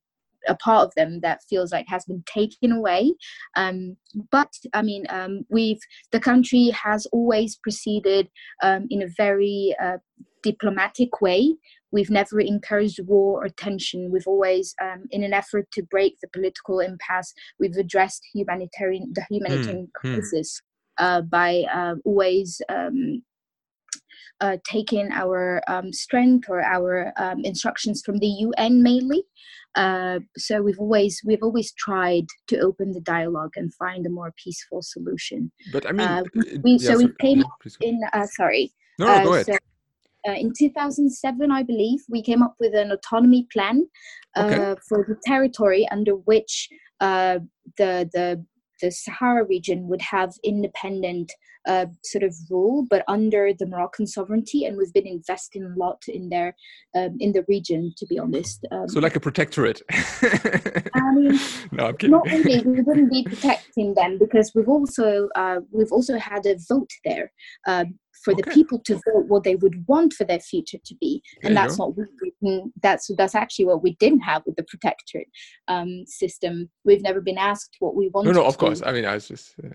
a 0.49 0.55
part 0.55 0.87
of 0.87 0.93
them 0.95 1.19
that 1.21 1.39
feels 1.49 1.71
like 1.71 1.85
has 1.87 2.05
been 2.05 2.23
taken 2.25 2.71
away 2.71 3.13
um, 3.55 3.95
but 4.31 4.51
i 4.73 4.81
mean 4.81 5.05
um, 5.09 5.45
we've 5.49 5.81
the 6.11 6.19
country 6.19 6.69
has 6.69 7.05
always 7.07 7.55
proceeded 7.57 8.29
um, 8.63 8.87
in 8.89 9.01
a 9.01 9.13
very 9.17 9.75
uh, 9.81 9.97
diplomatic 10.43 11.21
way 11.21 11.55
we've 11.91 12.09
never 12.09 12.39
encouraged 12.39 12.99
war 13.05 13.43
or 13.43 13.49
tension 13.49 14.09
we've 14.11 14.27
always 14.27 14.75
um, 14.81 15.03
in 15.11 15.23
an 15.23 15.33
effort 15.33 15.67
to 15.71 15.83
break 15.83 16.15
the 16.21 16.29
political 16.29 16.79
impasse 16.79 17.33
we've 17.59 17.77
addressed 17.77 18.21
humanitarian 18.33 19.11
the 19.13 19.25
humanitarian 19.29 19.87
hmm. 20.01 20.07
crisis 20.07 20.61
uh, 20.97 21.21
by 21.21 21.63
uh, 21.73 21.95
always 22.05 22.61
um, 22.69 23.21
uh, 24.41 24.57
taking 24.65 25.11
our 25.11 25.61
um, 25.67 25.91
strength 25.91 26.49
or 26.49 26.61
our 26.61 27.11
um, 27.17 27.41
instructions 27.43 28.01
from 28.05 28.19
the 28.19 28.27
UN 28.27 28.81
mainly. 28.81 29.23
Uh, 29.75 30.19
so 30.37 30.61
we've 30.61 30.79
always 30.79 31.21
we've 31.25 31.43
always 31.43 31.71
tried 31.73 32.25
to 32.47 32.57
open 32.59 32.91
the 32.93 33.01
dialogue 33.01 33.51
and 33.55 33.73
find 33.75 34.05
a 34.05 34.09
more 34.09 34.33
peaceful 34.43 34.81
solution. 34.81 35.51
But 35.71 35.85
I 35.87 35.91
mean, 35.91 36.07
uh, 36.07 36.23
we- 36.63 36.71
yeah, 36.73 36.91
so 36.93 36.97
we 36.97 37.03
sorry. 37.03 37.15
came 37.19 37.37
Yeah. 37.39 37.87
In 37.89 38.01
uh, 38.13 38.25
sorry, 38.25 38.71
No, 38.97 39.05
no, 39.05 39.13
uh, 39.13 39.23
go 39.23 39.33
ahead. 39.33 39.45
so, 39.45 39.53
uh, 40.27 40.33
in 40.33 40.51
2007, 40.57 41.51
I 41.51 41.63
believe, 41.63 41.99
we 42.09 42.21
came 42.21 42.41
up 42.43 42.55
with 42.59 42.73
an 42.75 42.91
autonomy 42.91 43.47
plan 43.53 43.87
uh, 44.35 44.43
Okay. 44.45 44.81
for 44.87 45.05
the 45.07 45.17
territory 45.23 45.87
under 45.91 46.13
which 46.15 46.67
uh, 46.99 47.39
the 47.77 48.09
the 48.13 48.43
the 48.81 48.91
Sahara 48.91 49.45
region 49.45 49.87
would 49.87 50.01
have 50.01 50.33
independent 50.43 51.31
uh, 51.67 51.87
sort 52.03 52.23
of 52.23 52.35
rule, 52.49 52.85
but 52.89 53.03
under 53.07 53.51
the 53.53 53.65
Moroccan 53.65 54.07
sovereignty. 54.07 54.65
And 54.65 54.77
we've 54.77 54.93
been 54.93 55.07
investing 55.07 55.63
a 55.63 55.77
lot 55.77 56.03
in 56.07 56.29
there 56.29 56.55
um, 56.95 57.17
in 57.19 57.33
the 57.33 57.45
region, 57.47 57.93
to 57.97 58.05
be 58.07 58.17
honest. 58.17 58.65
Um, 58.71 58.87
so 58.87 58.99
like 58.99 59.15
a 59.15 59.19
protectorate. 59.19 59.81
Mean, 61.19 61.39
no, 61.71 61.87
I'm 61.87 61.97
kidding. 61.97 62.11
not 62.11 62.25
really. 62.25 62.61
We 62.63 62.81
wouldn't 62.81 63.11
be 63.11 63.23
protecting 63.27 63.93
them 63.93 64.17
because 64.17 64.51
we've 64.55 64.69
also 64.69 65.29
uh, 65.35 65.59
we've 65.71 65.91
also 65.91 66.17
had 66.17 66.45
a 66.45 66.57
vote 66.67 66.91
there 67.03 67.31
um, 67.67 67.99
for 68.23 68.33
the 68.33 68.43
people 68.43 68.79
to 68.85 68.95
vote 68.95 69.25
what 69.27 69.43
they 69.43 69.55
would 69.55 69.87
want 69.87 70.13
for 70.13 70.23
their 70.25 70.39
future 70.39 70.77
to 70.85 70.95
be, 70.99 71.21
and 71.43 71.55
that's 71.55 71.77
what 71.77 71.95
we 71.95 72.03
didn't- 72.41 72.73
that's 72.81 73.09
that's 73.17 73.35
actually 73.35 73.65
what 73.65 73.81
we 73.83 73.95
didn't 73.95 74.19
have 74.21 74.43
with 74.45 74.55
the 74.55 74.63
protectorate 74.63 75.27
um, 75.67 76.03
system. 76.05 76.69
We've 76.83 77.01
never 77.01 77.21
been 77.21 77.37
asked 77.37 77.75
what 77.79 77.95
we 77.95 78.09
want. 78.09 78.27
No, 78.27 78.33
no, 78.33 78.45
of 78.45 78.53
to 78.53 78.59
be. 78.59 78.65
course. 78.67 78.81
I 78.85 78.91
mean, 78.91 79.05
I 79.05 79.13
was 79.15 79.27
just 79.27 79.53
uh. 79.63 79.69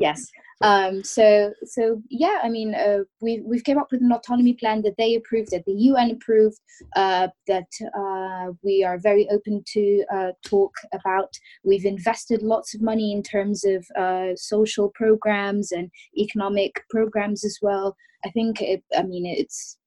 Yes. 0.00 0.26
Um, 0.60 1.04
so 1.04 1.52
so 1.64 2.02
yeah, 2.10 2.40
I 2.42 2.48
mean, 2.48 2.74
uh, 2.74 3.04
we 3.20 3.42
we've 3.44 3.62
came 3.62 3.78
up 3.78 3.92
with 3.92 4.02
an 4.02 4.12
autonomy 4.12 4.54
plan 4.54 4.82
that 4.82 4.96
they 4.98 5.14
approved, 5.14 5.50
that 5.52 5.64
the 5.66 5.72
UN 5.72 6.10
approved, 6.10 6.58
uh, 6.96 7.28
that 7.46 7.68
uh, 7.96 8.52
we 8.62 8.82
are 8.82 8.98
very 8.98 9.28
open 9.30 9.62
to 9.74 10.04
uh, 10.12 10.32
talk 10.44 10.72
about. 10.92 11.32
We've 11.64 11.84
invested 11.84 12.42
lots 12.42 12.74
of 12.74 12.82
money 12.82 13.12
in 13.12 13.22
terms 13.22 13.64
of 13.64 13.86
uh, 13.96 14.34
social 14.34 14.90
programs 14.94 15.70
and 15.70 15.90
economic 16.16 16.82
programs 16.90 17.44
as 17.44 17.58
well. 17.62 17.96
I 18.24 18.30
think, 18.30 18.60
it, 18.60 18.82
I 18.96 19.04
mean, 19.04 19.26
it's 19.26 19.78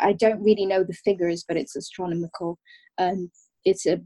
I 0.00 0.12
don't 0.12 0.42
really 0.42 0.66
know 0.66 0.82
the 0.82 0.92
figures, 0.92 1.44
but 1.46 1.56
it's 1.56 1.76
astronomical. 1.76 2.58
Um, 2.98 3.30
it's 3.66 3.84
a 3.84 4.00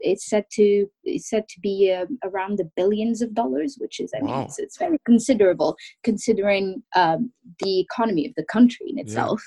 it's 0.00 0.28
said 0.28 0.44
to 0.50 0.86
it's 1.04 1.30
said 1.30 1.48
to 1.48 1.60
be 1.60 1.76
um, 1.98 2.18
around 2.24 2.58
the 2.58 2.70
billions 2.76 3.22
of 3.22 3.32
dollars 3.32 3.76
which 3.78 4.00
is 4.00 4.10
i 4.16 4.20
mean 4.20 4.34
Wow. 4.34 4.44
it's, 4.44 4.58
it's 4.58 4.78
very 4.78 4.98
considerable 5.06 5.76
considering 6.02 6.82
um, 6.94 7.32
the 7.60 7.80
economy 7.80 8.26
of 8.26 8.34
the 8.36 8.44
country 8.56 8.86
in 8.90 8.98
itself. 8.98 9.40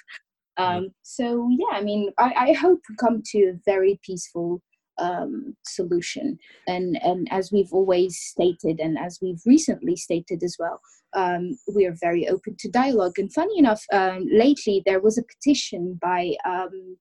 Um, 0.57 0.89
so 1.03 1.47
yeah 1.61 1.77
i 1.79 1.81
mean 1.89 2.11
I, 2.17 2.29
I 2.47 2.53
hope 2.53 2.79
we 2.89 2.95
come 3.05 3.21
to 3.33 3.39
a 3.53 3.59
very 3.65 3.99
peaceful 4.03 4.61
um, 4.99 5.55
solution. 5.65 6.39
And 6.67 6.97
and 7.03 7.27
as 7.31 7.51
we've 7.51 7.71
always 7.71 8.17
stated 8.17 8.79
and 8.79 8.97
as 8.97 9.19
we've 9.21 9.41
recently 9.45 9.95
stated 9.95 10.41
as 10.43 10.55
well 10.57 10.79
um, 11.13 11.57
we 11.75 11.85
are 11.85 11.95
very 12.01 12.27
open 12.27 12.55
to 12.59 12.69
dialogue. 12.69 13.17
And 13.19 13.31
funny 13.31 13.57
enough 13.59 13.83
um, 13.93 14.25
lately 14.31 14.81
there 14.85 14.99
was 14.99 15.17
a 15.17 15.23
petition 15.23 15.99
by 16.01 16.33
um, 16.45 16.97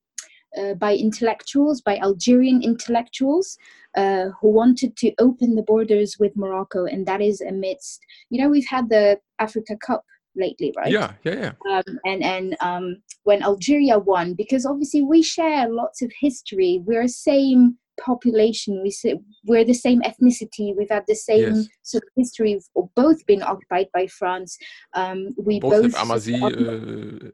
uh, 0.59 0.75
by 0.75 0.95
intellectuals, 0.95 1.81
by 1.81 1.97
Algerian 1.99 2.63
intellectuals, 2.63 3.59
uh, 3.97 4.27
who 4.41 4.51
wanted 4.51 4.97
to 4.97 5.13
open 5.19 5.55
the 5.55 5.63
borders 5.63 6.17
with 6.19 6.37
Morocco, 6.37 6.85
and 6.85 7.07
that 7.07 7.21
is 7.21 7.41
amidst, 7.41 8.01
you 8.31 8.41
know, 8.41 8.49
we've 8.49 8.67
had 8.69 8.89
the 8.89 9.19
Africa 9.39 9.77
Cup 9.87 10.05
lately, 10.37 10.72
right? 10.76 10.91
Yeah, 10.93 11.12
yeah, 11.24 11.53
yeah. 11.68 11.72
Um, 11.78 11.99
and 12.05 12.22
and 12.22 12.57
um, 12.61 12.97
when 13.24 13.43
Algeria 13.43 13.99
won, 13.99 14.34
because 14.34 14.64
obviously 14.66 15.03
we 15.03 15.22
share 15.22 15.68
lots 15.68 16.03
of 16.03 16.11
history. 16.20 16.80
We're 16.84 17.03
the 17.05 17.09
same 17.09 17.78
population. 17.99 18.82
We 18.82 18.91
say 18.91 19.18
we're 19.47 19.64
the 19.64 19.72
same 19.72 20.01
ethnicity. 20.03 20.76
We've 20.76 20.91
had 20.91 21.05
the 21.09 21.14
same 21.14 21.55
Yes. 21.55 21.68
sort 21.82 22.05
of 22.05 22.11
history. 22.16 22.59
We've 22.74 22.89
both 22.95 23.24
been 23.26 23.43
occupied 23.43 23.89
by 23.95 24.07
France. 24.07 24.57
Um, 24.95 25.30
we 25.39 25.61
Both, 25.61 25.82
both, 25.82 25.95
have 25.95 26.03
Amazigh 26.11 26.43
uh, 26.45 26.51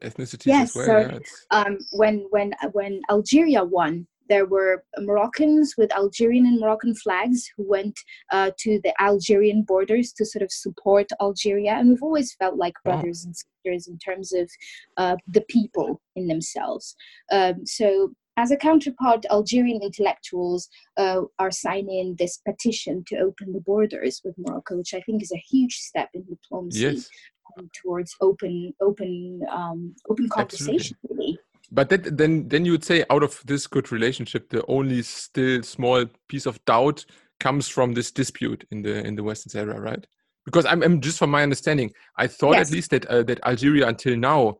ethnicities 0.07 0.45
Yes, 0.45 0.69
as 0.69 0.75
well. 0.75 0.85
so- 0.85 0.99
yeah, 1.09 1.19
um, 1.57 1.77
when 1.91 2.25
when 2.31 2.53
when 2.71 3.01
Algeria 3.09 3.63
won, 3.63 4.07
there 4.29 4.45
were 4.45 4.83
Moroccans 4.99 5.75
with 5.77 5.93
Algerian 5.93 6.45
and 6.45 6.59
Moroccan 6.59 6.95
flags 6.95 7.49
who 7.55 7.67
went 7.67 7.99
uh, 8.31 8.51
to 8.59 8.79
the 8.83 8.93
Algerian 9.01 9.63
borders 9.63 10.13
to 10.13 10.25
sort 10.25 10.43
of 10.43 10.51
support 10.51 11.07
Algeria, 11.21 11.73
and 11.73 11.89
we've 11.89 12.03
always 12.03 12.33
felt 12.35 12.55
like 12.55 12.73
Wow. 12.85 12.93
brothers 12.93 13.25
and 13.25 13.35
sisters 13.35 13.87
in 13.87 13.97
terms 13.97 14.33
of 14.33 14.49
uh, 14.97 15.15
the 15.27 15.41
people 15.41 16.01
in 16.15 16.27
themselves. 16.27 16.95
Um, 17.31 17.65
so. 17.65 18.13
As 18.35 18.49
a 18.49 18.57
counterpart, 18.57 19.27
Algerian 19.29 19.79
intellectuals 19.83 20.67
uh, 20.97 21.21
are 21.37 21.51
signing 21.51 22.15
this 22.17 22.37
petition 22.37 23.03
to 23.05 23.17
open 23.17 23.53
the 23.53 23.61
borders 23.61 24.21
with 24.25 24.33
Morocco, 24.39 24.77
which 24.77 24.95
I 24.95 25.01
think 25.01 25.21
is 25.21 25.31
a 25.31 25.37
huge 25.37 25.75
step 25.75 26.09
in 26.15 26.23
diplomacy 26.23 26.79
yes. 26.79 27.09
um, 27.59 27.69
towards 27.79 28.15
open, 28.21 28.73
open, 28.81 29.41
um, 29.51 29.93
open 30.09 30.29
conversation. 30.29 30.97
Really, 31.07 31.37
But 31.73 31.89
that, 31.89 32.17
then, 32.17 32.47
then 32.47 32.65
you 32.65 32.71
would 32.73 32.83
say, 32.85 33.03
out 33.09 33.23
of 33.23 33.41
this 33.45 33.65
good 33.65 33.91
relationship, 33.91 34.49
the 34.49 34.63
only 34.67 35.01
still 35.01 35.63
small 35.63 36.05
piece 36.29 36.45
of 36.45 36.63
doubt 36.65 37.03
comes 37.39 37.67
from 37.67 37.93
this 37.93 38.11
dispute 38.11 38.63
in 38.71 38.83
the 38.83 39.03
in 39.05 39.15
the 39.15 39.23
Western 39.23 39.49
Sahara, 39.49 39.81
right? 39.81 40.05
Because 40.45 40.65
I'm, 40.67 40.83
I'm 40.83 41.01
just 41.01 41.17
from 41.17 41.31
my 41.31 41.41
understanding, 41.41 41.91
I 42.17 42.27
thought 42.27 42.57
Yes. 42.57 42.67
at 42.67 42.73
least 42.73 42.91
that 42.91 43.05
uh, 43.07 43.23
that 43.23 43.43
Algeria 43.43 43.87
until 43.87 44.15
now 44.15 44.59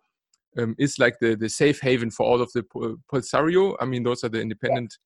um, 0.58 0.76
is 0.80 0.98
like 0.98 1.20
the 1.20 1.36
the 1.36 1.50
safe 1.50 1.80
haven 1.82 2.10
for 2.10 2.26
all 2.26 2.42
of 2.42 2.52
the 2.54 2.64
Polisario. 3.12 3.76
I 3.80 3.86
mean, 3.86 4.02
those 4.04 4.24
are 4.24 4.30
the 4.30 4.42
independent 4.42 4.98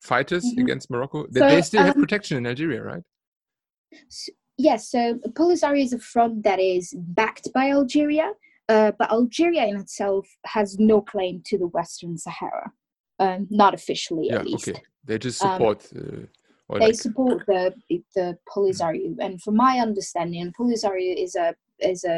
fighters 0.00 0.44
Mhm. 0.44 0.62
against 0.62 0.90
Morocco. 0.90 1.26
That 1.30 1.40
So, 1.40 1.48
they 1.48 1.62
still 1.62 1.84
have 1.84 1.96
um, 1.96 2.00
protection 2.00 2.38
in 2.38 2.46
Algeria, 2.46 2.82
right? 2.82 3.02
Yes, 4.56 4.90
so 4.90 5.18
Polisario 5.40 5.82
is 5.84 5.92
a 5.92 5.98
front 5.98 6.42
that 6.44 6.58
is 6.58 6.94
backed 6.96 7.52
by 7.52 7.70
Algeria, 7.70 8.32
uh, 8.72 8.92
but 8.98 9.10
Algeria 9.18 9.64
in 9.70 9.76
itself 9.84 10.24
has 10.56 10.68
no 10.78 11.00
claim 11.12 11.34
to 11.48 11.54
the 11.62 11.66
Western 11.78 12.14
Sahara, 12.24 12.66
um, 13.24 13.40
not 13.50 13.72
officially 13.80 14.26
Yeah, 14.30 14.40
at 14.40 14.46
least. 14.46 14.68
okay. 14.68 14.82
They 15.06 15.18
just 15.18 15.38
Um, 15.42 15.50
support. 15.52 15.78
uh, 15.96 16.26
They 16.78 16.86
like, 16.86 16.94
support 17.06 17.38
the 17.50 17.62
the 18.16 18.26
Polisario, 18.54 19.08
and 19.24 19.34
from 19.42 19.54
my 19.66 19.74
understanding, 19.88 20.52
Polisario 20.60 21.12
is 21.26 21.32
a 21.44 21.48
is 21.92 22.00
a 22.14 22.16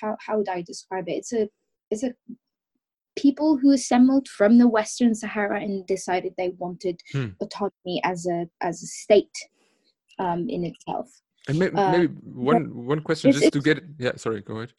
how 0.00 0.10
how 0.24 0.34
would 0.38 0.48
I 0.56 0.60
describe 0.72 1.06
it? 1.12 1.16
It's 1.20 1.32
a 1.40 1.42
it's 1.92 2.04
a 2.08 2.12
people 3.24 3.50
who 3.60 3.70
assembled 3.72 4.26
from 4.38 4.52
the 4.58 4.68
Western 4.78 5.12
Sahara 5.22 5.58
and 5.64 5.74
decided 5.94 6.32
they 6.34 6.50
wanted 6.64 6.96
Hmm. 7.14 7.30
autonomy 7.44 7.96
as 8.12 8.26
a 8.36 8.38
as 8.68 8.76
a 8.82 8.88
state 9.02 9.36
um, 10.24 10.40
in 10.54 10.60
itself. 10.70 11.08
and 11.48 11.58
may, 11.58 11.68
uh, 11.68 11.90
maybe 11.92 12.08
one 12.52 12.62
one 12.92 13.00
question 13.08 13.32
just 13.32 13.52
to 13.52 13.60
get. 13.68 13.78
Yeah, 13.98 14.14
sorry. 14.24 14.40
Go 14.42 14.54
ahead. 14.56 14.72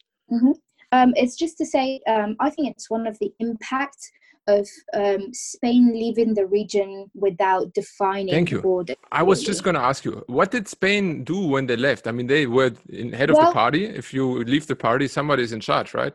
Um, 0.92 1.12
it's 1.16 1.36
just 1.36 1.56
to 1.58 1.66
say, 1.66 2.00
um, 2.08 2.36
I 2.40 2.50
think 2.50 2.68
it's 2.68 2.90
one 2.90 3.06
of 3.06 3.18
the 3.20 3.32
impacts 3.38 4.10
of 4.48 4.68
um, 4.94 5.32
Spain 5.32 5.92
leaving 5.92 6.34
the 6.34 6.46
region 6.46 7.10
without 7.14 7.72
defining 7.74 8.34
Thank 8.34 8.50
you. 8.50 8.60
border. 8.60 8.94
I 9.12 9.22
was 9.22 9.42
just 9.42 9.62
going 9.62 9.74
to 9.74 9.80
ask 9.80 10.04
you, 10.04 10.24
what 10.26 10.50
did 10.50 10.66
Spain 10.66 11.24
do 11.24 11.46
when 11.46 11.66
they 11.66 11.76
left? 11.76 12.06
I 12.06 12.12
mean, 12.12 12.26
they 12.26 12.46
were 12.46 12.72
in 12.88 13.12
head 13.12 13.30
of 13.30 13.36
the 13.36 13.52
party. 13.52 13.84
If 13.84 14.12
you 14.12 14.42
leave 14.44 14.66
the 14.66 14.76
party, 14.76 15.06
somebody's 15.08 15.52
in 15.52 15.60
charge, 15.60 15.94
right? 15.94 16.14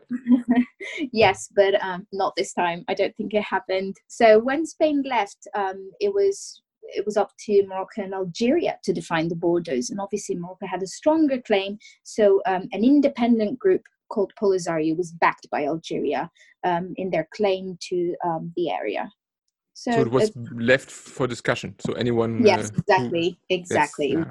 yes, 1.12 1.48
but 1.54 1.82
um, 1.82 2.06
not 2.12 2.34
this 2.36 2.52
time. 2.52 2.84
I 2.88 2.94
don't 2.94 3.16
think 3.16 3.32
it 3.34 3.42
happened. 3.42 3.96
So 4.08 4.38
when 4.38 4.66
Spain 4.66 5.02
left, 5.06 5.46
um, 5.54 5.90
it 6.00 6.12
was 6.12 6.62
it 6.88 7.04
was 7.04 7.16
up 7.16 7.32
to 7.46 7.66
Morocco 7.66 8.02
and 8.02 8.14
Algeria 8.14 8.78
to 8.84 8.92
define 8.92 9.28
the 9.28 9.34
borders, 9.34 9.90
and 9.90 10.00
obviously 10.00 10.36
Morocco 10.36 10.66
had 10.66 10.82
a 10.82 10.86
stronger 10.86 11.40
claim. 11.40 11.78
So 12.04 12.40
um, 12.46 12.68
an 12.72 12.84
independent 12.84 13.58
group 13.58 13.82
called 14.08 14.32
Polisario 14.40 14.96
was 14.96 15.12
backed 15.12 15.48
by 15.50 15.64
Algeria 15.66 16.30
um, 16.64 16.94
in 16.96 17.10
their 17.10 17.28
claim 17.34 17.76
to 17.88 18.14
um, 18.24 18.52
the 18.56 18.70
area. 18.70 19.10
So, 19.74 19.92
So 19.92 20.00
it 20.00 20.10
was 20.10 20.30
uh, 20.30 20.40
left 20.54 20.90
for 20.90 21.26
discussion. 21.26 21.74
So 21.80 21.92
anyone. 21.94 22.44
yes, 22.44 22.70
uh, 22.70 22.78
exactly, 22.78 23.38
that's, 23.50 23.60
exactly. 23.60 24.16
uh, 24.16 24.24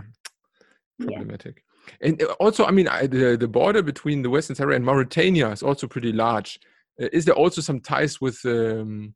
Yeah. 0.99 1.17
problematic. 1.17 1.63
And 2.01 2.21
uh, 2.21 2.36
also, 2.39 2.65
I 2.65 2.71
mean, 2.71 2.88
I, 2.88 3.07
the 3.07 3.38
the 3.38 3.47
border 3.47 3.84
between 3.84 4.23
the 4.23 4.30
Western 4.30 4.55
Sahara 4.55 4.76
and 4.76 4.86
Mauritania 4.86 5.51
is 5.51 5.63
also 5.63 5.88
pretty 5.88 6.11
large. 6.11 6.59
Uh, 7.01 7.09
is 7.11 7.26
there 7.26 7.36
also 7.36 7.61
some 7.61 7.80
ties 7.80 8.21
with 8.21 8.39
um, 8.45 9.13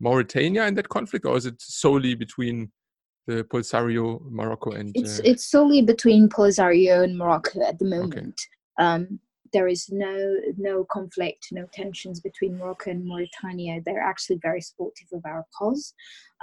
Mauritania 0.00 0.66
in 0.66 0.74
that 0.76 0.88
conflict, 0.88 1.26
or 1.26 1.36
is 1.36 1.46
it 1.46 1.60
solely 1.60 2.14
between 2.14 2.70
the 3.26 3.44
Polisario, 3.44 4.20
Morocco, 4.30 4.70
and? 4.70 4.92
It's 4.94 5.18
uh, 5.18 5.22
it's 5.24 5.50
solely 5.50 5.82
between 5.82 6.28
Polisario 6.28 7.02
and 7.04 7.18
Morocco 7.18 7.60
at 7.62 7.78
the 7.78 7.84
moment. 7.84 8.40
Um, 8.78 9.20
there 9.52 9.68
is 9.68 9.88
no 9.90 10.36
no 10.56 10.84
conflict, 10.90 11.48
no 11.52 11.66
tensions 11.72 12.20
between 12.20 12.56
Morocco 12.58 12.90
and 12.90 13.04
Mauritania. 13.04 13.80
They're 13.84 14.02
actually 14.02 14.38
very 14.42 14.60
supportive 14.60 15.08
of 15.12 15.22
our 15.24 15.44
cause. 15.56 15.94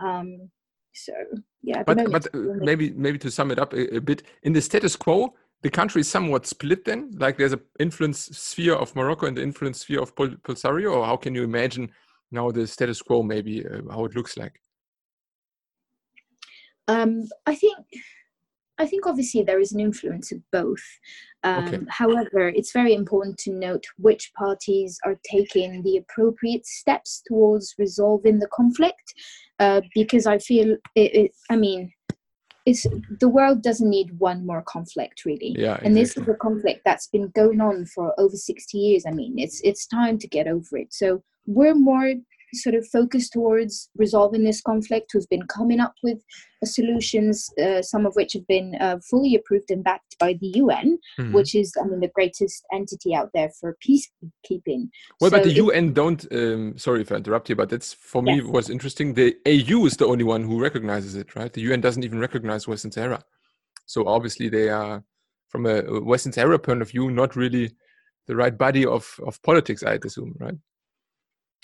Um, 0.01 0.49
so 0.93 1.14
yeah, 1.62 1.84
but 1.84 1.97
moment, 1.97 2.12
but 2.12 2.36
uh, 2.36 2.54
maybe 2.58 2.91
maybe 2.91 3.18
to 3.20 3.32
sum 3.32 3.51
it 3.51 3.60
up 3.60 3.74
a, 3.74 3.97
a 3.97 4.01
bit 4.01 4.24
in 4.43 4.54
the 4.54 4.62
status 4.62 4.95
quo 4.95 5.34
the 5.64 5.70
country 5.70 6.01
is 6.01 6.10
somewhat 6.10 6.45
split 6.45 6.84
then 6.84 7.10
like 7.18 7.38
there's 7.38 7.54
an 7.54 7.62
influence 7.80 8.20
sphere 8.38 8.76
of 8.76 8.93
morocco 8.97 9.28
and 9.28 9.38
the 9.38 9.41
influence 9.41 9.80
sphere 9.80 10.01
of 10.01 10.14
Pol- 10.14 10.36
polisario 10.43 10.93
or 10.93 11.06
how 11.06 11.16
can 11.16 11.34
you 11.34 11.43
imagine 11.43 11.89
now 12.32 12.51
the 12.51 12.68
status 12.68 13.01
quo 13.01 13.24
maybe 13.24 13.66
uh, 13.66 13.80
how 13.89 14.04
it 14.04 14.14
looks 14.14 14.36
like 14.36 14.60
um, 16.88 17.28
I 17.45 17.56
think 17.56 17.78
I 18.78 18.86
think 18.86 19.06
obviously 19.06 19.43
there 19.43 19.60
is 19.60 19.72
an 19.72 19.80
influence 19.80 20.32
of 20.32 20.39
both. 20.51 20.84
Um, 21.43 21.67
Okay. 21.67 21.79
However, 21.89 22.49
it's 22.49 22.71
very 22.71 22.93
important 22.93 23.37
to 23.39 23.51
note 23.51 23.83
which 23.97 24.31
parties 24.37 24.99
are 25.05 25.19
taking 25.29 25.83
the 25.83 25.97
appropriate 25.97 26.65
steps 26.65 27.21
towards 27.27 27.75
resolving 27.77 28.39
the 28.39 28.47
conflict, 28.47 29.13
uh, 29.59 29.81
because 29.93 30.25
I 30.25 30.37
feel 30.39 30.77
it, 30.95 31.15
it. 31.15 31.31
I 31.49 31.55
mean, 31.55 31.91
it's 32.65 32.85
the 33.19 33.27
world 33.27 33.61
doesn't 33.61 33.89
need 33.89 34.17
one 34.19 34.45
more 34.45 34.61
conflict 34.61 35.25
really. 35.25 35.55
yeah 35.57 35.79
And 35.81 35.97
this 35.97 36.15
is 36.15 36.27
a 36.27 36.33
conflict 36.33 36.81
that's 36.85 37.07
been 37.07 37.29
going 37.35 37.59
on 37.59 37.85
for 37.85 38.17
over 38.17 38.35
60 38.35 38.77
years. 38.77 39.03
I 39.05 39.11
mean, 39.11 39.37
it's 39.37 39.59
it's 39.63 39.85
time 39.85 40.17
to 40.19 40.27
get 40.27 40.47
over 40.47 40.77
it. 40.77 40.93
So 40.93 41.23
we're 41.45 41.75
more 41.75 42.13
sort 42.54 42.76
of 42.76 42.88
focused 42.88 43.34
towards 43.34 43.89
resolving 43.95 44.43
this 44.43 44.62
conflict. 44.62 45.12
We've 45.14 45.28
been 45.30 45.47
coming 45.47 45.80
up 45.80 45.93
with 46.04 46.20
uh, 46.62 46.66
solutions, 46.66 47.49
uh, 47.62 47.82
some 47.82 48.06
of 48.06 48.14
which 48.16 48.34
have 48.34 48.45
been 48.47 48.76
uh, 48.80 48.97
fully 49.10 49.36
approved 49.36 49.72
and 49.72 49.84
backed 49.84 50.16
by 50.20 50.34
the 50.41 50.47
UN, 50.64 50.97
Mhm. 51.20 51.34
which 51.34 51.56
is, 51.56 51.74
I 51.82 51.86
mean, 51.88 51.99
the 51.99 52.08
greatest 52.14 52.64
entity 52.74 53.14
out 53.16 53.30
there 53.34 53.49
for 53.60 53.76
peacekeeping. 53.86 54.89
well 55.22 55.32
but 55.32 55.43
the 55.43 55.51
un 55.60 55.93
don't 55.93 56.26
um, 56.32 56.78
sorry 56.78 57.01
if 57.01 57.12
i 57.12 57.16
interrupt 57.16 57.49
you 57.49 57.56
but 57.56 57.70
that's 57.70 57.93
for 57.93 58.22
me 58.22 58.36
Yes. 58.38 58.45
was 58.58 58.70
interesting 58.70 59.14
the 59.14 59.36
au 59.45 59.86
is 59.86 59.97
the 59.97 60.06
only 60.06 60.24
one 60.24 60.43
who 60.43 60.60
recognizes 60.62 61.16
it 61.16 61.36
right 61.36 61.51
the 61.54 61.62
un 61.74 61.82
doesn't 61.82 62.04
even 62.04 62.20
recognize 62.20 62.68
western 62.68 62.91
sahara 62.91 63.22
so 63.86 64.06
obviously 64.08 64.47
they 64.49 64.70
are 64.70 65.04
from 65.49 65.66
a 65.66 65.76
a 65.95 66.01
western 66.12 66.32
sahara 66.34 66.60
point 66.60 66.82
of 66.82 66.89
view 66.93 67.10
not 67.12 67.36
really 67.36 67.66
the 68.28 68.36
right 68.36 68.58
body 68.58 68.86
of 68.86 69.04
of 69.28 69.41
politics 69.43 69.84
i'd 69.84 70.06
assume 70.06 70.34
right 70.39 70.58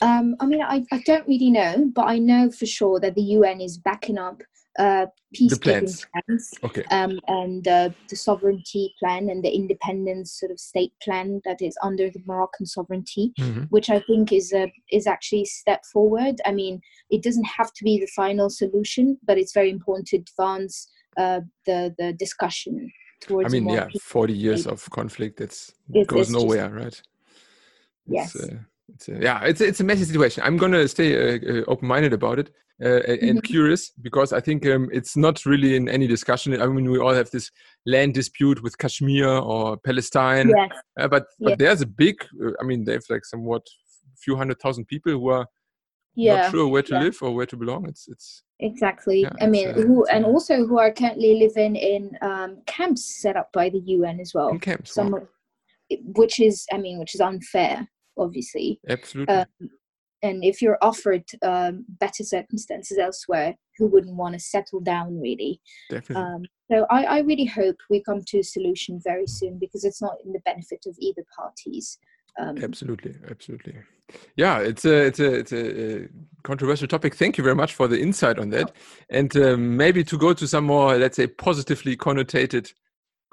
Um, 0.02 0.36
I 0.40 0.46
mean, 0.46 0.62
I, 0.62 0.84
I 0.92 1.00
don't 1.06 1.28
really 1.28 1.50
know, 1.52 1.92
but 1.94 2.04
I 2.08 2.18
know 2.20 2.50
for 2.52 2.66
sure 2.66 3.00
that 3.00 3.16
the 3.16 3.22
UN 3.22 3.60
is 3.62 3.78
backing 3.78 4.18
up 4.18 4.42
uh, 4.78 5.08
peacekeeping 5.36 5.62
plans. 5.62 6.06
plans 6.26 6.54
okay 6.64 6.84
um, 6.92 7.20
and 7.28 7.68
uh, 7.68 7.90
the 8.10 8.16
sovereignty 8.16 8.94
plan 9.00 9.30
and 9.30 9.44
the 9.44 9.50
independence 9.54 10.40
sort 10.40 10.52
of 10.52 10.60
state 10.60 10.94
plan 11.04 11.42
that 11.44 11.62
is 11.62 11.76
under 11.84 12.10
the 12.10 12.22
Moroccan 12.26 12.66
sovereignty, 12.66 13.34
Mhm. 13.40 13.68
which 13.72 13.90
I 13.90 14.00
think 14.00 14.32
is 14.32 14.54
a 14.54 14.72
is 14.92 15.06
actually 15.08 15.42
a 15.42 15.46
step 15.46 15.84
forward. 15.92 16.36
I 16.46 16.54
mean, 16.54 16.80
it 17.10 17.24
doesn't 17.24 17.44
have 17.58 17.74
to 17.74 17.84
be 17.84 18.00
the 18.00 18.08
final 18.16 18.50
solution, 18.50 19.18
but 19.28 19.38
it's 19.38 19.54
very 19.54 19.70
important 19.70 20.08
to 20.10 20.18
advance 20.18 20.88
uh, 21.18 21.42
the 21.66 21.94
the 21.98 22.14
discussion 22.14 22.90
towards. 23.20 23.54
I 23.54 23.60
mean, 23.60 23.68
yeah, 23.70 23.88
40 24.02 24.34
years 24.34 24.62
state. 24.62 24.72
of 24.74 24.90
conflict, 24.92 25.40
that's 25.40 25.74
It's- 25.90 26.06
goes 26.06 26.20
it's 26.22 26.30
just- 26.32 26.40
nowhere, 26.42 26.70
right? 26.70 27.02
Yes. 28.08 28.34
It's, 28.36 28.46
uh, 28.46 28.58
it's, 28.94 29.10
uh, 29.10 29.20
yeah, 29.22 29.44
it's 29.44 29.62
it's 29.62 29.80
a 29.80 29.84
messy 29.84 30.04
situation. 30.06 30.44
I'm 30.46 30.58
gonna 30.58 30.88
stay 30.88 31.10
uh, 31.16 31.40
uh, 31.60 31.64
open-minded 31.68 32.14
about 32.14 32.40
it 32.40 32.50
uh, 32.84 33.02
a- 33.08 33.20
and 33.30 33.40
Mhm. 33.40 33.44
curious 33.44 33.92
because 34.02 34.34
I 34.34 34.40
think 34.40 34.66
um, 34.66 34.90
it's 34.92 35.16
not 35.18 35.46
really 35.46 35.76
in 35.76 35.90
any 35.90 36.08
discussion. 36.08 36.62
I 36.62 36.68
mean, 36.68 36.90
we 36.90 37.00
all 37.00 37.14
have 37.14 37.30
this 37.32 37.52
land 37.86 38.14
dispute 38.14 38.62
with 38.64 38.78
Kashmir 38.78 39.28
or 39.28 39.78
Palestine, 39.78 40.50
Yes, 40.50 40.72
uh, 41.00 41.08
but 41.08 41.26
but 41.40 41.58
there's 41.60 41.82
a 41.82 41.86
big. 41.88 42.16
Uh, 42.44 42.52
I 42.62 42.64
mean, 42.64 42.84
they 42.86 42.94
have 42.94 43.06
like 43.10 43.26
somewhat 43.26 43.66
few 44.18 44.36
hundred 44.36 44.60
thousand 44.60 44.86
people 44.86 45.12
who 45.14 45.30
are 45.30 45.48
yeah. 46.16 46.36
not 46.42 46.52
sure 46.52 46.68
where 46.68 46.84
to 46.84 46.94
yeah. 46.94 47.04
live 47.04 47.18
or 47.22 47.34
where 47.34 47.46
to 47.46 47.58
belong. 47.58 47.88
It's 47.88 48.08
it's 48.08 48.44
Exactly. 48.62 49.22
Yeah, 49.22 49.32
I 49.42 49.48
mean, 49.48 49.70
who 49.74 50.06
and 50.08 50.26
also 50.26 50.66
who 50.68 50.78
are 50.80 50.92
currently 50.92 51.40
living 51.40 51.76
in 51.78 52.12
um, 52.22 52.62
camps 52.66 53.22
set 53.22 53.38
up 53.38 53.50
by 53.54 53.70
the 53.70 53.80
UN 53.80 54.20
as 54.20 54.34
well. 54.34 54.50
in 54.50 54.60
camps. 54.60 54.98
Wow. 54.98 55.14
of, 55.16 55.28
which 56.16 56.40
is 56.40 56.66
i 56.72 56.78
mean 56.78 57.00
which 57.00 57.16
is 57.16 57.22
unfair 57.22 57.88
obviously 58.18 58.80
absolutely. 58.90 59.36
um, 59.36 59.46
and 60.22 60.44
if 60.44 60.62
you're 60.62 60.78
offered 60.82 61.24
um, 61.44 61.86
better 61.88 62.24
circumstances 62.24 62.98
elsewhere 62.98 63.56
who 63.78 63.88
wouldn't 63.88 64.18
want 64.18 64.34
to 64.34 64.40
settle 64.40 64.82
down 64.82 65.18
really? 65.20 65.62
Definitely. 65.90 66.24
Um, 66.24 66.44
so 66.70 66.86
I, 66.90 67.04
I, 67.06 67.20
really 67.20 67.46
hope 67.46 67.78
we 67.90 68.04
come 68.04 68.22
to 68.28 68.40
a 68.40 68.44
solution 68.44 69.00
very 69.02 69.26
soon 69.28 69.58
because 69.58 69.86
it's 69.86 70.02
not 70.02 70.18
in 70.26 70.34
the 70.34 70.42
benefit 70.42 70.84
of 70.86 70.98
either 71.00 71.24
parties 71.38 71.98
um, 72.38 72.58
absolutely 72.64 73.16
absolutely. 73.30 73.76
Yeah 74.36 74.60
it's 74.60 74.86
a 74.86 75.06
it's 75.06 75.20
a 75.20 75.34
it's 75.34 75.54
a, 75.54 76.08
controversial 76.44 76.88
topic. 76.88 77.16
Thank 77.16 77.38
you 77.38 77.44
very 77.44 77.56
much 77.56 77.74
for 77.74 77.88
the 77.88 78.00
insight 78.00 78.40
on 78.40 78.50
that. 78.52 78.72
And 79.10 79.36
uh, 79.36 79.58
maybe 79.58 80.06
to 80.06 80.18
go 80.18 80.34
to 80.34 80.48
some 80.48 80.64
more 80.66 80.98
let's 80.98 81.18
say 81.18 81.28
positively 81.28 81.98
connotated 81.98 82.72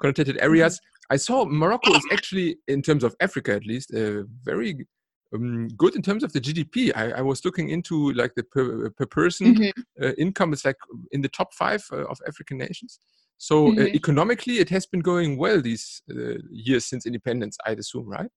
connotated 0.01 0.37
areas 0.41 0.75
mm-hmm. 0.75 0.96
I 1.09 1.15
saw 1.15 1.45
morocco 1.45 1.93
is 1.93 2.05
actually 2.11 2.57
in 2.67 2.81
terms 2.81 3.03
of 3.03 3.15
africa 3.19 3.53
at 3.53 3.65
least 3.65 3.93
a 3.93 4.25
very 4.43 4.85
um, 5.33 5.67
good 5.69 5.95
in 5.95 6.01
terms 6.01 6.23
of 6.23 6.31
the 6.33 6.39
GDP. 6.39 6.91
I, 6.95 7.19
I, 7.19 7.21
was 7.21 7.43
looking 7.43 7.69
into 7.69 8.13
like 8.13 8.33
the 8.35 8.43
per, 8.43 8.89
per 8.91 9.05
person 9.05 9.55
mm-hmm. 9.55 10.03
uh, 10.03 10.13
income 10.17 10.53
is 10.53 10.63
like 10.63 10.77
in 11.11 11.21
the 11.21 11.29
top 11.29 11.53
five 11.53 11.83
uh, 11.91 12.05
of 12.05 12.17
African 12.27 12.57
nations. 12.57 12.99
So 13.37 13.67
uh, 13.67 13.71
mm-hmm. 13.71 13.81
uh, 13.81 13.85
economically, 13.87 14.59
it 14.59 14.69
has 14.69 14.85
been 14.85 15.01
going 15.01 15.37
well 15.37 15.61
these 15.61 16.01
uh, 16.11 16.37
years 16.49 16.85
since 16.85 17.05
independence. 17.05 17.57
I'd 17.65 17.79
assume, 17.79 18.07
right? 18.07 18.29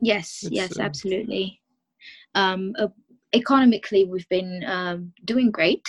Yes, 0.00 0.40
it's, 0.42 0.52
yes, 0.52 0.78
uh, 0.78 0.82
absolutely. 0.82 1.60
Um, 2.34 2.74
economically, 3.32 4.04
we've 4.04 4.28
been 4.28 4.64
um, 4.66 5.12
doing 5.24 5.50
great. 5.50 5.86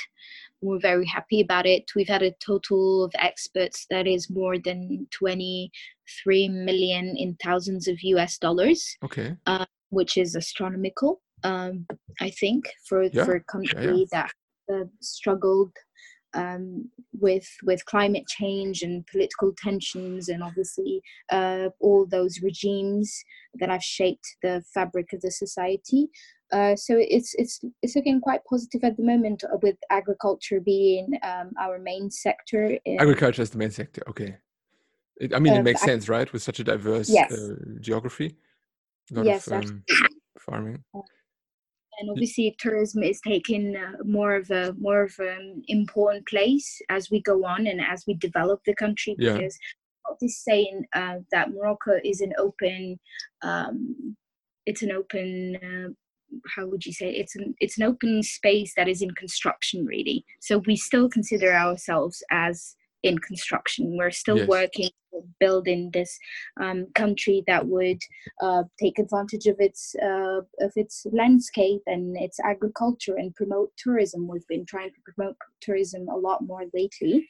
We're 0.62 0.80
very 0.80 1.06
happy 1.06 1.42
about 1.42 1.66
it. 1.66 1.92
We've 1.96 2.08
had 2.08 2.22
a 2.22 2.32
total 2.34 3.04
of 3.04 3.12
experts 3.16 3.86
that 3.90 4.08
is 4.08 4.30
more 4.30 4.58
than 4.58 5.08
23 6.24 6.50
million 6.50 7.16
in 7.18 7.36
thousands 7.44 7.88
of 7.88 7.98
US 8.02 8.38
dollars. 8.38 8.98
Okay 9.04 9.36
which 9.94 10.18
is 10.18 10.36
astronomical. 10.36 11.22
Um, 11.44 11.86
I 12.20 12.30
think 12.32 12.66
for 12.88 13.04
yeah. 13.04 13.26
for 13.26 13.36
a 13.36 13.44
country 13.44 13.86
yeah, 13.86 13.92
yeah. 13.92 14.06
that 14.12 14.32
uh, 14.74 14.86
struggled 15.02 15.72
um, 16.34 16.90
with 17.14 17.48
with 17.64 17.86
climate 17.86 18.28
change 18.28 18.82
and 18.82 19.06
political 19.08 19.54
tensions 19.58 20.30
and 20.30 20.42
obviously 20.42 21.02
uh, 21.32 21.70
all 21.80 22.06
those 22.10 22.42
regimes 22.42 23.24
that 23.56 23.70
have 23.70 23.84
shaped 23.84 24.28
the 24.42 24.64
fabric 24.74 25.14
of 25.14 25.22
the 25.22 25.32
society. 25.32 26.08
Uh, 26.52 26.76
so 26.76 26.96
it's 26.98 27.36
it's 27.38 27.60
it's 27.82 27.96
looking 27.96 28.22
quite 28.22 28.42
positive 28.50 28.84
at 28.84 28.96
the 28.98 29.04
moment 29.04 29.44
uh, 29.44 29.58
with 29.62 29.76
agriculture 29.92 30.60
being 30.60 31.08
um, 31.24 31.52
our 31.60 31.78
main 31.78 32.10
sector. 32.10 32.78
In, 32.86 33.00
agriculture 33.00 33.42
is 33.42 33.50
the 33.50 33.58
main 33.58 33.72
sector. 33.72 34.02
Okay, 34.08 34.38
it, 35.18 35.34
I 35.34 35.40
mean 35.40 35.54
it 35.54 35.60
uh, 35.60 35.64
makes 35.64 35.82
sense, 35.82 36.10
right? 36.10 36.32
With 36.32 36.42
such 36.42 36.60
a 36.60 36.64
diverse 36.64 37.10
yes. 37.10 37.32
Uh, 37.32 37.56
geography 37.80 38.38
yes, 39.12 39.48
of 39.48 39.64
um, 39.64 39.84
farming. 40.40 40.84
And 42.00 42.10
obviously, 42.10 42.56
tourism 42.60 43.04
is 43.04 43.22
taking 43.22 43.76
uh, 43.76 44.04
more 44.04 44.36
of 44.36 44.50
a 44.50 44.74
more 44.80 45.04
of 45.04 45.14
an 45.20 45.64
important 45.68 46.28
place 46.28 46.82
as 46.90 47.12
we 47.12 47.22
go 47.22 47.46
on 47.46 47.68
and 47.68 47.80
as 47.80 48.04
we 48.08 48.16
develop 48.16 48.62
the 48.66 48.76
country. 48.76 49.16
Yeah. 49.20 49.34
Because 49.34 49.58
this 50.20 50.44
saying 50.44 50.86
uh, 50.94 51.18
that 51.32 51.52
Morocco 51.52 52.00
is 52.04 52.22
an 52.22 52.34
open, 52.38 53.00
um, 53.44 54.16
it's 54.66 54.82
an 54.82 54.92
open. 54.92 55.58
Uh, 55.58 55.94
how 56.56 56.66
would 56.66 56.84
you 56.84 56.92
say 56.92 57.10
it? 57.10 57.20
it's 57.20 57.36
an 57.36 57.54
it's 57.60 57.78
an 57.78 57.84
open 57.84 58.24
space 58.24 58.74
that 58.76 58.88
is 58.88 59.04
in 59.04 59.12
construction 59.12 59.86
really 59.86 60.26
so 60.40 60.58
we 60.66 60.76
still 60.76 61.08
consider 61.08 61.54
ourselves 61.54 62.24
as 62.32 62.76
in 63.04 63.18
construction 63.20 63.96
we're 63.98 64.12
still 64.12 64.38
yes. 64.38 64.48
working 64.48 64.90
building 65.40 65.90
this 65.94 66.18
um, 66.62 66.88
country 66.96 67.44
that 67.48 67.66
would 67.66 68.00
uh, 68.42 68.64
take 68.80 69.00
advantage 69.00 69.46
of 69.46 69.56
its 69.60 69.96
uh, 70.02 70.42
of 70.60 70.72
its 70.76 71.06
landscape 71.12 71.82
and 71.88 72.18
its 72.18 72.40
agriculture 72.40 73.16
and 73.18 73.36
promote 73.36 73.72
tourism. 73.78 74.28
We've 74.28 74.48
been 74.48 74.66
trying 74.66 74.92
to 74.92 75.14
promote 75.14 75.36
tourism 75.62 76.08
a 76.10 76.16
lot 76.18 76.42
more 76.42 76.64
lately, 76.74 77.28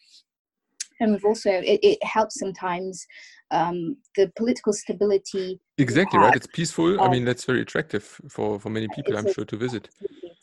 and 1.00 1.12
we've 1.12 1.26
also 1.26 1.52
it, 1.52 1.80
it 1.84 2.04
helps 2.04 2.40
sometimes 2.40 3.06
um, 3.54 3.98
the 4.18 4.32
political 4.36 4.74
stability. 4.74 5.60
Exactly 5.78 6.20
right. 6.20 6.36
It's 6.36 6.48
peaceful. 6.48 7.02
I 7.02 7.08
mean, 7.10 7.24
that's 7.24 7.46
very 7.46 7.62
attractive 7.62 8.04
for 8.28 8.60
for 8.60 8.70
many 8.70 8.88
people. 8.96 9.18
I'm 9.18 9.28
a, 9.28 9.34
sure 9.34 9.46
to 9.46 9.58
visit 9.58 9.90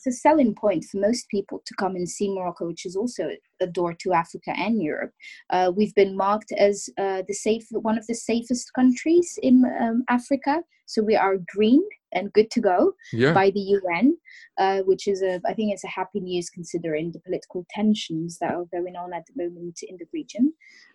it's 0.03 0.17
a 0.17 0.19
selling 0.19 0.55
point 0.55 0.83
for 0.85 0.97
most 0.97 1.29
people 1.29 1.61
to 1.65 1.75
come 1.75 1.95
and 1.95 2.09
see 2.09 2.33
Morocco, 2.33 2.65
which 2.67 2.85
is 2.85 2.95
also 2.95 3.29
a 3.61 3.67
door 3.67 3.93
to 3.99 4.13
Africa 4.13 4.51
and 4.57 4.81
Europe. 4.81 5.11
Uh, 5.51 5.71
we've 5.75 5.93
been 5.93 6.17
marked 6.17 6.51
as 6.53 6.89
uh, 6.97 7.21
the 7.27 7.33
safe, 7.33 7.67
one 7.71 7.97
of 7.97 8.07
the 8.07 8.15
safest 8.15 8.73
countries 8.73 9.37
in 9.43 9.63
um, 9.79 10.03
Africa. 10.09 10.63
So 10.87 11.03
we 11.03 11.15
are 11.15 11.37
green 11.55 11.83
and 12.13 12.33
good 12.33 12.49
to 12.51 12.59
go 12.59 12.93
yeah. 13.13 13.31
by 13.31 13.51
the 13.51 13.59
UN, 13.59 14.17
uh, 14.57 14.79
which 14.79 15.07
is 15.07 15.21
a, 15.21 15.39
I 15.45 15.53
think 15.53 15.71
it's 15.71 15.83
a 15.83 15.87
happy 15.87 16.19
news 16.19 16.49
considering 16.49 17.11
the 17.11 17.19
political 17.19 17.65
tensions 17.69 18.39
that 18.39 18.55
are 18.55 18.65
going 18.73 18.95
on 18.95 19.13
at 19.13 19.25
the 19.27 19.43
moment 19.43 19.81
in 19.87 19.97
the 19.97 20.07
region. 20.11 20.53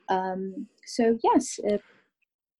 Um, 0.08 0.66
so 0.84 1.16
yes, 1.22 1.60
uh, 1.70 1.78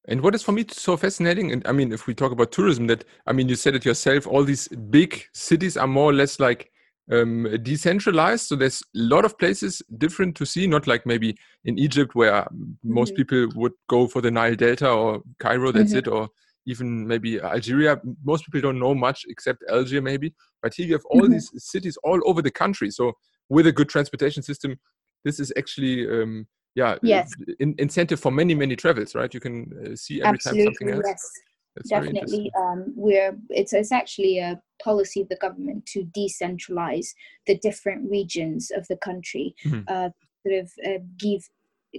and 0.09 0.21
what 0.21 0.35
is 0.35 0.43
for 0.43 0.53
me 0.53 0.65
so 0.71 0.97
fascinating, 0.97 1.53
and 1.53 1.67
I 1.67 1.73
mean, 1.73 1.93
if 1.93 2.07
we 2.07 2.15
talk 2.15 2.33
about 2.33 2.53
tourism, 2.53 2.87
that 2.87 3.05
I 3.27 3.33
mean, 3.33 3.49
you 3.49 3.57
said 3.57 3.75
it 3.75 3.85
yourself, 3.85 4.27
all 4.27 4.45
these 4.45 4.69
big 4.69 5.25
cities 5.33 5.77
are 5.77 5.87
more 5.87 6.11
or 6.11 6.13
less 6.13 6.39
like 6.39 6.71
um, 7.11 7.47
decentralized. 7.63 8.47
So 8.47 8.57
there's 8.57 8.81
a 8.81 8.99
lot 8.99 9.25
of 9.25 9.39
places 9.39 9.83
different 9.99 10.37
to 10.37 10.47
see, 10.47 10.67
not 10.67 10.87
like 10.87 11.07
maybe 11.07 11.37
in 11.65 11.79
Egypt 11.79 12.15
where 12.15 12.47
most 12.83 13.15
mm-hmm. 13.15 13.23
people 13.23 13.61
would 13.61 13.73
go 13.89 14.07
for 14.07 14.21
the 14.21 14.31
Nile 14.31 14.55
Delta 14.55 14.91
or 14.91 15.23
Cairo, 15.39 15.73
that's 15.73 15.91
mm-hmm. 15.91 15.99
it, 15.99 16.09
or 16.09 16.29
even 16.67 17.07
maybe 17.07 17.41
Algeria. 17.41 18.01
Most 18.25 18.45
people 18.45 18.61
don't 18.61 18.81
know 18.81 18.95
much 18.95 19.25
except 19.29 19.63
Algiers, 19.71 20.03
maybe. 20.03 20.35
But 20.63 20.75
here 20.75 20.87
you 20.87 20.95
have 20.95 21.05
all 21.11 21.23
mm-hmm. 21.23 21.33
these 21.33 21.51
cities 21.57 21.97
all 22.03 22.21
over 22.25 22.43
the 22.43 22.51
country. 22.51 22.91
So 22.91 23.13
with 23.49 23.67
a 23.67 23.73
good 23.73 23.89
transportation 23.89 24.43
system, 24.43 24.77
this 25.25 25.39
is 25.41 25.53
actually 25.57 26.09
um, 26.09 26.47
yeah 26.77 26.97
yes. 27.03 27.33
In, 27.59 27.75
incentive 27.79 28.21
for 28.21 28.31
many 28.31 28.55
many 28.55 28.77
travels 28.77 29.15
right 29.15 29.33
you 29.35 29.41
can 29.41 29.73
uh, 29.85 29.97
see 29.97 30.23
every 30.23 30.37
Absolutely, 30.37 30.65
time 30.65 30.75
something 30.75 30.95
else 30.95 31.05
yes. 31.07 31.31
That's 31.77 31.91
definitely 31.91 32.51
um, 32.59 32.95
we're 32.97 33.37
it's, 33.51 33.75
it's 33.75 33.93
actually 33.93 34.39
a 34.39 34.61
policy 34.83 35.21
of 35.21 35.29
the 35.29 35.37
government 35.37 35.85
to 35.87 36.09
decentralize 36.17 37.09
the 37.47 37.59
different 37.59 38.11
regions 38.11 38.71
of 38.75 38.87
the 38.89 38.97
country 38.97 39.55
mm-hmm. 39.65 39.81
uh, 39.89 40.09
sort 40.43 40.63
of 40.63 40.73
uh, 40.87 41.03
give 41.19 41.43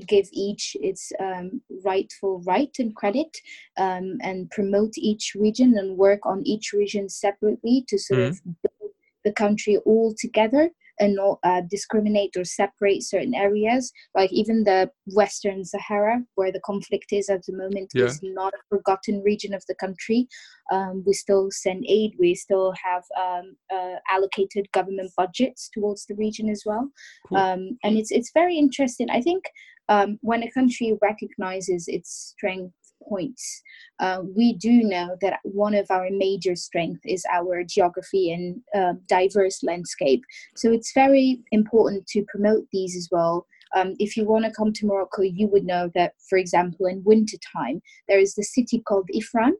give 0.07 0.27
each 0.31 0.75
its 0.79 1.11
um, 1.19 1.61
rightful 1.85 2.41
right 2.45 2.75
and 2.79 2.95
credit 2.95 3.37
um, 3.77 4.17
and 4.21 4.49
promote 4.49 4.93
each 4.97 5.33
region 5.35 5.77
and 5.77 5.97
work 5.97 6.25
on 6.25 6.45
each 6.45 6.73
region 6.73 7.07
separately 7.07 7.85
to 7.87 7.99
sort 7.99 8.19
mm-hmm. 8.19 8.49
of 8.49 8.61
build 8.63 8.91
the 9.23 9.31
country 9.31 9.77
all 9.85 10.13
together 10.17 10.69
and 10.99 11.17
uh, 11.43 11.61
discriminate 11.69 12.35
or 12.35 12.43
separate 12.43 13.03
certain 13.03 13.35
areas. 13.35 13.91
Like 14.15 14.31
even 14.31 14.63
the 14.63 14.89
Western 15.07 15.63
Sahara, 15.65 16.21
where 16.35 16.51
the 16.51 16.61
conflict 16.61 17.07
is 17.11 17.29
at 17.29 17.43
the 17.45 17.53
moment, 17.53 17.91
yeah. 17.93 18.05
is 18.05 18.19
not 18.23 18.53
a 18.53 18.75
forgotten 18.75 19.21
region 19.23 19.53
of 19.53 19.63
the 19.67 19.75
country. 19.75 20.27
Um, 20.71 21.03
we 21.05 21.13
still 21.13 21.49
send 21.51 21.85
aid. 21.87 22.13
We 22.19 22.35
still 22.35 22.73
have 22.83 23.03
um, 23.19 23.55
uh, 23.73 23.95
allocated 24.09 24.71
government 24.73 25.11
budgets 25.15 25.69
towards 25.73 26.05
the 26.05 26.15
region 26.15 26.49
as 26.49 26.63
well. 26.65 26.89
Cool. 27.27 27.37
Um, 27.37 27.77
and 27.83 27.97
it's 27.97 28.11
it's 28.11 28.31
very 28.33 28.57
interesting. 28.57 29.09
I 29.09 29.21
think 29.21 29.43
um, 29.89 30.17
when 30.21 30.43
a 30.43 30.51
country 30.51 30.97
recognizes 31.01 31.87
its 31.87 32.33
strength 32.35 32.73
points. 33.07 33.61
Uh, 33.99 34.21
we 34.35 34.53
do 34.53 34.83
know 34.83 35.15
that 35.21 35.39
one 35.43 35.73
of 35.73 35.89
our 35.89 36.07
major 36.11 36.55
strengths 36.55 37.01
is 37.05 37.25
our 37.31 37.63
geography 37.63 38.31
and 38.31 38.61
uh, 38.75 38.93
diverse 39.07 39.63
landscape. 39.63 40.23
So 40.55 40.71
it's 40.71 40.93
very 40.93 41.41
important 41.51 42.07
to 42.07 42.25
promote 42.31 42.65
these 42.71 42.95
as 42.95 43.09
well. 43.11 43.45
Um, 43.75 43.95
if 43.99 44.15
you 44.15 44.25
want 44.25 44.45
to 44.45 44.51
come 44.51 44.71
to 44.73 44.85
Morocco, 44.85 45.21
you 45.23 45.47
would 45.47 45.65
know 45.65 45.91
that, 45.95 46.13
for 46.29 46.37
example, 46.37 46.85
in 46.85 47.03
wintertime, 47.03 47.81
there 48.07 48.19
is 48.19 48.35
the 48.35 48.43
city 48.43 48.79
called 48.79 49.09
Ifrane, 49.13 49.53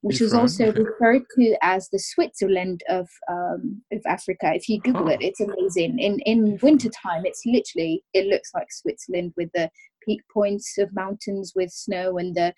which 0.00 0.16
Ifrane. 0.16 0.22
is 0.22 0.34
also 0.34 0.72
referred 0.72 1.22
to 1.38 1.56
as 1.62 1.88
the 1.90 1.98
Switzerland 1.98 2.82
of 2.88 3.08
um, 3.30 3.82
of 3.92 4.02
Africa. 4.06 4.52
If 4.52 4.68
you 4.68 4.80
Google 4.80 5.08
it, 5.08 5.22
it's 5.22 5.40
amazing. 5.40 5.98
In 5.98 6.18
in 6.20 6.58
wintertime, 6.60 7.22
it's 7.24 7.42
literally 7.46 8.02
it 8.12 8.26
looks 8.26 8.50
like 8.54 8.72
Switzerland 8.72 9.32
with 9.36 9.50
the 9.54 9.70
peak 10.04 10.20
points 10.32 10.78
of 10.78 10.94
mountains 10.94 11.52
with 11.54 11.70
snow 11.70 12.18
and 12.18 12.34
the 12.34 12.52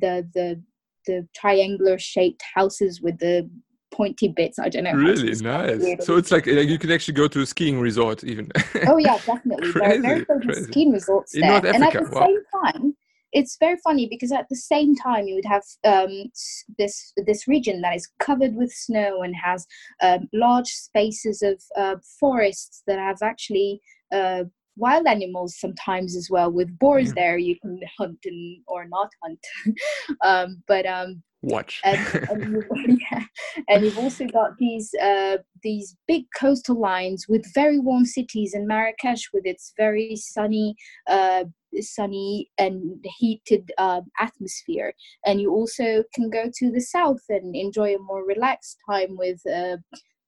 the 0.00 0.28
the 0.34 0.62
the 1.06 1.26
triangular 1.34 1.98
shaped 1.98 2.42
houses 2.54 3.00
with 3.00 3.18
the 3.18 3.48
pointy 3.90 4.28
bits. 4.28 4.58
I 4.58 4.68
don't 4.68 4.84
know. 4.84 4.92
Really 4.92 5.34
nice. 5.40 6.04
So 6.04 6.16
it's 6.16 6.30
like 6.30 6.46
you 6.46 6.78
can 6.78 6.90
actually 6.90 7.14
go 7.14 7.28
to 7.28 7.40
a 7.40 7.46
skiing 7.46 7.80
resort 7.80 8.24
even. 8.24 8.50
oh 8.88 8.96
yeah, 8.96 9.18
definitely. 9.26 9.72
crazy, 9.72 9.78
there 9.80 9.98
are 9.98 10.02
very 10.02 10.24
famous 10.24 10.64
skiing 10.64 10.92
resorts 10.92 11.32
there. 11.32 11.42
In 11.42 11.48
North 11.48 11.64
Africa. 11.64 11.74
And 11.74 11.84
at 11.84 11.92
the 11.92 12.14
wow. 12.14 12.26
same 12.26 12.42
time, 12.62 12.96
it's 13.32 13.56
very 13.60 13.78
funny 13.84 14.08
because 14.08 14.32
at 14.32 14.48
the 14.48 14.56
same 14.56 14.94
time 14.96 15.26
you 15.26 15.34
would 15.34 15.44
have 15.44 15.62
um, 15.84 16.30
this 16.78 17.12
this 17.26 17.46
region 17.46 17.80
that 17.82 17.94
is 17.94 18.08
covered 18.18 18.54
with 18.54 18.72
snow 18.72 19.22
and 19.22 19.34
has 19.36 19.66
um, 20.02 20.28
large 20.32 20.68
spaces 20.68 21.42
of 21.42 21.62
uh, 21.76 21.96
forests 22.18 22.82
that 22.86 22.98
have 22.98 23.18
actually 23.22 23.80
uh, 24.12 24.44
wild 24.80 25.06
animals 25.06 25.58
sometimes 25.58 26.16
as 26.16 26.28
well 26.30 26.50
with 26.50 26.78
boars 26.78 27.08
yeah. 27.08 27.14
there 27.16 27.38
you 27.38 27.56
can 27.60 27.78
hunt 27.98 28.18
and 28.24 28.58
or 28.66 28.86
not 28.88 29.10
hunt 29.22 29.38
um, 30.24 30.62
but 30.66 30.86
um, 30.86 31.22
watch. 31.42 31.80
and, 31.84 32.28
and, 32.30 32.52
you, 32.52 32.98
yeah, 33.12 33.24
and 33.68 33.84
you've 33.84 33.98
also 33.98 34.26
got 34.26 34.56
these 34.58 34.92
uh, 35.02 35.38
these 35.62 35.96
big 36.06 36.24
coastal 36.36 36.78
lines 36.78 37.26
with 37.28 37.44
very 37.54 37.78
warm 37.78 38.04
cities, 38.04 38.54
and 38.54 38.66
Marrakesh 38.66 39.30
with 39.32 39.46
its 39.46 39.72
very 39.76 40.16
sunny, 40.16 40.74
uh, 41.08 41.44
sunny 41.80 42.50
and 42.58 43.04
heated 43.18 43.70
uh, 43.78 44.02
atmosphere. 44.18 44.94
And 45.24 45.40
you 45.40 45.52
also 45.52 46.04
can 46.14 46.30
go 46.30 46.50
to 46.58 46.70
the 46.70 46.80
south 46.80 47.22
and 47.28 47.54
enjoy 47.54 47.94
a 47.94 47.98
more 47.98 48.24
relaxed 48.24 48.78
time 48.88 49.16
with. 49.16 49.40
Uh, 49.46 49.78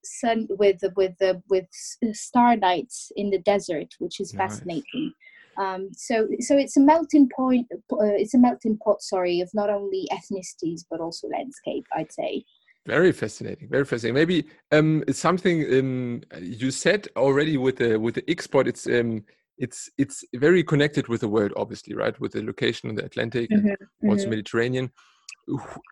sun 0.04 0.46
with 0.50 0.80
with 0.96 1.16
the 1.18 1.42
with 1.48 1.66
star 2.12 2.56
nights 2.56 3.12
in 3.16 3.30
the 3.30 3.38
desert 3.38 3.94
which 3.98 4.20
is 4.20 4.32
nice. 4.32 4.58
fascinating 4.58 5.12
um, 5.58 5.90
so, 5.92 6.28
so 6.40 6.56
it's 6.56 6.76
a 6.76 6.80
melting 6.80 7.28
point. 7.34 7.66
Uh, 7.72 8.16
it's 8.16 8.34
a 8.34 8.38
melting 8.38 8.78
pot. 8.78 9.02
Sorry, 9.02 9.40
of 9.40 9.50
not 9.54 9.70
only 9.70 10.08
ethnicities 10.12 10.84
but 10.90 11.00
also 11.00 11.28
landscape. 11.28 11.86
I'd 11.94 12.12
say. 12.12 12.44
Very 12.86 13.12
fascinating. 13.12 13.68
Very 13.68 13.84
fascinating. 13.84 14.14
Maybe 14.14 14.46
um, 14.72 15.04
something 15.12 15.62
um, 15.78 16.22
you 16.40 16.70
said 16.70 17.08
already 17.16 17.56
with 17.56 17.76
the 17.76 17.98
with 17.98 18.14
the 18.14 18.28
export. 18.28 18.66
It's 18.66 18.86
um, 18.86 19.24
it's 19.58 19.90
it's 19.98 20.24
very 20.34 20.64
connected 20.64 21.08
with 21.08 21.20
the 21.20 21.28
world, 21.28 21.52
obviously, 21.56 21.94
right? 21.94 22.18
With 22.18 22.32
the 22.32 22.42
location 22.42 22.88
on 22.88 22.96
the 22.96 23.04
Atlantic, 23.04 23.50
mm 23.50 23.60
-hmm, 23.60 24.10
also 24.10 24.24
mm 24.24 24.24
-hmm. 24.24 24.30
Mediterranean. 24.30 24.90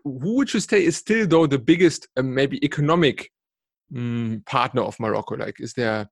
Who 0.05 0.35
would 0.37 0.53
you 0.53 0.61
say 0.61 0.85
is 0.85 0.97
still 0.97 1.27
though 1.27 1.49
the 1.49 1.59
biggest, 1.59 2.09
um, 2.19 2.35
maybe 2.35 2.57
economic 2.65 3.31
um, 3.95 4.43
partner 4.47 4.83
of 4.83 4.99
Morocco? 5.01 5.37
Like, 5.37 5.61
is 5.61 5.75
there 5.75 6.09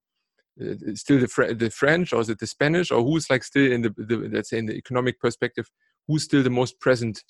uh, 0.61 0.75
still 0.95 1.21
the, 1.21 1.29
Fr- 1.29 1.53
the 1.53 1.71
French 1.71 2.13
or 2.13 2.21
is 2.21 2.29
it 2.29 2.39
the 2.41 2.47
Spanish 2.47 2.91
or 2.91 3.03
who's 3.03 3.31
like 3.31 3.45
still 3.45 3.71
in 3.71 3.83
the, 3.83 3.91
the, 3.97 4.29
let's 4.33 4.51
say 4.51 4.59
in 4.59 4.67
the 4.67 4.75
economic 4.75 5.21
perspective 5.21 5.71
who's 6.09 6.25
still 6.25 6.43
the 6.43 6.51
most 6.51 6.81
present 6.81 7.23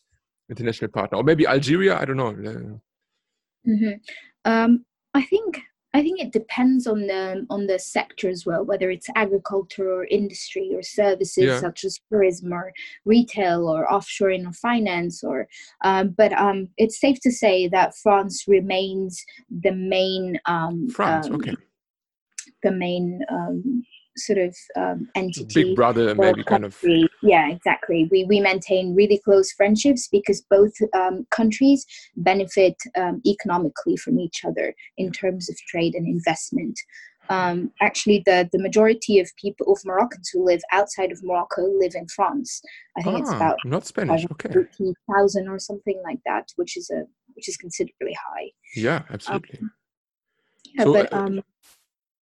international 0.50 0.90
partner 0.90 1.18
or 1.18 1.22
maybe 1.22 1.46
Algeria 1.46 1.98
I 1.98 2.06
don't 2.06 2.16
know 2.16 2.32
mm-hmm. 2.32 3.92
um, 4.46 4.84
I 5.12 5.22
think 5.22 5.60
I 5.94 6.02
think 6.02 6.20
it 6.20 6.32
depends 6.32 6.86
on 6.86 7.06
the 7.06 7.46
on 7.48 7.66
the 7.66 7.78
sector 7.78 8.28
as 8.28 8.44
well 8.44 8.64
whether 8.64 8.90
it's 8.90 9.08
agriculture 9.16 9.90
or 9.90 10.04
industry 10.04 10.70
or 10.74 10.82
services 10.82 11.44
yeah. 11.44 11.60
such 11.60 11.84
as 11.84 11.98
tourism 12.10 12.52
or 12.52 12.72
retail 13.04 13.68
or 13.68 13.86
offshoring 13.86 14.46
or 14.46 14.52
finance 14.52 15.24
or 15.24 15.48
um, 15.84 16.14
but 16.16 16.32
um, 16.34 16.68
it's 16.76 17.00
safe 17.00 17.18
to 17.22 17.30
say 17.30 17.68
that 17.68 17.96
France 17.96 18.44
remains 18.46 19.24
the 19.50 19.72
main 19.72 20.38
um, 20.46 20.88
France 20.90 21.26
um, 21.26 21.36
okay 21.36 21.54
the 22.62 22.72
main 22.72 23.20
um, 23.30 23.82
sort 24.18 24.38
of 24.38 24.56
um, 24.76 25.08
entity. 25.14 25.64
Big 25.64 25.76
brother, 25.76 26.14
maybe 26.14 26.44
kind 26.44 26.64
of. 26.64 26.76
Yeah, 27.22 27.48
exactly. 27.50 28.08
We 28.10 28.24
we 28.24 28.40
maintain 28.40 28.94
really 28.94 29.20
close 29.24 29.52
friendships 29.52 30.08
because 30.08 30.42
both 30.50 30.72
um, 30.94 31.26
countries 31.30 31.86
benefit 32.16 32.76
um, 32.96 33.20
economically 33.26 33.96
from 33.96 34.18
each 34.18 34.44
other 34.44 34.74
in 34.96 35.12
terms 35.12 35.48
of 35.48 35.56
trade 35.68 35.94
and 35.94 36.06
investment. 36.06 36.78
Um, 37.30 37.72
actually, 37.82 38.22
the 38.24 38.48
the 38.52 38.58
majority 38.58 39.20
of 39.20 39.30
people 39.36 39.70
of 39.72 39.78
Moroccans 39.84 40.30
who 40.32 40.44
live 40.44 40.62
outside 40.72 41.12
of 41.12 41.22
Morocco 41.22 41.62
live 41.62 41.94
in 41.94 42.06
France. 42.08 42.62
I 42.96 43.02
think 43.02 43.16
ah, 43.16 43.20
it's 43.20 43.30
about 43.30 43.56
not 43.64 43.86
Spanish, 43.86 44.24
okay, 44.32 44.50
thousand 45.14 45.48
or 45.48 45.58
something 45.58 46.00
like 46.04 46.20
that, 46.24 46.48
which 46.56 46.76
is 46.76 46.90
a 46.90 47.02
which 47.34 47.48
is 47.48 47.56
considerably 47.56 48.14
high. 48.14 48.50
Yeah, 48.74 49.02
absolutely. 49.10 49.58
Um, 49.60 49.70
yeah, 50.74 50.84
so, 50.84 50.92
but 50.92 51.12
uh, 51.12 51.16
um, 51.16 51.42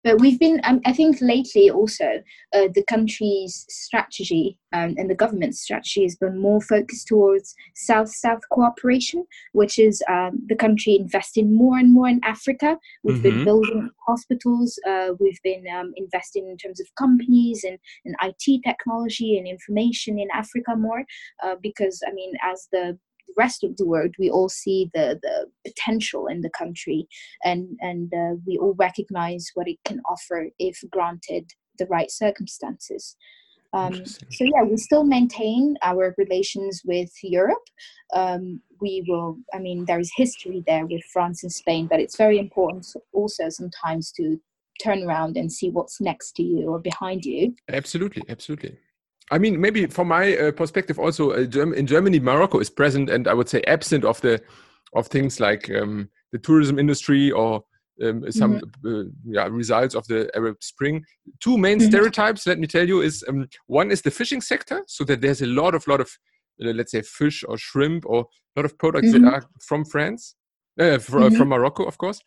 but 0.06 0.20
we've 0.20 0.38
been, 0.38 0.60
um, 0.62 0.80
I 0.86 0.92
think, 0.92 1.18
lately 1.20 1.68
also 1.68 2.22
uh, 2.54 2.68
the 2.72 2.84
country's 2.88 3.66
strategy 3.68 4.56
um, 4.72 4.94
and 4.96 5.10
the 5.10 5.16
government's 5.16 5.60
strategy 5.60 6.04
has 6.04 6.14
been 6.14 6.38
more 6.38 6.60
focused 6.60 7.08
towards 7.08 7.56
South-South 7.74 8.42
cooperation, 8.52 9.26
which 9.50 9.80
is 9.80 10.00
um, 10.08 10.38
the 10.46 10.54
country 10.54 10.94
investing 10.94 11.52
more 11.52 11.76
and 11.76 11.92
more 11.92 12.06
in 12.06 12.20
Africa. 12.22 12.78
We've 13.02 13.16
mm-hmm. 13.16 13.22
been 13.22 13.44
building 13.44 13.90
hospitals. 14.06 14.78
Uh, 14.88 15.08
we've 15.18 15.42
been 15.42 15.64
um, 15.76 15.92
investing 15.96 16.48
in 16.48 16.56
terms 16.56 16.78
of 16.80 16.86
companies 16.94 17.64
and, 17.64 17.76
and 18.04 18.14
IT 18.22 18.62
technology 18.64 19.36
and 19.38 19.48
information 19.48 20.20
in 20.20 20.28
Africa 20.32 20.76
more, 20.76 21.02
uh, 21.42 21.56
because 21.60 22.00
I 22.06 22.12
mean, 22.12 22.32
as 22.44 22.68
the 22.70 22.96
rest 23.36 23.64
of 23.64 23.76
the 23.76 23.86
world, 23.86 24.14
we 24.18 24.30
all 24.30 24.48
see 24.48 24.90
the 24.94 25.18
the 25.22 25.46
potential 25.66 26.26
in 26.26 26.40
the 26.40 26.50
country, 26.50 27.08
and 27.44 27.76
and 27.80 28.12
uh, 28.14 28.36
we 28.46 28.58
all 28.58 28.74
recognize 28.78 29.50
what 29.54 29.68
it 29.68 29.78
can 29.84 30.00
offer 30.08 30.48
if 30.58 30.78
granted 30.90 31.50
the 31.78 31.86
right 31.86 32.10
circumstances. 32.10 33.16
Um, 33.72 34.06
so 34.06 34.44
yeah, 34.44 34.62
we 34.62 34.76
still 34.76 35.04
maintain 35.04 35.76
our 35.82 36.14
relations 36.16 36.82
with 36.84 37.10
Europe. 37.22 37.64
Um, 38.14 38.62
we 38.80 39.04
will, 39.06 39.36
I 39.52 39.58
mean, 39.58 39.84
there 39.84 39.98
is 39.98 40.10
history 40.16 40.62
there 40.66 40.86
with 40.86 41.02
France 41.12 41.42
and 41.42 41.52
Spain, 41.52 41.86
but 41.86 42.00
it's 42.00 42.16
very 42.16 42.38
important 42.38 42.86
also 43.12 43.50
sometimes 43.50 44.12
to 44.12 44.40
turn 44.82 45.02
around 45.02 45.36
and 45.36 45.52
see 45.52 45.70
what's 45.70 46.00
next 46.00 46.32
to 46.36 46.42
you 46.42 46.68
or 46.70 46.78
behind 46.78 47.24
you. 47.24 47.54
Absolutely, 47.70 48.22
absolutely. 48.28 48.78
I 49.30 49.38
mean, 49.38 49.60
maybe 49.60 49.86
from 49.86 50.08
my 50.08 50.36
uh, 50.36 50.52
perspective, 50.52 50.98
also 50.98 51.32
uh, 51.32 51.72
in 51.72 51.86
Germany, 51.86 52.20
Morocco 52.20 52.60
is 52.60 52.70
present, 52.70 53.10
and 53.10 53.26
I 53.26 53.34
would 53.34 53.48
say 53.48 53.62
absent 53.66 54.04
of 54.04 54.20
the 54.20 54.40
of 54.94 55.08
things 55.08 55.40
like 55.40 55.70
um, 55.70 56.08
the 56.32 56.38
tourism 56.38 56.78
industry 56.78 57.32
or 57.32 57.64
um, 58.02 58.30
some 58.30 58.60
mm-hmm. 58.60 59.00
uh, 59.00 59.04
yeah, 59.24 59.48
results 59.50 59.94
of 59.94 60.06
the 60.06 60.30
Arab 60.36 60.62
Spring. 60.62 61.04
Two 61.40 61.58
main 61.58 61.78
mm-hmm. 61.78 61.88
stereotypes, 61.88 62.46
let 62.46 62.58
me 62.58 62.66
tell 62.66 62.86
you, 62.86 63.00
is 63.00 63.24
um, 63.28 63.48
one 63.66 63.90
is 63.90 64.02
the 64.02 64.10
fishing 64.10 64.40
sector, 64.40 64.82
so 64.86 65.04
that 65.04 65.20
there's 65.20 65.42
a 65.42 65.46
lot 65.46 65.74
of 65.74 65.86
lot 65.88 66.00
of 66.00 66.10
uh, 66.62 66.70
let's 66.70 66.92
say 66.92 67.02
fish 67.02 67.44
or 67.48 67.58
shrimp 67.58 68.04
or 68.06 68.20
a 68.20 68.60
lot 68.60 68.64
of 68.64 68.78
products 68.78 69.08
mm-hmm. 69.08 69.24
that 69.24 69.34
are 69.34 69.44
from 69.60 69.84
France, 69.84 70.36
uh, 70.78 70.98
from, 70.98 71.22
mm-hmm. 71.22 71.36
from 71.36 71.48
Morocco, 71.48 71.84
of 71.84 71.98
course. 71.98 72.20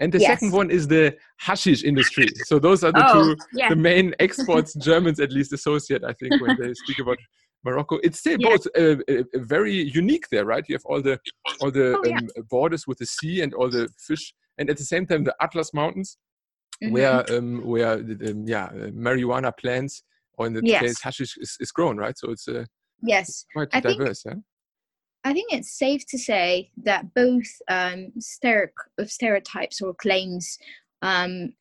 And 0.00 0.12
the 0.12 0.18
yes. 0.18 0.28
second 0.28 0.52
one 0.52 0.70
is 0.70 0.86
the 0.86 1.16
hashish 1.38 1.82
industry. 1.82 2.28
So 2.44 2.58
those 2.58 2.84
are 2.84 2.92
the 2.92 3.08
oh, 3.08 3.34
two, 3.34 3.36
yeah. 3.54 3.70
the 3.70 3.76
main 3.76 4.14
exports 4.20 4.74
Germans 4.74 5.20
at 5.20 5.32
least 5.32 5.52
associate, 5.52 6.04
I 6.04 6.12
think, 6.12 6.40
when 6.40 6.56
they 6.60 6.74
speak 6.74 6.98
about 6.98 7.18
Morocco. 7.64 7.98
It's 8.02 8.18
still 8.18 8.38
yeah. 8.38 8.48
both 8.48 8.66
uh, 8.78 8.96
uh, 9.10 9.22
very 9.34 9.74
unique 9.74 10.28
there, 10.30 10.44
right? 10.44 10.64
You 10.68 10.74
have 10.74 10.84
all 10.84 11.02
the 11.02 11.18
all 11.60 11.70
the 11.70 11.96
oh, 11.96 12.02
yeah. 12.04 12.18
um, 12.18 12.28
borders 12.50 12.86
with 12.86 12.98
the 12.98 13.06
sea 13.06 13.42
and 13.42 13.54
all 13.54 13.68
the 13.68 13.88
fish, 13.98 14.32
and 14.58 14.70
at 14.70 14.76
the 14.76 14.84
same 14.84 15.06
time 15.06 15.24
the 15.24 15.34
Atlas 15.40 15.72
Mountains, 15.74 16.18
mm-hmm. 16.82 16.92
where 16.92 17.32
um, 17.32 17.66
where 17.66 17.94
um, 17.94 18.44
yeah 18.46 18.66
uh, 18.66 18.90
marijuana 18.90 19.56
plants 19.56 20.02
or 20.38 20.46
in 20.46 20.52
the 20.52 20.60
yes. 20.62 20.82
case 20.82 21.00
hashish 21.02 21.36
is, 21.38 21.56
is 21.60 21.72
grown, 21.72 21.96
right? 21.96 22.16
So 22.16 22.30
it's 22.30 22.46
uh, 22.48 22.64
yes, 23.02 23.46
quite 23.52 23.68
I 23.72 23.80
diverse. 23.80 24.22
Think, 24.22 24.36
yeah? 24.36 24.40
I 25.26 25.32
think 25.32 25.52
it's 25.52 25.76
safe 25.76 26.06
to 26.06 26.18
say 26.18 26.70
that 26.84 27.12
both 27.12 27.48
um, 27.68 28.12
stereotypes 28.20 29.80
or 29.80 29.92
claims 29.92 30.56
um, 31.02 31.52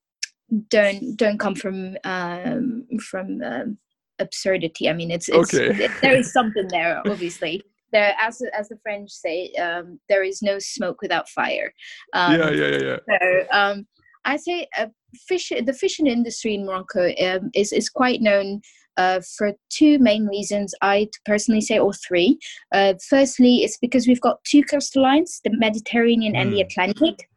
don't 0.69 1.17
don't 1.17 1.39
come 1.39 1.55
from 1.55 1.97
um, 2.03 2.85
from 3.01 3.41
um, 3.41 3.79
absurdity. 4.19 4.87
I 4.87 4.93
mean, 4.93 5.09
it's, 5.09 5.29
it's 5.29 5.51
okay. 5.51 5.83
it, 5.83 5.91
there 6.03 6.15
is 6.15 6.31
something 6.37 6.67
there, 6.67 7.01
obviously. 7.07 7.63
There, 7.91 8.13
as 8.21 8.39
as 8.55 8.69
the 8.69 8.77
French 8.83 9.09
say, 9.09 9.51
um, 9.53 9.99
there 10.09 10.23
is 10.23 10.43
no 10.43 10.59
smoke 10.59 11.01
without 11.01 11.27
fire. 11.27 11.73
Um, 12.13 12.39
yeah, 12.39 12.51
yeah, 12.51 12.67
yeah, 12.67 12.97
yeah. 13.09 13.45
So, 13.51 13.83
I 14.25 14.37
say 14.37 14.67
uh, 14.77 14.87
fish, 15.27 15.49
the 15.49 15.73
fishing 15.73 16.05
industry 16.05 16.53
in 16.53 16.67
Morocco 16.67 17.11
is 17.55 17.73
is 17.73 17.89
quite 17.89 18.21
known 18.21 18.61
uh, 18.97 19.21
for 19.37 19.53
two 19.69 19.99
main 19.99 20.27
reasons. 20.27 20.73
I'd 20.81 21.09
personally 21.25 21.61
say, 21.61 21.79
or 21.79 21.93
three. 21.93 22.39
Uh, 22.73 22.93
firstly, 23.09 23.57
it's 23.57 23.77
because 23.77 24.07
we've 24.07 24.21
got 24.21 24.43
two 24.43 24.63
coastal 24.63 25.03
lines, 25.03 25.41
the 25.43 25.51
Mediterranean 25.57 26.33
mm. 26.33 26.37
and 26.37 26.53
the 26.53 26.61
hmm. 26.61 26.67
Atlantic, 26.67 27.29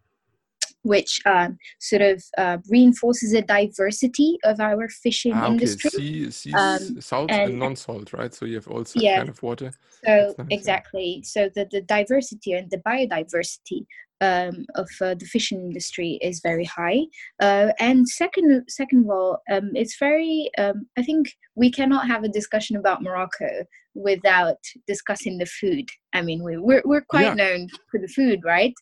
which 0.82 1.20
um, 1.26 1.58
sort 1.80 2.02
of 2.02 2.22
uh, 2.36 2.58
reinforces 2.68 3.32
the 3.32 3.42
diversity 3.42 4.38
of 4.44 4.60
our 4.60 4.88
fishing 4.88 5.32
ah, 5.34 5.44
okay. 5.44 5.52
industry. 5.52 5.90
Sea, 5.90 6.30
sea 6.30 6.52
um, 6.54 7.00
salt 7.00 7.30
and, 7.30 7.50
and, 7.50 7.58
non-salt, 7.58 8.12
right? 8.12 8.32
So 8.32 8.46
you 8.46 8.54
have 8.56 8.68
also 8.68 9.00
yeah. 9.00 9.18
kind 9.18 9.28
of 9.28 9.42
water. 9.42 9.72
So 10.04 10.34
nice, 10.38 10.46
exactly. 10.50 11.22
So 11.24 11.50
the, 11.54 11.66
the 11.70 11.82
diversity 11.82 12.52
and 12.52 12.70
the 12.70 12.78
biodiversity 12.78 13.86
um, 14.20 14.66
of 14.74 14.88
uh, 15.00 15.14
the 15.14 15.26
fishing 15.26 15.60
industry 15.60 16.18
is 16.22 16.40
very 16.40 16.64
high. 16.64 17.02
Uh, 17.40 17.72
and 17.78 18.08
second, 18.08 18.64
second 18.68 19.04
of 19.04 19.10
all, 19.10 19.38
um, 19.50 19.70
it's 19.74 19.96
very. 19.98 20.50
Um, 20.58 20.86
I 20.96 21.02
think 21.02 21.28
we 21.54 21.70
cannot 21.70 22.06
have 22.06 22.24
a 22.24 22.28
discussion 22.28 22.76
about 22.76 23.02
Morocco 23.02 23.64
without 23.94 24.58
discussing 24.86 25.38
the 25.38 25.46
food. 25.46 25.88
I 26.12 26.22
mean, 26.22 26.42
we, 26.42 26.56
we're 26.56 26.82
we're 26.84 27.04
quite 27.08 27.26
yeah. 27.26 27.34
known 27.34 27.68
for 27.90 28.00
the 28.00 28.08
food, 28.08 28.40
right? 28.44 28.74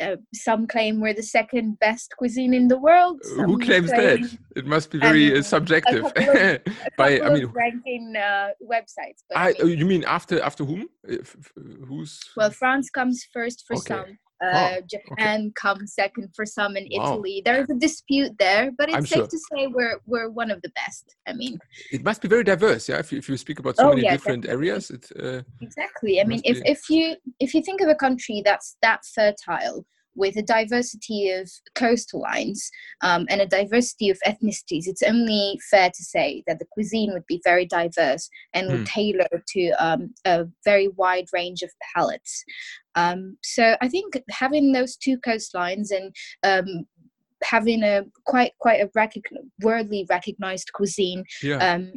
Um, 0.00 0.12
uh, 0.12 0.16
some 0.34 0.66
claim 0.66 1.00
we're 1.00 1.14
the 1.14 1.22
second 1.22 1.78
best 1.78 2.14
cuisine 2.18 2.54
in 2.54 2.68
the 2.68 2.78
world. 2.78 3.20
Who 3.36 3.58
claims 3.58 3.90
claim, 3.90 4.22
that? 4.22 4.38
It 4.56 4.66
must 4.66 4.90
be 4.90 4.98
very 4.98 5.38
uh, 5.38 5.42
subjective. 5.42 6.04
Of, 6.04 6.14
By 6.96 7.20
I 7.20 7.30
mean, 7.30 7.46
ranking 7.46 8.14
uh, 8.16 8.50
websites. 8.62 9.22
I, 9.34 9.54
I 9.60 9.64
mean, 9.64 9.78
you 9.78 9.86
mean 9.86 10.04
after 10.04 10.40
after 10.42 10.64
whom? 10.64 10.88
If, 11.04 11.36
who's? 11.88 12.20
Well, 12.36 12.50
France 12.50 12.90
comes 12.90 13.24
first 13.32 13.64
for 13.66 13.76
okay. 13.76 13.94
some. 13.94 14.18
Uh, 14.44 14.76
oh, 14.76 14.80
Japan 14.90 15.40
okay. 15.40 15.52
comes 15.54 15.94
second 15.94 16.28
for 16.34 16.44
some 16.44 16.76
in 16.76 16.86
wow. 16.90 17.14
Italy. 17.14 17.42
There 17.44 17.58
is 17.62 17.70
a 17.70 17.74
dispute 17.74 18.32
there, 18.38 18.70
but 18.76 18.88
it's 18.88 18.96
I'm 18.96 19.06
safe 19.06 19.18
sure. 19.18 19.26
to 19.26 19.38
say 19.38 19.66
we're 19.66 19.98
we're 20.06 20.28
one 20.28 20.50
of 20.50 20.60
the 20.62 20.70
best. 20.70 21.16
I 21.26 21.32
mean, 21.32 21.58
it 21.90 22.04
must 22.04 22.20
be 22.20 22.28
very 22.28 22.44
diverse, 22.44 22.88
yeah. 22.88 22.98
If 22.98 23.12
you, 23.12 23.18
if 23.18 23.28
you 23.28 23.36
speak 23.38 23.60
about 23.60 23.76
so 23.76 23.86
oh, 23.86 23.88
many 23.90 24.02
yeah, 24.02 24.12
different 24.12 24.42
definitely. 24.42 24.68
areas, 24.68 24.90
it, 24.90 25.10
uh, 25.18 25.42
exactly. 25.62 26.20
I 26.20 26.24
mean, 26.24 26.42
if 26.44 26.62
be... 26.62 26.70
if 26.70 26.90
you 26.90 27.16
if 27.40 27.54
you 27.54 27.62
think 27.62 27.80
of 27.80 27.88
a 27.88 27.94
country 27.94 28.42
that's 28.44 28.76
that 28.82 29.00
fertile 29.14 29.86
with 30.16 30.36
a 30.36 30.42
diversity 30.42 31.30
of 31.30 31.50
coastal 31.74 32.20
lines 32.20 32.70
um, 33.02 33.26
and 33.28 33.40
a 33.40 33.46
diversity 33.46 34.10
of 34.10 34.18
ethnicities, 34.26 34.86
it's 34.86 35.02
only 35.02 35.58
fair 35.70 35.90
to 35.90 36.02
say 36.02 36.42
that 36.46 36.58
the 36.58 36.66
cuisine 36.72 37.12
would 37.12 37.26
be 37.26 37.40
very 37.44 37.66
diverse 37.66 38.28
and 38.54 38.68
would 38.68 38.80
mm. 38.80 38.86
tailor 38.86 39.28
to 39.48 39.70
um, 39.78 40.12
a 40.24 40.46
very 40.64 40.88
wide 40.88 41.26
range 41.32 41.62
of 41.62 41.70
palates. 41.94 42.44
Um, 42.94 43.36
so 43.42 43.76
I 43.80 43.88
think 43.88 44.20
having 44.30 44.72
those 44.72 44.96
two 44.96 45.18
coastlines 45.18 45.88
and 45.90 46.14
um, 46.42 46.86
having 47.44 47.82
a 47.82 48.02
quite 48.24 48.52
quite 48.58 48.80
a 48.80 48.90
worldly 49.60 50.06
recognized 50.08 50.72
cuisine 50.72 51.24
yeah. 51.42 51.56
um, 51.56 51.92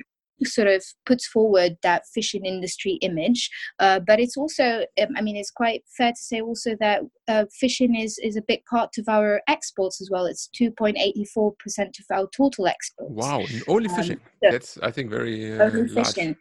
sort 0.46 0.68
of 0.68 0.84
puts 1.06 1.28
forward 1.28 1.78
that 1.84 2.04
fishing 2.14 2.46
industry 2.46 2.94
image. 3.02 3.50
Uh, 3.80 4.00
but 4.00 4.20
it's 4.20 4.38
also 4.38 4.86
um, 5.02 5.10
i 5.16 5.22
mean 5.22 5.36
it's 5.36 5.52
quite 5.52 5.84
fair 5.98 6.12
to 6.12 6.22
say 6.22 6.42
also 6.42 6.76
that 6.80 7.02
uh, 7.28 7.46
fishing 7.60 7.96
is 7.96 8.20
is 8.24 8.36
a 8.36 8.42
big 8.48 8.62
part 8.66 8.98
of 8.98 9.08
our 9.08 9.42
exports 9.48 10.02
as 10.02 10.10
well. 10.12 10.26
It's 10.26 10.50
2.84% 10.60 11.30
of 11.30 12.06
our 12.12 12.28
total 12.36 12.68
exports. 12.68 13.12
Wow 13.14 13.46
only 13.68 13.90
um, 13.90 13.96
fishing. 13.96 14.18
um, 14.18 14.22
so 14.44 14.52
that's 14.52 14.78
i 14.82 14.92
think 14.92 15.10
very 15.10 15.52
uh, 15.52 15.66
only 15.66 15.88
fishing 15.88 16.36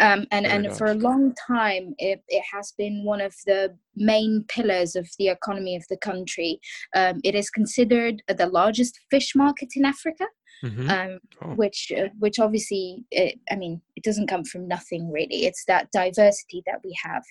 um, 0.00 0.26
and 0.30 0.46
and 0.46 0.76
for 0.76 0.86
a 0.86 0.94
long 0.94 1.34
time 1.46 1.94
it, 1.98 2.22
it 2.28 2.42
has 2.52 2.72
been 2.76 3.04
one 3.04 3.20
of 3.20 3.34
the 3.46 3.76
main 3.96 4.44
pillars 4.48 4.96
of 4.96 5.08
the 5.18 5.28
economy 5.28 5.76
of 5.76 5.84
the 5.88 5.96
country 5.96 6.60
um, 6.94 7.20
it 7.24 7.34
is 7.34 7.50
considered 7.50 8.22
the 8.28 8.46
largest 8.46 8.98
fish 9.10 9.34
market 9.34 9.68
in 9.76 9.84
africa 9.84 10.26
mm-hmm. 10.64 10.88
um, 10.88 11.18
oh. 11.42 11.54
which 11.54 11.92
uh, 11.96 12.08
which 12.18 12.38
obviously 12.38 13.04
it, 13.10 13.38
i 13.50 13.56
mean 13.56 13.80
it 13.96 14.04
doesn't 14.04 14.28
come 14.28 14.44
from 14.44 14.66
nothing 14.66 15.10
really 15.10 15.44
it's 15.44 15.64
that 15.66 15.90
diversity 15.92 16.62
that 16.66 16.80
we 16.84 16.96
have 17.02 17.22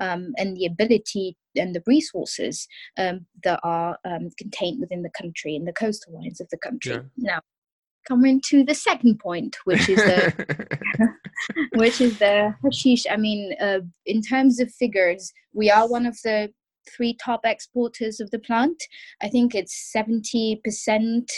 um, 0.00 0.32
and 0.38 0.56
the 0.56 0.66
ability 0.66 1.36
and 1.56 1.74
the 1.74 1.82
resources 1.86 2.66
um, 2.98 3.26
that 3.44 3.60
are 3.62 3.98
um, 4.04 4.28
contained 4.38 4.80
within 4.80 5.02
the 5.02 5.10
country 5.10 5.56
and 5.56 5.66
the 5.66 5.72
coastal 5.72 6.14
lines 6.14 6.40
of 6.40 6.48
the 6.50 6.58
country 6.58 6.92
yeah. 6.92 7.00
now 7.16 7.40
coming 8.08 8.40
to 8.44 8.64
the 8.64 8.74
second 8.74 9.18
point 9.18 9.56
which 9.64 9.88
is 9.88 9.96
the 9.96 11.08
which 11.74 12.00
is 12.00 12.18
the 12.18 12.54
hashish 12.64 13.06
i 13.10 13.16
mean 13.16 13.54
uh, 13.60 13.80
in 14.06 14.22
terms 14.22 14.60
of 14.60 14.72
figures 14.72 15.32
we 15.52 15.70
are 15.70 15.88
one 15.88 16.06
of 16.06 16.16
the 16.24 16.48
three 16.96 17.14
top 17.22 17.40
exporters 17.44 18.20
of 18.20 18.30
the 18.30 18.38
plant 18.38 18.82
i 19.22 19.28
think 19.28 19.54
it's 19.54 19.92
70% 19.94 21.28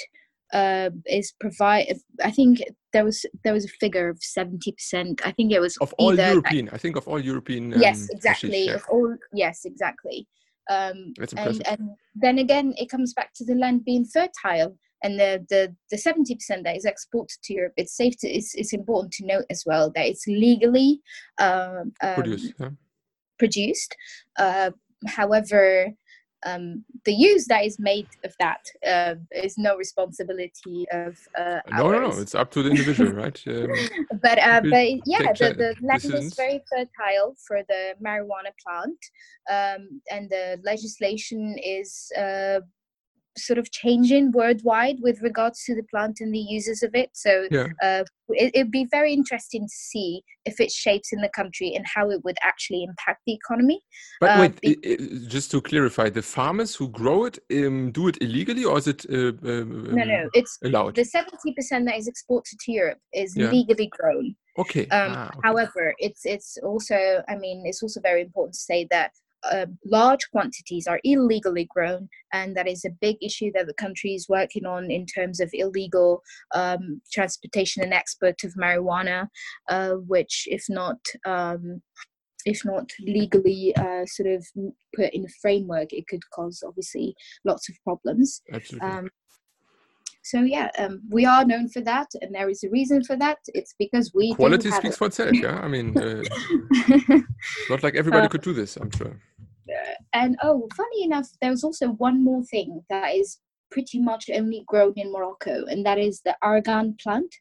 uh, 0.53 0.91
is 1.07 1.33
provide. 1.39 1.95
I 2.23 2.31
think 2.31 2.61
there 2.93 3.05
was 3.05 3.25
there 3.45 3.53
was 3.53 3.65
a 3.65 3.69
figure 3.69 4.09
of 4.09 4.19
seventy 4.21 4.73
percent. 4.73 5.21
I 5.25 5.33
think 5.33 5.53
it 5.53 5.61
was 5.61 5.77
of 5.79 5.95
all 5.99 6.17
European. 6.17 6.69
I, 6.71 6.75
I 6.75 6.79
think 6.79 6.97
of 6.97 7.07
all 7.07 7.21
European. 7.21 7.75
Um, 7.75 7.81
yes, 7.81 8.09
exactly. 8.11 8.69
Of 8.69 8.83
all, 8.91 9.17
yes, 9.33 9.65
exactly. 9.65 10.27
Um, 10.69 11.15
And, 11.37 11.63
and 11.67 11.91
then 12.15 12.39
again, 12.39 12.75
it 12.77 12.91
comes 12.91 13.15
back 13.15 13.33
to 13.37 13.45
the 13.45 13.55
land 13.55 13.85
being 13.85 14.05
fertile 14.05 14.77
and 15.03 15.19
the 15.19 15.45
the 15.49 15.75
the 15.91 15.99
seventy 15.99 16.35
percent 16.35 16.65
that 16.65 16.77
is 16.77 16.85
exported 16.85 17.39
to 17.45 17.55
Europe, 17.55 17.73
it's 17.77 17.97
safe 17.97 18.15
to 18.21 18.29
it's, 18.29 18.55
it's 18.55 18.73
important 18.73 19.13
to 19.15 19.27
note 19.27 19.47
as 19.51 19.65
well 19.67 19.91
that 19.95 20.07
it's 20.07 20.27
legally 20.27 21.01
um, 21.39 21.93
um, 22.03 22.15
produced. 22.15 22.55
Yeah. 22.59 22.71
Produced. 23.39 23.97
Uh, 24.39 24.71
however, 25.07 25.89
um, 26.47 26.85
the 27.05 27.13
use 27.13 27.47
that 27.49 27.65
is 27.65 27.79
made 27.79 28.09
of 28.25 28.35
that 28.39 28.65
uh, 28.87 29.15
is 29.33 29.59
no 29.59 29.77
responsibility 29.77 30.87
of 30.93 31.17
uh, 31.39 31.61
no, 31.73 31.91
no, 31.91 32.09
no. 32.09 32.21
It's 32.21 32.35
up 32.35 32.51
to 32.53 32.63
the 32.63 32.71
individual, 32.71 33.13
right? 33.13 33.39
Um, 33.47 34.19
but 34.23 34.39
uh, 34.39 34.61
but 34.63 34.87
yeah, 35.07 35.33
the, 35.39 35.55
the 35.57 35.75
land 35.83 36.05
is 36.05 36.35
very 36.35 36.63
fertile 36.71 37.37
for 37.47 37.63
the 37.69 37.95
marijuana 38.03 38.53
plant, 38.65 38.99
um, 39.51 40.01
and 40.11 40.31
the 40.31 40.61
legislation 40.65 41.57
is 41.63 42.11
uh, 42.17 42.61
sort 43.39 43.59
of 43.59 43.71
changing 43.71 44.33
worldwide 44.33 44.97
with 45.01 45.21
regards 45.23 45.65
to 45.65 45.75
the 45.75 45.83
plant 45.85 46.19
and 46.21 46.35
the 46.35 46.39
uses 46.39 46.83
of 46.83 46.95
it. 46.95 47.11
So 47.13 47.47
yeah. 47.51 47.69
uh, 47.83 48.05
it, 48.29 48.53
would 48.57 48.71
be 48.71 48.87
very 48.91 49.13
interesting 49.13 49.63
to 49.63 49.75
see 49.75 50.23
if 50.45 50.61
it 50.61 50.71
shapes 50.71 51.13
in 51.13 51.21
the 51.21 51.29
country 51.29 51.75
and 51.75 51.85
how 51.87 52.11
it 52.11 52.25
would 52.25 52.37
actually 52.43 52.85
impact 52.85 53.23
the 53.27 53.35
economy. 53.35 53.81
But 54.21 54.31
uh, 54.31 54.41
wait, 54.41 54.61
be- 54.61 54.79
it, 54.83 55.29
just 55.29 55.51
to 55.53 55.61
clarify, 55.61 56.11
the 56.11 56.23
farmers 56.23 56.75
who 56.75 56.89
grow 56.89 57.25
it 57.27 57.39
um, 57.53 57.93
do 57.93 58.09
it 58.09 58.19
illegally, 58.21 58.65
or 58.65 58.79
is 58.79 58.89
it 58.89 59.07
uh, 59.11 59.33
um, 59.49 59.95
no, 59.95 60.05
no? 60.05 60.29
It's 60.35 60.59
allowed. 60.65 60.97
The 60.97 61.05
seventy 61.05 61.53
percent 61.53 61.87
that 61.87 61.97
is 61.97 62.09
exported 62.09 62.59
to 62.59 62.73
Europe 62.73 62.99
is 63.13 63.37
yeah. 63.37 63.51
legally 63.51 63.89
grown. 63.89 64.35
Okay. 64.59 64.87
Um, 64.89 65.13
ah, 65.15 65.29
okay. 65.29 65.39
However, 65.45 65.95
it's 65.99 66.23
it's 66.25 66.59
also, 66.63 67.23
I 67.29 67.37
mean, 67.37 67.63
it's 67.65 67.83
also 67.83 68.01
very 68.01 68.23
important 68.23 68.55
to 68.55 68.61
say 68.61 68.87
that 68.91 69.13
uh, 69.51 69.67
large 69.85 70.31
quantities 70.31 70.87
are 70.87 71.01
illegally 71.05 71.67
grown, 71.69 72.09
and 72.33 72.57
that 72.57 72.69
is 72.69 72.85
a 72.85 72.97
big 73.01 73.17
issue 73.23 73.51
that 73.55 73.67
the 73.67 73.75
country 73.75 74.15
is 74.15 74.29
working 74.29 74.67
on 74.67 74.91
in 74.91 75.07
terms 75.07 75.41
of 75.41 75.51
illegal 75.53 76.23
um, 76.55 77.01
transportation 77.13 77.83
and 77.83 77.95
export 77.95 78.43
of 78.45 78.55
marijuana, 78.55 79.29
uh, 79.69 79.93
which, 79.93 80.45
if 80.51 80.65
not 80.69 80.99
um, 81.27 81.83
if 82.47 82.65
not 82.65 82.91
legally 83.01 83.75
uh, 83.77 84.05
sort 84.07 84.29
of 84.29 84.47
put 84.97 85.13
in 85.13 85.25
a 85.25 85.29
framework, 85.43 85.93
it 85.93 86.07
could 86.09 86.23
cause 86.35 86.63
obviously 86.67 87.15
lots 87.45 87.69
of 87.69 87.77
problems. 87.85 88.43
Absolutely. 88.53 88.89
Um, 88.89 89.11
so 90.23 90.43
yeah, 90.43 90.69
um, 90.79 91.01
we 91.11 91.25
are 91.25 91.45
known 91.45 91.69
for 91.69 91.81
that, 91.81 92.09
and 92.21 92.35
there 92.35 92.49
is 92.51 92.63
a 92.63 92.71
reason 92.71 93.03
for 93.03 93.17
that. 93.17 93.39
It's 93.49 93.75
because 93.79 94.13
we 94.15 94.35
quality 94.35 94.71
speaks 94.71 94.97
for 94.97 95.07
itself. 95.07 95.33
Yeah, 95.33 95.59
I 95.59 95.69
mean, 95.69 95.97
uh, 95.97 96.23
not 97.71 97.83
like 97.83 97.95
everybody 97.95 98.27
uh, 98.27 98.29
could 98.29 98.43
do 98.43 98.53
this. 98.53 98.77
I'm 98.77 98.91
sure. 98.91 99.19
And 100.13 100.37
oh, 100.43 100.69
funny 100.77 101.05
enough, 101.05 101.29
there 101.41 101.51
was 101.51 101.65
also 101.65 101.89
one 101.89 102.23
more 102.23 102.43
thing 102.45 102.83
that 102.91 103.15
is 103.15 103.39
pretty 103.71 104.01
much 104.01 104.29
only 104.33 104.65
grown 104.67 104.95
in 104.97 105.13
Morocco, 105.13 105.65
and 105.67 105.85
that 105.87 105.99
is 105.99 106.21
the 106.25 106.37
argan 106.43 106.97
plant, 107.03 107.33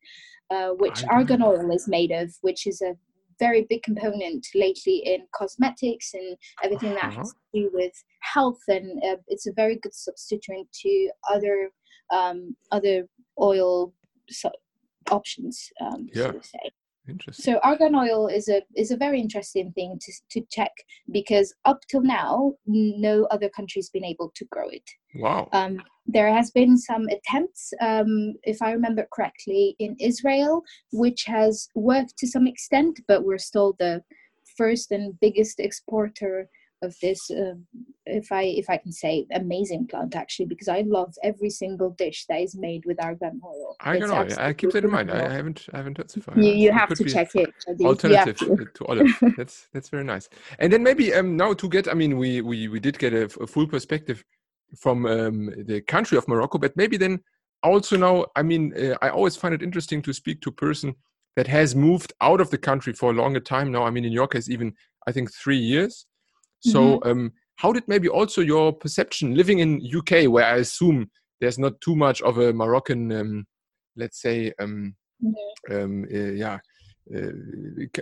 uh, 0.52 0.70
which 0.70 1.04
argan. 1.10 1.42
oil 1.42 1.72
is 1.72 1.88
made 1.88 2.12
of, 2.12 2.34
which 2.42 2.68
is 2.68 2.82
a 2.82 2.96
very 3.40 3.66
big 3.70 3.82
component 3.84 4.46
lately 4.54 4.98
in 5.06 5.22
cosmetics 5.34 6.14
and 6.14 6.38
everything 6.64 6.94
that 6.94 7.06
uh-huh. 7.06 7.20
has 7.20 7.32
to 7.32 7.62
do 7.62 7.70
with 7.74 7.94
health 8.22 8.60
and 8.68 9.02
uh, 9.04 9.16
it's 9.28 9.48
a 9.48 9.54
very 9.54 9.78
good 9.78 9.94
substituent 9.94 10.68
to 10.74 11.10
other 11.32 11.70
um, 12.12 12.56
other 12.72 13.08
oil 13.42 13.94
so- 14.30 14.52
options 15.10 15.70
um, 15.82 16.08
yeah. 16.14 16.28
so 16.28 16.32
to 16.34 16.44
say 16.44 16.60
Interesting. 17.10 17.44
So 17.44 17.60
argan 17.64 17.96
oil 17.96 18.28
is 18.28 18.48
a 18.48 18.62
is 18.76 18.92
a 18.92 18.98
very 18.98 19.20
interesting 19.20 19.72
thing 19.74 20.00
to 20.02 20.12
to 20.32 20.46
check 20.52 20.72
because 21.12 21.54
up 21.66 21.80
till 21.90 22.02
now 22.02 22.54
no 22.66 23.26
other 23.26 23.50
country's 23.50 23.90
been 23.90 24.06
able 24.06 24.32
to 24.36 24.46
grow 24.46 24.70
it. 24.70 24.90
Wow. 25.16 25.50
Um, 25.54 25.82
there 26.06 26.34
has 26.34 26.50
been 26.52 26.78
some 26.78 27.08
attempts, 27.08 27.72
um, 27.82 28.34
if 28.44 28.62
I 28.62 28.72
remember 28.72 29.08
correctly, 29.14 29.76
in 29.80 29.96
Israel, 30.00 30.64
which 30.92 31.26
has 31.26 31.68
worked 31.76 32.18
to 32.18 32.28
some 32.28 32.48
extent, 32.48 33.00
but 33.08 33.24
we're 33.24 33.38
still 33.38 33.76
the 33.80 34.04
first 34.58 34.92
and 34.92 35.20
biggest 35.20 35.60
exporter 35.60 36.50
of 36.82 36.96
this 37.02 37.30
uh, 37.32 37.54
if 38.06 38.32
i 38.32 38.44
if 38.44 38.70
i 38.70 38.78
can 38.78 38.92
say 38.92 39.26
amazing 39.34 39.86
plant 39.88 40.16
actually 40.16 40.46
because 40.46 40.68
i 40.68 40.82
love 40.82 41.14
every 41.24 41.50
single 41.50 41.92
dish 41.92 42.26
that 42.30 42.40
is 42.40 42.56
made 42.56 42.84
with 42.86 43.02
argan 43.04 43.40
oil. 43.46 43.76
I 43.82 43.98
don't 43.98 44.10
know 44.10 44.36
i 44.38 44.54
keep 44.54 44.72
that 44.72 44.86
in 44.86 44.92
mind. 44.92 45.12
I 45.12 45.32
haven't 45.32 45.68
i 45.74 45.78
haven't 45.78 45.98
heard 45.98 46.10
so 46.12 46.22
far 46.22 46.40
you, 46.40 46.52
you 46.52 46.72
have 46.72 46.90
to 46.90 47.04
check 47.04 47.36
it 47.36 47.54
alternative 47.82 48.38
to. 48.38 48.66
to 48.74 48.86
olive 48.86 49.08
that's 49.38 49.68
that's 49.74 49.90
very 49.90 50.04
nice. 50.04 50.30
And 50.60 50.72
then 50.72 50.84
maybe 50.84 51.14
um 51.14 51.36
now 51.36 51.54
to 51.54 51.68
get 51.68 51.88
i 51.88 51.94
mean 51.94 52.18
we 52.18 52.42
we 52.42 52.68
we 52.68 52.80
did 52.80 52.98
get 52.98 53.14
a, 53.14 53.24
a 53.42 53.48
full 53.48 53.68
perspective 53.68 54.24
from 54.78 55.06
um, 55.06 55.52
the 55.66 55.82
country 55.82 56.16
of 56.16 56.28
morocco 56.28 56.60
but 56.60 56.78
maybe 56.78 56.96
then 56.96 57.20
also 57.64 57.98
now 57.98 58.26
i 58.36 58.42
mean 58.44 58.72
uh, 58.78 58.96
i 59.02 59.10
always 59.10 59.36
find 59.36 59.54
it 59.54 59.64
interesting 59.64 60.02
to 60.02 60.14
speak 60.14 60.40
to 60.42 60.50
a 60.50 60.54
person 60.54 60.94
that 61.36 61.48
has 61.48 61.76
moved 61.76 62.14
out 62.22 62.40
of 62.40 62.50
the 62.50 62.58
country 62.58 62.92
for 62.92 63.12
a 63.12 63.14
longer 63.14 63.40
time 63.40 63.72
now. 63.72 63.84
I 63.84 63.92
mean 63.92 64.06
in 64.06 64.12
your 64.12 64.28
case 64.28 64.50
even 64.50 64.74
i 65.08 65.12
think 65.12 65.34
three 65.34 65.58
years 65.58 66.06
so, 66.60 67.00
mm-hmm. 67.00 67.10
um, 67.10 67.34
how 67.56 67.72
did 67.72 67.88
maybe 67.88 68.10
also 68.10 68.42
your 68.42 68.74
perception 68.74 69.36
living 69.36 69.60
in 69.60 69.82
UK, 69.96 70.30
where 70.30 70.46
I 70.46 70.58
assume 70.58 71.10
there's 71.40 71.60
not 71.60 71.80
too 71.82 71.96
much 71.96 72.22
of 72.22 72.38
a 72.38 72.54
Moroccan, 72.54 73.12
um, 73.12 73.48
let's 73.96 74.22
say, 74.22 74.54
um, 74.60 74.96
mm-hmm. 75.24 75.76
um, 75.76 76.06
uh, 76.14 76.32
yeah, 76.32 76.60
uh, 77.16 77.28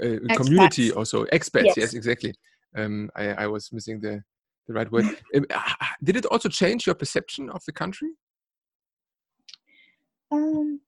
uh, 0.03 0.35
community 0.35 0.91
also 0.91 1.25
expats. 1.25 1.65
Yes, 1.65 1.77
yes 1.77 1.93
exactly. 1.93 2.33
Um, 2.75 3.09
I, 3.15 3.29
I, 3.29 3.47
was 3.47 3.71
missing 3.71 3.99
the 3.99 4.21
the 4.67 4.73
right 4.73 4.91
word. 4.91 5.05
Um, 5.35 5.45
did 6.03 6.17
it 6.17 6.25
also 6.25 6.49
change 6.49 6.85
your 6.85 6.95
perception 6.95 7.49
of 7.49 7.63
the 7.65 7.71
country? 7.71 8.09
Um, 10.31 10.81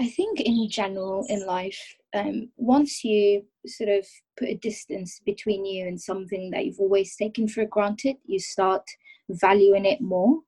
I 0.00 0.08
think 0.08 0.40
in 0.40 0.68
general 0.70 1.26
in 1.28 1.46
life, 1.46 1.96
um, 2.14 2.48
once 2.56 3.04
you 3.04 3.44
sort 3.66 3.90
of 3.90 4.06
put 4.38 4.48
a 4.48 4.54
distance 4.54 5.20
between 5.24 5.64
you 5.64 5.86
and 5.86 6.00
something 6.00 6.50
that 6.50 6.64
you've 6.64 6.80
always 6.80 7.14
taken 7.16 7.46
for 7.46 7.64
granted, 7.66 8.16
you 8.24 8.38
start 8.38 8.82
valuing 9.28 9.84
it 9.84 10.00
more, 10.00 10.40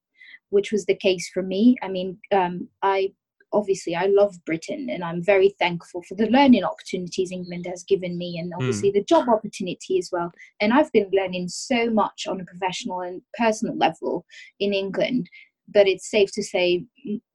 which 0.51 0.73
was 0.73 0.87
the 0.87 0.97
case 0.97 1.31
for 1.33 1.43
me. 1.43 1.77
I 1.83 1.89
mean, 1.89 2.19
um, 2.33 2.69
I 2.83 3.13
obviously 3.53 3.95
I 3.95 4.07
love 4.07 4.45
Britain 4.45 4.89
and 4.91 5.05
I'm 5.05 5.23
very 5.23 5.55
thankful 5.59 6.03
for 6.03 6.15
the 6.15 6.27
learning 6.31 6.65
opportunities 6.65 7.31
England 7.31 7.67
has 7.69 7.85
given 7.85 8.17
me 8.17 8.39
and 8.39 8.53
obviously 8.55 8.91
mm. 8.91 8.95
the 8.95 9.05
job 9.05 9.29
opportunity 9.29 9.99
as 9.99 10.09
well. 10.11 10.33
And 10.61 10.73
I've 10.73 10.91
been 10.93 11.11
learning 11.13 11.49
so 11.49 11.91
much 11.91 12.27
on 12.27 12.41
a 12.41 12.45
professional 12.45 13.03
and 13.03 13.23
personal 13.39 13.77
level 13.77 14.25
in 14.59 14.73
England 14.73 15.29
but 15.73 15.89
it's 15.89 16.11
safe 16.11 16.31
to 16.33 16.43
say 16.43 16.85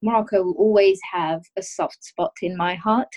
Morocco 0.02 0.42
will 0.42 0.54
always 0.54 0.98
have 1.12 1.42
a 1.56 1.62
soft 1.62 2.04
spot 2.04 2.32
in 2.42 2.56
my 2.56 2.74
heart. 2.74 3.08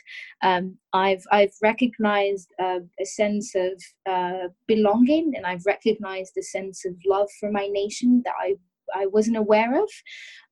Um, 0.43 0.77
I've 0.93 1.23
I've 1.31 1.53
recognized 1.61 2.51
uh, 2.61 2.79
a 2.99 3.05
sense 3.05 3.53
of 3.55 3.81
uh, 4.09 4.47
belonging, 4.67 5.33
and 5.35 5.45
I've 5.45 5.65
recognized 5.65 6.33
a 6.37 6.43
sense 6.43 6.85
of 6.85 6.93
love 7.05 7.29
for 7.39 7.51
my 7.51 7.67
nation 7.67 8.21
that 8.25 8.33
I 8.39 8.55
I 8.93 9.05
wasn't 9.07 9.37
aware 9.37 9.81
of 9.81 9.89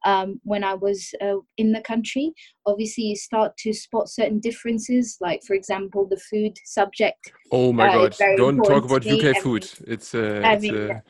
um, 0.06 0.40
when 0.44 0.64
I 0.64 0.74
was 0.74 1.14
uh, 1.22 1.38
in 1.58 1.72
the 1.72 1.82
country. 1.82 2.34
Obviously, 2.66 3.06
you 3.06 3.16
start 3.16 3.58
to 3.58 3.74
spot 3.74 4.10
certain 4.10 4.40
differences, 4.40 5.18
like 5.20 5.42
for 5.46 5.56
example, 5.56 6.08
the 6.10 6.22
food 6.30 6.58
subject. 6.66 7.32
Oh 7.52 7.74
my 7.74 7.90
uh, 7.90 7.94
God! 7.94 8.16
Don't 8.38 8.58
talk 8.64 8.86
about 8.86 9.06
UK 9.06 9.38
food. 9.42 9.70
It's, 9.88 10.16
uh, 10.16 10.42
I 10.44 10.58
mean, 10.58 10.92
uh, 10.92 11.02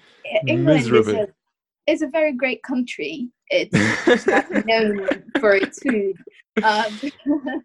miserable 0.45 1.27
it's 1.89 2.01
a 2.03 2.07
very 2.07 2.33
great 2.33 2.61
country. 2.61 3.29
It's 3.49 3.73
known 4.65 5.07
for 5.39 5.55
its 5.55 5.79
food. 5.79 6.15
Um, 6.63 6.99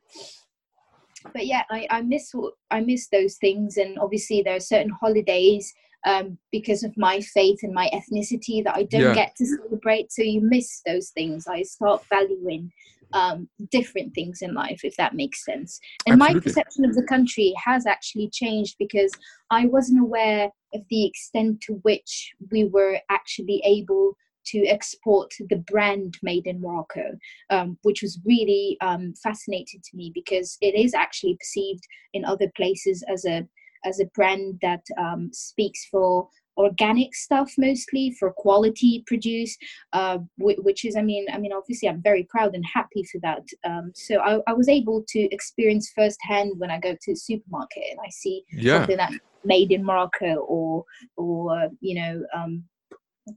but 1.35 1.47
yeah, 1.47 1.63
I, 1.71 1.87
I 1.91 2.03
miss 2.03 2.33
I 2.71 2.81
miss 2.81 3.09
those 3.09 3.37
things, 3.37 3.77
and 3.77 3.99
obviously 3.99 4.43
there 4.43 4.57
are 4.57 4.61
certain 4.61 4.91
holidays 4.91 5.73
um, 6.07 6.39
because 6.51 6.85
of 6.85 6.97
my 6.97 7.21
faith 7.21 7.61
and 7.63 7.75
my 7.75 7.91
ethnicity 7.93 8.65
that 8.65 8.77
I 8.77 8.85
don't 8.85 9.03
yeah. 9.03 9.15
get 9.15 9.37
to 9.37 9.47
celebrate. 9.47 10.11
So 10.11 10.23
you 10.23 10.41
miss 10.41 10.81
those 10.87 11.11
things. 11.11 11.47
I 11.47 11.63
start 11.63 12.03
valuing 12.09 12.73
um, 13.15 13.49
different 13.71 14.15
things 14.15 14.43
in 14.43 14.53
life, 14.53 14.81
if 14.85 14.97
that 14.97 15.15
makes 15.15 15.45
sense. 15.45 15.81
And 16.07 16.21
Absolutely. 16.21 16.35
my 16.35 16.41
perception 16.41 16.85
of 16.85 16.95
the 16.95 17.05
country 17.05 17.55
has 17.65 17.87
actually 17.87 18.29
changed 18.31 18.77
because 18.79 19.13
I 19.51 19.67
wasn't 19.67 20.03
aware 20.03 20.51
of 20.75 20.83
the 20.91 21.07
extent 21.07 21.61
to 21.63 21.75
which 21.83 22.35
we 22.51 22.65
were 22.65 22.99
actually 23.09 23.63
able 23.65 24.17
to 24.47 24.67
export 24.67 25.33
the 25.49 25.57
brand 25.57 26.19
made 26.23 26.47
in 26.47 26.61
Morocco, 26.61 27.17
um, 27.51 27.79
which 27.83 28.03
was 28.03 28.21
really 28.27 28.77
um, 28.83 29.15
fascinating 29.23 29.81
to 29.83 29.97
me 29.97 30.13
because 30.15 30.59
it 30.61 30.75
is 30.75 30.93
actually 30.93 31.37
perceived 31.37 31.87
in 32.13 32.25
other 32.25 32.51
places 32.57 33.03
as 33.09 33.25
a 33.25 33.47
as 33.87 34.01
a 34.01 34.07
brand 34.15 34.59
that 34.63 34.83
um, 34.99 35.29
speaks 35.31 35.87
for 35.91 36.27
organic 36.57 37.15
stuff 37.15 37.53
mostly 37.59 38.11
for 38.13 38.33
quality 38.33 39.03
produce 39.07 39.57
uh, 39.93 40.19
which 40.39 40.85
is 40.85 40.97
i 40.97 41.03
mean 41.03 41.27
i 41.33 41.39
mean 41.39 41.53
obviously 41.53 41.89
i'm 41.89 42.03
very 42.03 42.25
proud 42.25 42.55
and 42.55 42.65
happy 42.73 43.05
for 43.05 43.19
that 43.21 43.43
um, 43.65 43.93
so 43.95 44.19
I, 44.21 44.41
I, 44.47 44.53
was 44.53 44.69
able 44.69 45.05
to 45.09 45.21
experience 45.35 45.93
firsthand 45.95 46.53
when 46.59 46.71
i 46.71 46.79
go 46.79 46.93
to 46.93 47.13
the 47.13 47.17
supermarket 47.17 47.85
and 47.91 48.01
i 48.05 48.11
see 48.11 48.45
yeah. 48.53 48.79
something 48.79 48.97
that 48.97 49.13
made 49.45 49.73
in 49.73 49.85
morocco 49.85 50.37
or 50.37 50.85
or 51.17 51.59
uh, 51.59 51.69
you 51.81 52.01
know 52.01 52.25
um, 52.35 52.65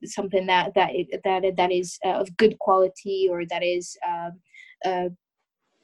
something 0.06 0.46
that 0.48 0.74
that 0.76 0.92
that 1.24 1.44
that 1.56 1.72
is 1.72 1.98
uh, 2.06 2.20
of 2.20 2.36
good 2.38 2.58
quality 2.60 3.28
or 3.30 3.46
that 3.46 3.64
is 3.64 3.98
um, 4.08 4.40
uh, 4.86 5.10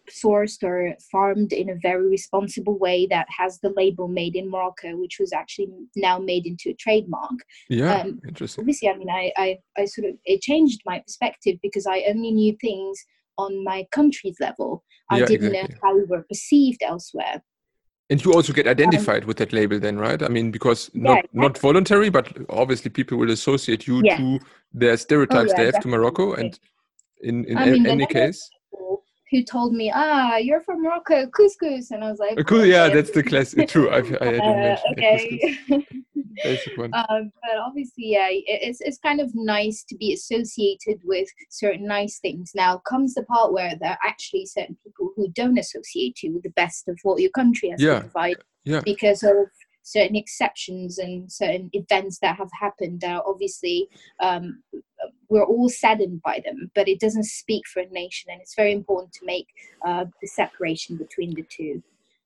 sourced 0.09 0.63
or 0.63 0.95
farmed 1.11 1.53
in 1.53 1.69
a 1.69 1.75
very 1.81 2.07
responsible 2.07 2.77
way 2.77 3.07
that 3.07 3.27
has 3.35 3.59
the 3.59 3.73
label 3.75 4.07
made 4.07 4.35
in 4.35 4.49
Morocco, 4.49 4.95
which 4.97 5.17
was 5.19 5.33
actually 5.33 5.69
now 5.95 6.19
made 6.19 6.45
into 6.45 6.69
a 6.69 6.75
trademark. 6.75 7.31
Yeah, 7.69 8.01
um, 8.01 8.19
interesting. 8.27 8.63
Obviously, 8.63 8.89
I 8.89 8.97
mean, 8.97 9.09
I, 9.09 9.31
I, 9.37 9.57
I 9.77 9.85
sort 9.85 10.09
of 10.09 10.15
it 10.25 10.41
changed 10.41 10.81
my 10.85 10.99
perspective 10.99 11.57
because 11.61 11.87
I 11.87 12.03
only 12.07 12.31
knew 12.31 12.55
things 12.59 13.03
on 13.37 13.63
my 13.63 13.85
country's 13.91 14.37
level. 14.39 14.83
I 15.09 15.19
yeah, 15.19 15.25
didn't 15.25 15.55
exactly. 15.55 15.75
know 15.75 15.79
how 15.83 15.95
we 15.95 16.03
were 16.03 16.23
perceived 16.23 16.83
elsewhere. 16.83 17.41
And 18.09 18.23
you 18.23 18.33
also 18.33 18.53
get 18.53 18.67
identified 18.67 19.23
um, 19.23 19.27
with 19.27 19.37
that 19.37 19.53
label, 19.53 19.79
then, 19.79 19.97
right? 19.97 20.21
I 20.21 20.27
mean, 20.27 20.51
because 20.51 20.91
not 20.93 21.17
yeah, 21.17 21.21
not 21.33 21.57
voluntary, 21.57 22.09
but 22.09 22.37
obviously 22.49 22.91
people 22.91 23.17
will 23.17 23.31
associate 23.31 23.87
you 23.87 24.01
yeah. 24.03 24.17
to 24.17 24.39
their 24.73 24.97
stereotypes 24.97 25.53
oh, 25.53 25.57
they 25.57 25.65
have 25.65 25.73
definitely. 25.73 25.91
to 25.91 25.97
Morocco. 25.97 26.33
And 26.33 26.59
in 27.21 27.45
in 27.45 27.57
mean, 27.57 27.87
any 27.87 28.05
case, 28.05 28.49
who 29.33 29.43
told 29.43 29.73
me, 29.73 29.91
"Ah, 29.93 30.37
you're 30.37 30.61
from 30.61 30.83
Morocco, 30.83 31.25
couscous," 31.27 31.89
and 31.91 32.03
I 32.03 32.11
was 32.11 32.19
like, 32.19 32.37
"Cool, 32.45 32.65
yeah, 32.65 32.87
that's 32.89 33.11
the 33.11 33.23
classic. 33.23 33.67
True, 33.67 33.89
I, 33.89 33.97
I 33.97 34.01
didn't 34.01 34.41
uh, 34.41 34.77
okay. 34.91 35.57
Basic 36.43 36.77
one. 36.77 36.91
Um, 36.93 37.31
but 37.41 37.57
obviously, 37.59 38.11
yeah, 38.11 38.27
it's 38.29 38.79
it's 38.81 38.99
kind 38.99 39.19
of 39.19 39.31
nice 39.33 39.83
to 39.89 39.95
be 39.95 40.13
associated 40.13 40.99
with 41.03 41.27
certain 41.49 41.87
nice 41.87 42.19
things. 42.19 42.51
Now 42.53 42.77
comes 42.87 43.15
the 43.15 43.23
part 43.23 43.53
where 43.53 43.75
there 43.79 43.91
are 43.91 44.07
actually 44.07 44.45
certain 44.45 44.77
people 44.83 45.11
who 45.15 45.27
don't 45.29 45.57
associate 45.57 46.21
you 46.21 46.33
with 46.33 46.43
the 46.43 46.49
best 46.51 46.87
of 46.87 46.99
what 47.03 47.21
your 47.21 47.31
country 47.31 47.69
has 47.69 47.81
yeah. 47.81 47.95
to 47.95 48.01
provide, 48.01 48.37
yeah. 48.65 48.81
because 48.85 49.23
of 49.23 49.47
certain 49.83 50.15
exceptions 50.15 50.97
and 50.97 51.31
certain 51.31 51.69
events 51.73 52.19
that 52.19 52.37
have 52.37 52.49
happened 52.59 53.01
that 53.01 53.11
are 53.11 53.23
obviously 53.27 53.87
um, 54.21 54.63
we're 55.29 55.45
all 55.45 55.69
saddened 55.69 56.21
by 56.21 56.41
them, 56.45 56.71
but 56.75 56.87
it 56.87 56.99
doesn't 56.99 57.25
speak 57.25 57.63
for 57.67 57.81
a 57.81 57.89
nation, 57.89 58.31
and 58.31 58.41
it's 58.41 58.55
very 58.55 58.71
important 58.71 59.13
to 59.13 59.25
make 59.25 59.47
uh, 59.85 60.05
the 60.21 60.27
separation 60.27 60.97
between 60.97 61.33
the 61.33 61.43
two. 61.43 61.81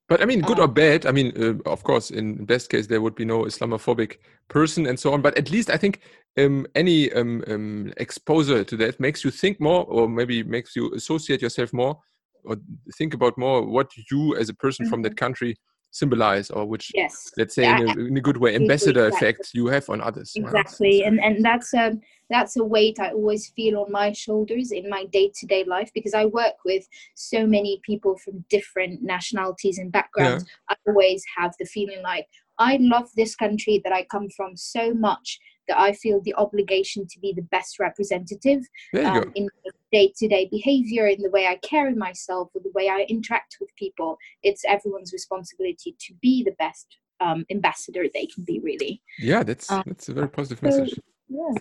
But 0.09 0.21
I 0.21 0.25
mean, 0.25 0.41
good 0.41 0.59
um, 0.59 0.65
or 0.65 0.67
bad, 0.67 1.05
I 1.05 1.11
mean, 1.11 1.33
uh, 1.35 1.69
of 1.69 1.83
course, 1.83 2.11
in 2.11 2.45
best 2.45 2.69
case, 2.69 2.87
there 2.87 3.01
would 3.01 3.15
be 3.15 3.25
no 3.25 3.43
Islamophobic 3.43 4.17
person 4.47 4.85
and 4.87 4.97
so 4.97 5.13
on. 5.13 5.21
But 5.21 5.37
at 5.37 5.51
least 5.51 5.69
I 5.69 5.77
think 5.77 5.99
um, 6.37 6.65
any 6.75 7.11
um, 7.11 7.43
um, 7.47 7.93
exposure 7.97 8.63
to 8.63 8.77
that 8.77 8.99
makes 8.99 9.25
you 9.25 9.31
think 9.31 9.59
more, 9.59 9.83
or 9.85 10.07
maybe 10.07 10.43
makes 10.43 10.75
you 10.75 10.93
associate 10.93 11.41
yourself 11.41 11.73
more, 11.73 11.99
or 12.45 12.55
think 12.97 13.13
about 13.13 13.37
more 13.37 13.65
what 13.65 13.91
you 14.09 14.35
as 14.37 14.49
a 14.49 14.53
person 14.53 14.85
mm 14.85 14.87
-hmm. 14.87 14.91
from 14.91 15.01
that 15.03 15.11
mm-hmm. 15.11 15.25
country 15.25 15.55
symbolize 15.91 16.49
or 16.49 16.65
which 16.65 16.91
yes 16.93 17.31
let's 17.37 17.55
say 17.55 17.63
yeah, 17.63 17.79
in, 17.79 17.87
a, 17.87 18.05
in, 18.05 18.17
a, 18.17 18.21
good 18.21 18.37
way 18.37 18.55
ambassador 18.55 19.07
exactly. 19.07 19.29
effect 19.29 19.49
you 19.53 19.67
have 19.67 19.89
on 19.89 20.01
others 20.01 20.33
exactly 20.35 21.01
right? 21.01 21.07
and 21.07 21.19
and 21.19 21.43
that's 21.43 21.73
a 21.73 21.97
that's 22.29 22.57
a 22.57 22.63
weight 22.63 22.99
i 22.99 23.09
always 23.11 23.47
feel 23.55 23.79
on 23.79 23.91
my 23.91 24.11
shoulders 24.11 24.71
in 24.71 24.89
my 24.89 25.05
day-to-day 25.05 25.63
life 25.63 25.89
because 25.93 26.13
i 26.13 26.25
work 26.25 26.55
with 26.65 26.87
so 27.15 27.47
many 27.47 27.79
people 27.83 28.17
from 28.17 28.43
different 28.49 29.01
nationalities 29.01 29.77
and 29.77 29.91
backgrounds 29.91 30.45
yeah. 30.45 30.75
i 30.75 30.89
always 30.89 31.23
have 31.35 31.53
the 31.59 31.65
feeling 31.65 32.01
like 32.03 32.27
i 32.59 32.77
love 32.81 33.09
this 33.15 33.35
country 33.35 33.81
that 33.83 33.93
i 33.93 34.03
come 34.11 34.27
from 34.35 34.55
so 34.55 34.93
much 34.93 35.39
that 35.67 35.79
I 35.79 35.93
feel 35.93 36.21
the 36.21 36.35
obligation 36.35 37.07
to 37.07 37.19
be 37.19 37.33
the 37.33 37.41
best 37.43 37.79
representative 37.79 38.61
um, 39.03 39.31
in 39.35 39.47
day 39.91 40.13
to 40.17 40.27
day 40.27 40.47
behavior, 40.51 41.07
in 41.07 41.21
the 41.21 41.29
way 41.29 41.47
I 41.47 41.57
carry 41.57 41.95
myself, 41.95 42.49
or 42.53 42.61
the 42.61 42.71
way 42.73 42.89
I 42.89 43.05
interact 43.09 43.57
with 43.59 43.75
people. 43.75 44.17
It's 44.43 44.63
everyone's 44.65 45.13
responsibility 45.13 45.95
to 45.99 46.13
be 46.21 46.43
the 46.43 46.55
best 46.59 46.97
um, 47.19 47.45
ambassador 47.49 48.05
they 48.13 48.27
can 48.27 48.43
be, 48.43 48.59
really. 48.59 49.01
Yeah, 49.19 49.43
that's 49.43 49.71
um, 49.71 49.83
that's 49.85 50.09
a 50.09 50.13
very 50.13 50.29
positive 50.29 50.59
so, 50.71 50.79
message. 50.79 50.99
Yeah. 51.29 51.53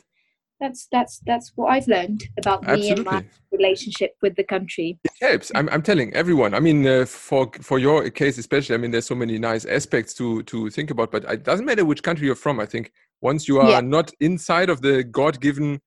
That's 0.58 0.88
that's 0.90 1.18
that's 1.26 1.52
what 1.54 1.66
I've 1.66 1.86
learned 1.86 2.24
about 2.38 2.64
Absolutely. 2.64 2.82
me 2.82 2.90
and 2.92 3.04
my 3.04 3.24
relationship 3.52 4.16
with 4.22 4.36
the 4.36 4.44
country. 4.44 4.98
It 5.04 5.10
helps. 5.20 5.52
I'm, 5.54 5.68
I'm 5.68 5.82
telling 5.82 6.14
everyone. 6.14 6.54
I 6.54 6.60
mean, 6.60 6.86
uh, 6.86 7.04
for 7.04 7.50
for 7.60 7.78
your 7.78 8.08
case 8.08 8.38
especially. 8.38 8.74
I 8.74 8.78
mean, 8.78 8.90
there's 8.90 9.04
so 9.06 9.14
many 9.14 9.38
nice 9.38 9.66
aspects 9.66 10.14
to 10.14 10.42
to 10.44 10.70
think 10.70 10.90
about. 10.90 11.12
But 11.12 11.24
it 11.24 11.42
doesn't 11.44 11.66
matter 11.66 11.84
which 11.84 12.02
country 12.02 12.26
you're 12.26 12.36
from. 12.36 12.58
I 12.58 12.64
think 12.64 12.92
once 13.20 13.48
you 13.48 13.58
are 13.60 13.70
yeah. 13.70 13.80
not 13.80 14.10
inside 14.20 14.70
of 14.70 14.80
the 14.82 15.04
god-given 15.04 15.80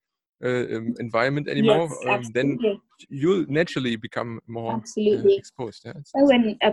uh, 0.44 0.66
um, 0.76 0.94
environment 1.00 1.48
anymore 1.48 1.90
yes, 2.06 2.26
um, 2.26 2.32
then 2.34 2.58
you'll 3.10 3.46
naturally 3.50 3.96
become 3.96 4.40
more 4.48 4.74
uh, 4.74 4.78
absolutely 4.78 5.36
uh, 5.36 5.38
exposed 5.38 5.82
yeah, 5.86 5.94
oh 6.18 6.30
and 6.30 6.56
uh, 6.62 6.72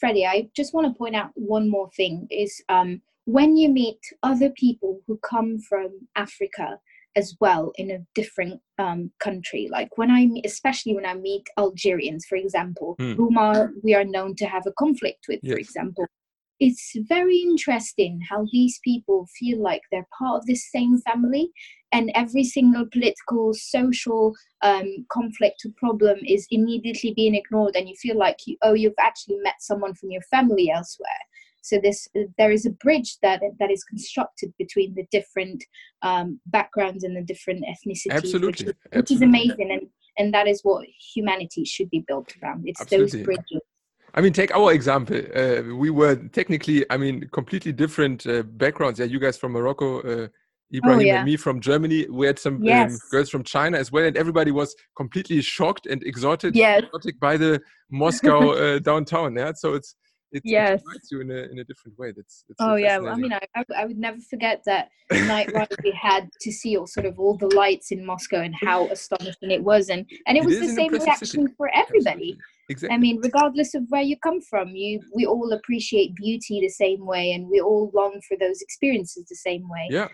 freddie 0.00 0.26
i 0.26 0.48
just 0.56 0.74
want 0.74 0.86
to 0.86 0.98
point 0.98 1.14
out 1.14 1.30
one 1.34 1.68
more 1.68 1.88
thing 1.96 2.26
is 2.30 2.62
um, 2.68 3.00
when 3.26 3.56
you 3.56 3.68
meet 3.68 3.98
other 4.22 4.50
people 4.50 5.00
who 5.06 5.18
come 5.18 5.58
from 5.58 5.90
africa 6.16 6.78
as 7.16 7.36
well 7.40 7.72
in 7.76 7.90
a 7.90 7.98
different 8.14 8.60
um, 8.78 9.10
country. 9.20 9.68
Like 9.70 9.96
when 9.96 10.10
I, 10.10 10.28
especially 10.44 10.94
when 10.94 11.06
I 11.06 11.14
meet 11.14 11.46
Algerians, 11.58 12.26
for 12.26 12.36
example, 12.36 12.96
mm. 13.00 13.14
whom 13.14 13.38
are 13.38 13.70
we 13.82 13.94
are 13.94 14.04
known 14.04 14.34
to 14.36 14.46
have 14.46 14.66
a 14.66 14.72
conflict 14.72 15.26
with, 15.28 15.40
yes. 15.42 15.52
for 15.52 15.58
example, 15.58 16.06
it's 16.60 16.92
very 17.08 17.38
interesting 17.38 18.20
how 18.28 18.46
these 18.52 18.78
people 18.84 19.26
feel 19.38 19.60
like 19.60 19.82
they're 19.90 20.06
part 20.16 20.38
of 20.40 20.46
the 20.46 20.54
same 20.54 20.98
family 20.98 21.50
and 21.92 22.10
every 22.14 22.44
single 22.44 22.86
political 22.92 23.52
social 23.54 24.34
um, 24.62 25.06
conflict 25.10 25.62
or 25.64 25.72
problem 25.76 26.18
is 26.26 26.46
immediately 26.50 27.12
being 27.14 27.34
ignored 27.34 27.76
and 27.76 27.88
you 27.88 27.94
feel 27.96 28.16
like 28.16 28.38
you 28.46 28.56
oh 28.62 28.74
you've 28.74 28.92
actually 28.98 29.38
met 29.38 29.54
someone 29.60 29.94
from 29.94 30.10
your 30.10 30.22
family 30.22 30.70
elsewhere. 30.70 31.08
So 31.62 31.78
this 31.82 32.08
there 32.38 32.50
is 32.50 32.66
a 32.66 32.70
bridge 32.70 33.18
that 33.22 33.40
that 33.58 33.70
is 33.70 33.84
constructed 33.84 34.52
between 34.58 34.94
the 34.94 35.06
different 35.10 35.64
um, 36.02 36.40
backgrounds 36.46 37.04
and 37.04 37.16
the 37.16 37.22
different 37.22 37.64
ethnicities 37.64 38.12
absolutely. 38.12 38.66
which, 38.66 38.76
which 38.92 39.10
is 39.10 39.22
amazing 39.22 39.70
and 39.70 39.88
and 40.16 40.32
that 40.32 40.46
is 40.46 40.60
what 40.62 40.86
humanity 41.14 41.64
should 41.64 41.90
be 41.90 42.04
built 42.06 42.32
around. 42.40 42.62
It's 42.66 42.80
Absolutely. 42.80 43.18
those 43.18 43.24
bridges 43.24 43.62
I 44.14 44.20
mean, 44.20 44.32
take 44.32 44.54
our 44.54 44.72
example. 44.72 45.20
Uh, 45.34 45.74
we 45.74 45.90
were 45.90 46.14
technically, 46.14 46.86
I 46.88 46.96
mean, 46.96 47.28
completely 47.32 47.72
different 47.72 48.26
uh, 48.26 48.42
backgrounds. 48.42 49.00
Yeah, 49.00 49.06
you 49.06 49.18
guys 49.18 49.36
from 49.36 49.52
Morocco, 49.52 50.00
uh, 50.00 50.28
Ibrahim 50.72 50.98
oh, 50.98 51.02
yeah. 51.02 51.16
and 51.16 51.24
me 51.24 51.36
from 51.36 51.60
Germany. 51.60 52.06
We 52.08 52.26
had 52.26 52.38
some 52.38 52.56
um, 52.56 52.62
yes. 52.62 52.92
um, 52.92 52.98
girls 53.10 53.28
from 53.28 53.42
China 53.42 53.76
as 53.76 53.90
well, 53.90 54.04
and 54.04 54.16
everybody 54.16 54.52
was 54.52 54.74
completely 54.96 55.40
shocked 55.42 55.86
and 55.86 56.02
exotic, 56.04 56.54
yes. 56.54 56.84
exotic 56.84 57.18
by 57.18 57.36
the 57.36 57.60
Moscow 57.90 58.52
uh, 58.76 58.78
downtown. 58.78 59.36
Yeah, 59.36 59.52
so 59.54 59.74
it's 59.74 59.96
it, 60.30 60.42
yes. 60.44 60.80
it 60.94 61.02
you 61.10 61.20
in 61.20 61.30
a, 61.30 61.50
in 61.52 61.58
a 61.60 61.64
different 61.64 61.96
way. 61.98 62.12
That's, 62.14 62.44
that's 62.48 62.56
oh 62.60 62.74
yeah. 62.74 62.98
I 62.98 63.14
mean, 63.16 63.32
I, 63.32 63.64
I 63.76 63.84
would 63.84 63.98
never 63.98 64.18
forget 64.18 64.62
that 64.66 64.88
night 65.12 65.52
ride 65.52 65.68
we 65.82 65.90
had 66.00 66.28
to 66.40 66.52
see 66.52 66.76
all 66.76 66.88
sort 66.88 67.06
of 67.06 67.18
all 67.20 67.36
the 67.36 67.54
lights 67.54 67.92
in 67.92 68.04
Moscow 68.04 68.40
and 68.40 68.54
how 68.54 68.86
astonishing 68.88 69.50
it 69.50 69.62
was, 69.62 69.88
and 69.88 70.04
and 70.26 70.36
it, 70.36 70.42
it 70.42 70.46
was 70.46 70.58
the 70.60 70.68
same 70.68 70.92
reaction 70.92 71.26
city. 71.26 71.54
for 71.56 71.68
everybody. 71.74 72.30
Absolutely. 72.30 72.38
Exactly. 72.68 72.94
I 72.94 72.98
mean, 72.98 73.20
regardless 73.22 73.74
of 73.74 73.82
where 73.88 74.02
you 74.02 74.16
come 74.18 74.40
from, 74.40 74.68
you 74.70 75.00
we 75.14 75.26
all 75.26 75.52
appreciate 75.52 76.14
beauty 76.14 76.60
the 76.60 76.68
same 76.68 77.04
way, 77.04 77.32
and 77.32 77.48
we 77.48 77.60
all 77.60 77.90
long 77.94 78.20
for 78.26 78.36
those 78.38 78.62
experiences 78.62 79.26
the 79.28 79.36
same 79.36 79.68
way. 79.68 79.88
Yeah, 79.90 80.08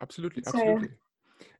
absolutely, 0.00 0.42
so, 0.42 0.50
absolutely. 0.58 0.88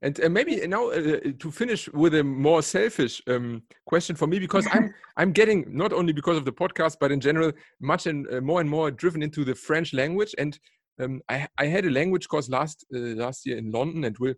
And 0.02 0.20
uh, 0.24 0.28
maybe 0.28 0.66
now 0.66 0.90
uh, 0.90 1.20
to 1.38 1.50
finish 1.50 1.88
with 1.92 2.14
a 2.14 2.24
more 2.24 2.62
selfish 2.62 3.22
um, 3.28 3.62
question 3.86 4.16
for 4.16 4.26
me, 4.26 4.40
because 4.40 4.66
I'm 4.72 4.92
I'm 5.16 5.32
getting 5.32 5.64
not 5.68 5.92
only 5.92 6.12
because 6.12 6.36
of 6.36 6.44
the 6.44 6.52
podcast, 6.52 6.96
but 7.00 7.12
in 7.12 7.20
general, 7.20 7.52
much 7.80 8.06
and 8.06 8.26
uh, 8.32 8.40
more 8.40 8.60
and 8.60 8.68
more 8.68 8.90
driven 8.90 9.22
into 9.22 9.44
the 9.44 9.54
French 9.54 9.92
language. 9.92 10.34
And 10.38 10.58
um, 11.00 11.20
I, 11.28 11.46
I 11.58 11.66
had 11.66 11.84
a 11.84 11.90
language 11.90 12.28
course 12.28 12.48
last 12.48 12.84
uh, 12.94 12.98
last 12.98 13.46
year 13.46 13.58
in 13.58 13.70
London, 13.70 14.04
and 14.04 14.18
will 14.18 14.34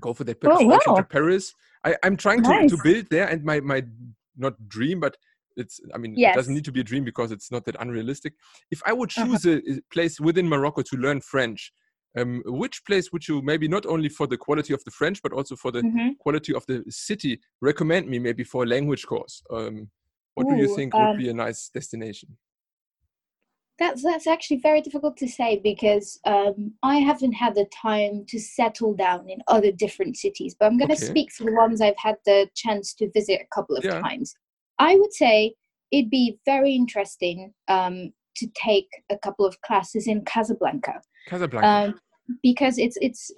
go 0.00 0.14
for 0.14 0.24
that 0.24 0.38
oh, 0.44 0.64
wow. 0.64 0.96
to 0.96 1.04
Paris. 1.04 1.52
I, 1.84 1.96
am 2.02 2.16
trying 2.16 2.42
nice. 2.42 2.70
to, 2.70 2.76
to 2.76 2.82
build 2.82 3.06
there, 3.10 3.28
and 3.28 3.44
my 3.44 3.60
my 3.60 3.82
not 4.38 4.68
dream, 4.68 5.00
but 5.00 5.16
it's 5.58 5.80
i 5.94 5.98
mean 5.98 6.14
yes. 6.16 6.34
it 6.34 6.38
doesn't 6.38 6.54
need 6.54 6.64
to 6.64 6.72
be 6.72 6.80
a 6.80 6.84
dream 6.84 7.04
because 7.04 7.32
it's 7.32 7.50
not 7.50 7.64
that 7.64 7.76
unrealistic 7.80 8.34
if 8.70 8.80
i 8.86 8.92
would 8.92 9.10
uh-huh. 9.10 9.26
choose 9.26 9.44
uh-huh. 9.44 9.60
a, 9.68 9.78
a, 9.78 9.80
place 9.92 10.20
within 10.20 10.48
morocco 10.48 10.82
to 10.82 10.96
learn 10.96 11.20
french 11.20 11.72
um, 12.16 12.42
which 12.46 12.84
place 12.86 13.12
would 13.12 13.26
you 13.28 13.42
maybe 13.42 13.68
not 13.68 13.84
only 13.84 14.08
for 14.08 14.26
the 14.26 14.36
quality 14.36 14.72
of 14.72 14.82
the 14.84 14.90
french 14.90 15.20
but 15.22 15.32
also 15.32 15.56
for 15.56 15.70
the 15.70 15.82
mm-hmm. 15.82 16.10
quality 16.18 16.54
of 16.54 16.64
the 16.66 16.82
city 16.88 17.40
recommend 17.60 18.08
me 18.08 18.18
maybe 18.18 18.44
for 18.44 18.62
a 18.62 18.66
language 18.66 19.04
course 19.06 19.42
um, 19.52 19.90
what 20.34 20.46
Ooh, 20.46 20.50
do 20.50 20.62
you 20.62 20.74
think 20.74 20.94
um, 20.94 21.08
would 21.08 21.18
be 21.18 21.28
a 21.28 21.34
nice 21.34 21.68
destination 21.68 22.36
that's 23.78 24.02
that's 24.02 24.26
actually 24.26 24.58
very 24.58 24.80
difficult 24.80 25.16
to 25.18 25.28
say 25.28 25.60
because 25.62 26.18
um, 26.24 26.72
I 26.82 26.96
haven't 26.96 27.32
had 27.32 27.54
the 27.54 27.66
time 27.66 28.24
to 28.28 28.40
settle 28.40 28.94
down 28.94 29.28
in 29.28 29.38
other 29.46 29.70
different 29.70 30.16
cities. 30.16 30.56
But 30.58 30.66
I'm 30.66 30.78
going 30.78 30.88
to 30.88 30.96
okay. 30.96 31.06
speak 31.06 31.32
for 31.32 31.44
the 31.44 31.54
ones 31.54 31.80
I've 31.80 31.96
had 31.96 32.16
the 32.26 32.48
chance 32.54 32.92
to 32.94 33.10
visit 33.12 33.40
a 33.40 33.54
couple 33.54 33.76
of 33.76 33.84
yeah. 33.84 34.00
times. 34.00 34.34
I 34.78 34.96
would 34.96 35.12
say 35.12 35.54
it'd 35.92 36.10
be 36.10 36.38
very 36.44 36.74
interesting 36.74 37.54
um, 37.68 38.12
to 38.36 38.48
take 38.54 38.88
a 39.10 39.18
couple 39.18 39.46
of 39.46 39.60
classes 39.62 40.06
in 40.06 40.24
Casablanca. 40.24 41.00
Casablanca. 41.28 41.66
Um, 41.66 42.00
because 42.42 42.78
it's 42.78 42.98
it's 43.00 43.30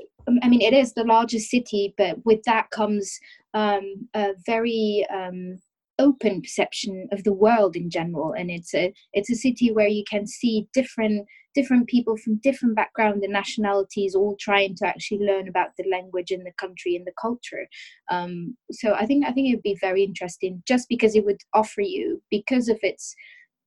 I 0.43 0.49
mean 0.49 0.63
it 0.63 0.75
is 0.75 0.95
the 0.95 1.05
largest 1.05 1.51
city, 1.51 1.95
but 1.97 2.17
with 2.25 2.43
that 2.45 2.71
comes 2.71 3.19
um, 3.55 4.09
a 4.15 4.33
very 4.47 5.07
um, 5.13 5.61
open 6.01 6.43
perception 6.43 7.09
of 7.13 7.25
the 7.25 7.33
world 7.33 7.77
in 7.77 7.91
general, 7.91 8.33
and 8.33 8.51
it's 8.51 8.75
a 8.75 8.93
it's 9.13 9.31
a 9.31 9.35
city 9.35 9.71
where 9.73 9.89
you 9.89 10.05
can 10.11 10.27
see 10.27 10.67
different 10.73 11.27
different 11.55 11.89
people 11.89 12.17
from 12.17 12.41
different 12.43 12.77
backgrounds 12.77 13.25
and 13.25 13.33
nationalities 13.33 14.15
all 14.15 14.37
trying 14.39 14.75
to 14.77 14.87
actually 14.87 15.19
learn 15.19 15.49
about 15.49 15.71
the 15.77 15.85
language 15.91 16.31
and 16.31 16.47
the 16.47 16.53
country 16.61 16.95
and 16.95 17.05
the 17.07 17.13
culture. 17.21 17.67
Um, 18.11 18.57
so 18.73 18.95
i 18.95 19.07
think 19.07 19.27
i 19.27 19.33
think 19.33 19.49
it 19.49 19.55
would 19.57 19.63
be 19.63 19.79
very 19.81 20.03
interesting 20.03 20.63
just 20.67 20.89
because 20.89 21.15
it 21.15 21.25
would 21.25 21.41
offer 21.55 21.83
you 21.83 22.23
because 22.31 22.69
of 22.69 22.79
its 22.83 23.15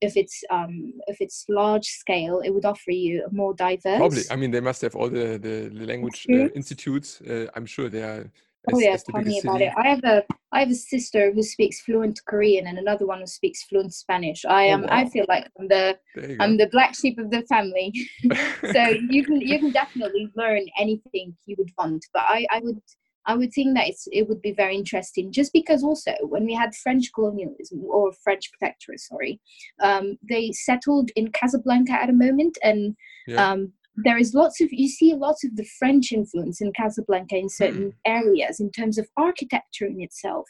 if 0.01 0.17
it's 0.17 0.43
um 0.49 0.93
if 1.07 1.17
it's 1.21 1.45
large 1.49 1.85
scale 1.85 2.41
it 2.43 2.51
would 2.53 2.65
offer 2.65 2.91
you 2.91 3.25
a 3.25 3.33
more 3.33 3.53
diverse 3.53 3.97
probably. 3.97 4.23
I 4.29 4.35
mean 4.35 4.51
they 4.51 4.59
must 4.59 4.81
have 4.81 4.95
all 4.95 5.09
the 5.09 5.37
the, 5.37 5.55
the 5.79 5.85
language 5.85 6.25
uh, 6.29 6.49
institutes. 6.61 7.21
Uh, 7.21 7.47
i'm 7.55 7.65
sure 7.65 7.89
they 7.89 8.03
are 8.03 8.29
oh 8.71 8.79
yeah 8.79 8.97
tell 8.97 9.21
me 9.21 9.39
about 9.39 9.61
it. 9.61 9.73
I 9.77 9.87
have 9.87 10.03
a 10.03 10.23
i 10.51 10.59
have 10.59 10.69
a 10.69 10.75
sister 10.75 11.31
who 11.33 11.43
speaks 11.43 11.81
fluent 11.81 12.19
korean 12.27 12.67
and 12.67 12.77
another 12.77 13.05
one 13.05 13.19
who 13.19 13.27
speaks 13.27 13.63
fluent 13.63 13.93
spanish. 13.93 14.45
I 14.45 14.63
am 14.63 14.83
oh, 14.83 14.87
wow. 14.87 14.97
i 14.97 15.09
feel 15.09 15.25
like 15.27 15.49
i'm 15.59 15.67
the 15.67 15.97
i'm 16.39 16.57
the 16.57 16.67
black 16.67 16.95
sheep 16.95 17.17
of 17.17 17.29
the 17.31 17.41
family. 17.43 17.91
So 18.73 18.81
you 19.09 19.23
can 19.25 19.41
you 19.41 19.59
can 19.59 19.71
definitely 19.71 20.29
learn 20.35 20.65
anything 20.79 21.35
you 21.45 21.55
would 21.57 21.71
want 21.77 22.05
but 22.13 22.23
i 22.27 22.45
i 22.51 22.59
would 22.59 22.81
I 23.25 23.35
would 23.35 23.53
think 23.53 23.75
that 23.75 23.87
it's, 23.87 24.07
it 24.11 24.27
would 24.27 24.41
be 24.41 24.51
very 24.51 24.75
interesting 24.75 25.31
just 25.31 25.53
because 25.53 25.83
also 25.83 26.13
when 26.23 26.45
we 26.45 26.53
had 26.53 26.75
French 26.75 27.09
colonialism 27.13 27.83
or 27.85 28.11
French 28.11 28.51
protectorate, 28.51 28.99
sorry, 28.99 29.39
um, 29.81 30.17
they 30.27 30.51
settled 30.51 31.09
in 31.15 31.31
Casablanca 31.31 31.93
at 31.93 32.09
a 32.09 32.13
moment 32.13 32.57
and 32.63 32.95
yeah. 33.27 33.51
um, 33.51 33.71
there 33.95 34.17
is 34.17 34.33
lots 34.33 34.59
of 34.59 34.69
you 34.71 34.87
see 34.87 35.13
lots 35.13 35.43
of 35.43 35.55
the 35.55 35.65
french 35.77 36.11
influence 36.11 36.61
in 36.61 36.71
casablanca 36.73 37.35
in 37.35 37.49
certain 37.49 37.91
mm. 37.91 37.95
areas 38.05 38.59
in 38.59 38.71
terms 38.71 38.97
of 38.97 39.07
architecture 39.17 39.85
in 39.85 40.01
itself 40.01 40.47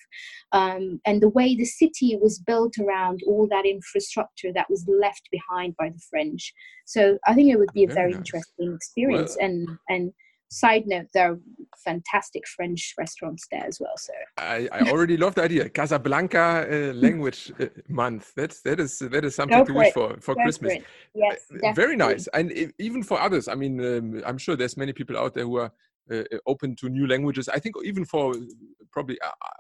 um, 0.54 1.02
and 1.06 1.22
the 1.22 1.30
way 1.30 1.56
the 1.56 1.66
city 1.66 2.18
was 2.22 2.40
built 2.40 2.78
around 2.80 3.22
all 3.28 3.48
that 3.48 3.66
infrastructure 3.66 4.54
that 4.54 4.70
was 4.70 4.86
left 4.88 5.28
behind 5.32 5.76
by 5.78 5.90
the 5.90 6.02
french 6.10 6.54
so 6.86 7.18
i 7.28 7.34
think 7.34 7.52
it 7.52 7.58
would 7.58 7.74
be 7.74 7.84
a 7.84 7.88
very, 7.88 7.96
very 7.96 8.12
nice. 8.12 8.20
interesting 8.20 8.74
experience 8.74 9.36
well, 9.40 9.50
and 9.50 9.68
and 9.90 10.14
side 10.54 10.86
note, 10.86 11.08
there 11.14 11.32
are 11.32 11.40
fantastic 11.84 12.48
French 12.48 12.94
restaurants 12.98 13.46
there 13.52 13.66
as 13.66 13.80
well. 13.80 13.94
So 13.98 14.14
I, 14.38 14.70
I 14.72 14.92
already 14.92 15.18
love 15.18 15.36
the 15.36 15.44
idea. 15.44 15.70
Casablanca 15.70 16.68
uh, 16.70 16.94
language 16.94 17.52
uh, 17.60 17.66
month. 17.90 18.32
That's 18.36 18.62
that 18.62 18.80
is 18.80 19.00
that 19.00 19.26
is 19.26 19.36
something 19.36 19.58
Go 19.58 19.66
to 19.66 19.74
wish 19.74 19.88
it. 19.88 19.94
for 19.94 20.18
for 20.22 20.36
Go 20.36 20.44
Christmas. 20.44 20.74
For 20.74 20.84
yes, 21.16 21.46
uh, 21.52 21.74
very 21.74 21.96
nice. 21.96 22.28
And 22.34 22.52
even 22.80 23.04
for 23.04 23.20
others, 23.20 23.48
I 23.48 23.56
mean, 23.56 23.84
um, 23.84 24.22
I'm 24.26 24.38
sure 24.38 24.56
there's 24.56 24.78
many 24.78 24.94
people 24.94 25.18
out 25.18 25.34
there 25.34 25.46
who 25.46 25.58
are 25.58 25.72
uh, 26.12 26.24
open 26.46 26.76
to 26.78 26.90
new 26.90 27.08
languages. 27.08 27.50
I 27.50 27.60
think 27.60 27.76
even 27.84 28.06
for 28.06 28.36
probably 28.92 29.18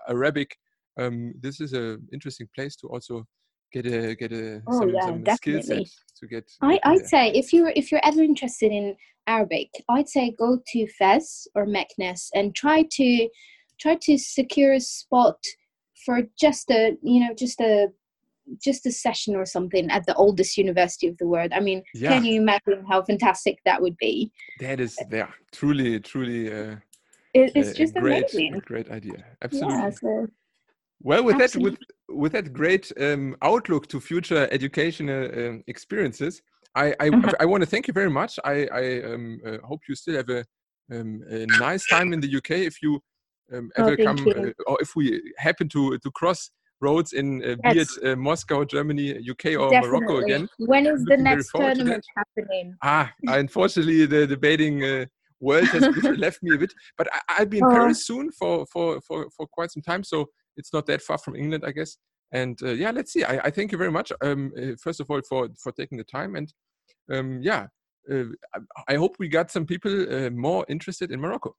Arabic, 0.07 0.57
um, 0.99 1.33
this 1.41 1.59
is 1.59 1.73
an 1.73 2.07
interesting 2.13 2.47
place 2.55 2.75
to 2.77 2.87
also 2.87 3.25
get 3.71 3.85
a 3.87 4.15
get 4.15 4.31
a 4.31 4.61
oh, 4.67 4.79
some, 4.79 4.89
yeah, 4.89 5.05
some 5.05 5.25
skill 5.35 5.61
set 5.61 5.87
to 6.23 6.27
get. 6.27 6.51
I 6.61 6.79
I'd 6.83 7.07
say 7.07 7.31
if 7.31 7.53
you're 7.53 7.73
if 7.75 7.91
you're 7.91 8.01
ever 8.03 8.21
interested 8.21 8.71
in 8.71 8.95
Arabic, 9.27 9.69
I'd 9.89 10.09
say 10.09 10.35
go 10.37 10.59
to 10.71 10.87
Fez 10.97 11.47
or 11.55 11.65
Meknes 11.65 12.27
and 12.33 12.55
try 12.55 12.85
to 12.91 13.29
try 13.79 13.97
to 14.01 14.17
secure 14.17 14.73
a 14.73 14.79
spot 14.79 15.37
for 16.05 16.21
just 16.39 16.69
a 16.69 16.97
you 17.01 17.19
know 17.21 17.33
just 17.33 17.59
a 17.59 17.87
just 18.61 18.85
a 18.85 18.91
session 18.91 19.35
or 19.35 19.45
something 19.45 19.89
at 19.89 20.05
the 20.05 20.15
oldest 20.15 20.57
university 20.57 21.07
of 21.07 21.17
the 21.17 21.27
world. 21.27 21.51
I 21.53 21.59
mean, 21.59 21.81
yeah. 21.93 22.11
can 22.13 22.25
you 22.25 22.41
imagine 22.41 22.85
how 22.89 23.01
fantastic 23.03 23.59
that 23.65 23.81
would 23.81 23.97
be? 23.97 24.31
That 24.59 24.79
is, 24.79 24.97
yeah, 25.09 25.29
truly, 25.51 25.99
truly. 25.99 26.51
Uh, 26.51 26.75
it, 27.33 27.51
it's 27.55 27.77
just 27.77 27.95
great, 27.95 28.33
amazing. 28.33 28.61
Great 28.65 28.91
idea. 28.91 29.23
Absolutely. 29.41 29.75
Yeah, 29.75 29.89
so, 29.91 30.27
well, 31.01 31.23
with 31.23 31.41
absolutely. 31.41 31.71
that, 31.71 31.79
with 31.79 31.87
with 32.13 32.31
that 32.33 32.53
great 32.53 32.91
um, 32.99 33.35
outlook 33.41 33.87
to 33.87 33.99
future 33.99 34.47
educational 34.51 35.25
uh, 35.25 35.57
experiences, 35.67 36.41
I 36.75 36.95
I, 36.99 37.09
uh-huh. 37.09 37.33
I 37.39 37.45
want 37.45 37.61
to 37.61 37.69
thank 37.69 37.87
you 37.87 37.93
very 37.93 38.09
much. 38.09 38.39
I 38.43 38.67
I 38.71 39.03
um, 39.03 39.39
uh, 39.45 39.57
hope 39.63 39.81
you 39.87 39.95
still 39.95 40.15
have 40.15 40.29
a, 40.29 40.45
um, 40.91 41.21
a, 41.29 41.45
nice 41.59 41.87
time 41.87 42.13
in 42.13 42.19
the 42.19 42.37
UK. 42.37 42.51
If 42.51 42.81
you 42.81 43.01
um, 43.53 43.69
oh, 43.77 43.83
ever 43.83 43.95
oh, 43.99 44.05
come, 44.05 44.27
uh, 44.27 44.51
or 44.67 44.77
if 44.81 44.95
we 44.95 45.21
happen 45.37 45.69
to 45.69 45.97
to 45.97 46.11
cross 46.11 46.51
roads 46.81 47.13
in 47.13 47.43
uh, 47.43 47.55
be 47.71 47.79
it 47.79 47.89
uh, 48.03 48.15
Moscow, 48.15 48.65
Germany, 48.65 49.17
UK, 49.31 49.57
or 49.59 49.69
Definitely. 49.69 49.89
Morocco 49.89 50.17
again. 50.17 50.47
When 50.57 50.85
is 50.85 51.03
the 51.05 51.17
next 51.17 51.51
tournament 51.55 52.05
happening? 52.17 52.75
Ah, 52.83 53.11
unfortunately, 53.27 54.05
the 54.05 54.27
debating 54.27 54.83
uh, 54.83 55.05
world 55.39 55.67
has 55.67 55.83
left 56.17 56.41
me 56.41 56.55
a 56.55 56.57
bit. 56.57 56.73
But 56.97 57.07
I, 57.29 57.39
will 57.39 57.49
be 57.49 57.57
in 57.59 57.63
oh. 57.69 57.69
Paris 57.69 58.05
soon 58.05 58.31
for, 58.31 58.65
for 58.71 59.01
for 59.01 59.29
for 59.35 59.47
quite 59.47 59.71
some 59.71 59.83
time, 59.83 60.03
so 60.03 60.29
it's 60.57 60.73
not 60.73 60.85
that 60.87 61.01
far 61.01 61.17
from 61.17 61.35
England, 61.35 61.63
I 61.65 61.71
guess. 61.71 61.97
And 62.31 62.57
uh, 62.63 62.71
yeah, 62.71 62.91
let's 62.91 63.13
see. 63.13 63.23
I, 63.23 63.39
I, 63.45 63.49
thank 63.51 63.71
you 63.71 63.77
very 63.77 63.91
much. 63.91 64.11
Um, 64.21 64.51
uh, 64.57 64.71
first 64.81 64.99
of 64.99 65.09
all, 65.09 65.21
for 65.29 65.49
for 65.61 65.71
taking 65.71 65.97
the 65.97 66.03
time, 66.03 66.35
and 66.35 66.51
um, 67.11 67.39
yeah, 67.41 67.67
uh, 68.11 68.23
I, 68.87 68.95
hope 68.95 69.15
we 69.19 69.27
got 69.27 69.51
some 69.51 69.65
people 69.65 69.91
uh, 69.91 70.29
more 70.31 70.65
interested 70.67 71.11
in 71.11 71.21
Morocco. 71.21 71.55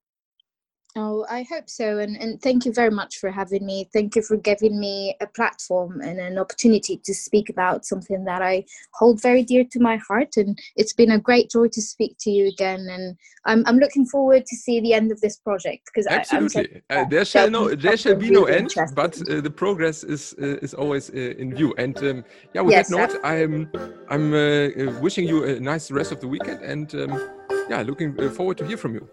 Oh, 0.97 1.27
I 1.29 1.43
hope 1.51 1.69
so. 1.69 1.99
And, 1.99 2.17
and 2.17 2.41
thank 2.41 2.65
you 2.65 2.73
very 2.73 2.91
much 2.91 3.19
for 3.19 3.29
having 3.29 3.67
me. 3.67 3.91
Thank 3.93 4.15
you 4.15 4.23
for 4.23 4.37
giving 4.37 4.79
me 4.79 5.17
a 5.21 5.27
platform 5.27 6.01
and 6.01 6.21
an 6.21 6.39
opportunity 6.39 7.01
to 7.05 7.13
speak 7.13 7.51
about 7.51 7.85
something 7.85 8.25
that 8.27 8.43
I 8.43 8.65
hold 8.93 9.21
very 9.21 9.43
dear 9.43 9.65
to 9.73 9.81
my 9.81 9.97
heart. 9.97 10.37
And 10.37 10.57
it's 10.77 10.93
been 10.93 11.11
a 11.11 11.19
great 11.19 11.51
joy 11.51 11.67
to 11.73 11.83
speak 11.83 12.15
to 12.21 12.31
you 12.31 12.47
again. 12.47 12.87
And 12.89 13.17
I'm, 13.45 13.65
I'm 13.67 13.79
looking 13.79 14.07
forward 14.07 14.47
to 14.47 14.55
see 14.55 14.79
the 14.81 14.95
end 14.95 15.11
of 15.11 15.21
this 15.21 15.37
project 15.37 15.87
because 15.87 16.07
absolutely 16.07 16.83
I, 16.89 17.01
uh, 17.01 17.05
there 17.07 17.25
shall 17.25 17.51
no 17.51 17.75
there 17.75 17.97
shall 17.97 18.15
be 18.15 18.31
no 18.31 18.45
end, 18.45 18.73
but 18.95 19.21
uh, 19.29 19.41
the 19.41 19.51
progress 19.51 20.05
is 20.05 20.35
uh, 20.41 20.59
is 20.63 20.75
always 20.75 21.11
uh, 21.11 21.15
in 21.15 21.55
view. 21.57 21.75
And 21.77 21.99
um, 21.99 22.25
yeah, 22.55 22.61
with 22.61 22.73
yes, 22.73 22.89
that 22.91 23.11
note, 23.11 23.21
I'm 23.25 23.69
I'm 24.09 24.33
uh, 24.33 24.39
uh, 24.39 25.01
wishing 25.01 25.27
you 25.27 25.43
a 25.43 25.59
nice 25.59 25.91
rest 25.91 26.13
of 26.13 26.21
the 26.21 26.29
weekend 26.29 26.63
and 26.63 26.95
um, 26.95 27.31
yeah, 27.69 27.83
looking 27.83 28.15
forward 28.31 28.59
to 28.59 28.67
hear 28.67 28.77
from 28.77 28.95
you. 28.95 29.09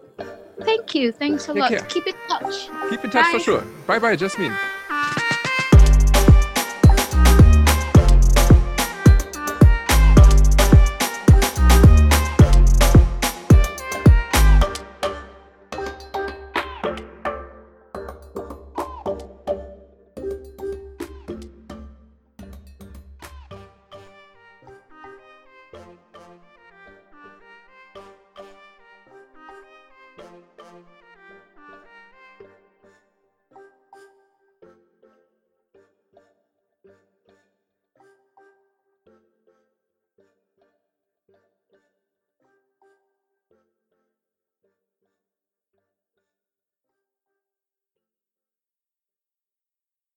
Thank 0.64 0.94
you. 0.94 1.12
Thanks 1.12 1.44
a 1.48 1.54
Take 1.54 1.60
lot. 1.60 1.70
Care. 1.70 1.80
Keep 1.82 2.06
in 2.06 2.14
touch. 2.28 2.68
Keep 2.90 3.04
in 3.04 3.10
touch 3.10 3.26
bye. 3.26 3.32
for 3.32 3.40
sure. 3.40 3.64
Bye 3.86 3.98
bye, 3.98 4.16
Jasmine. 4.16 4.54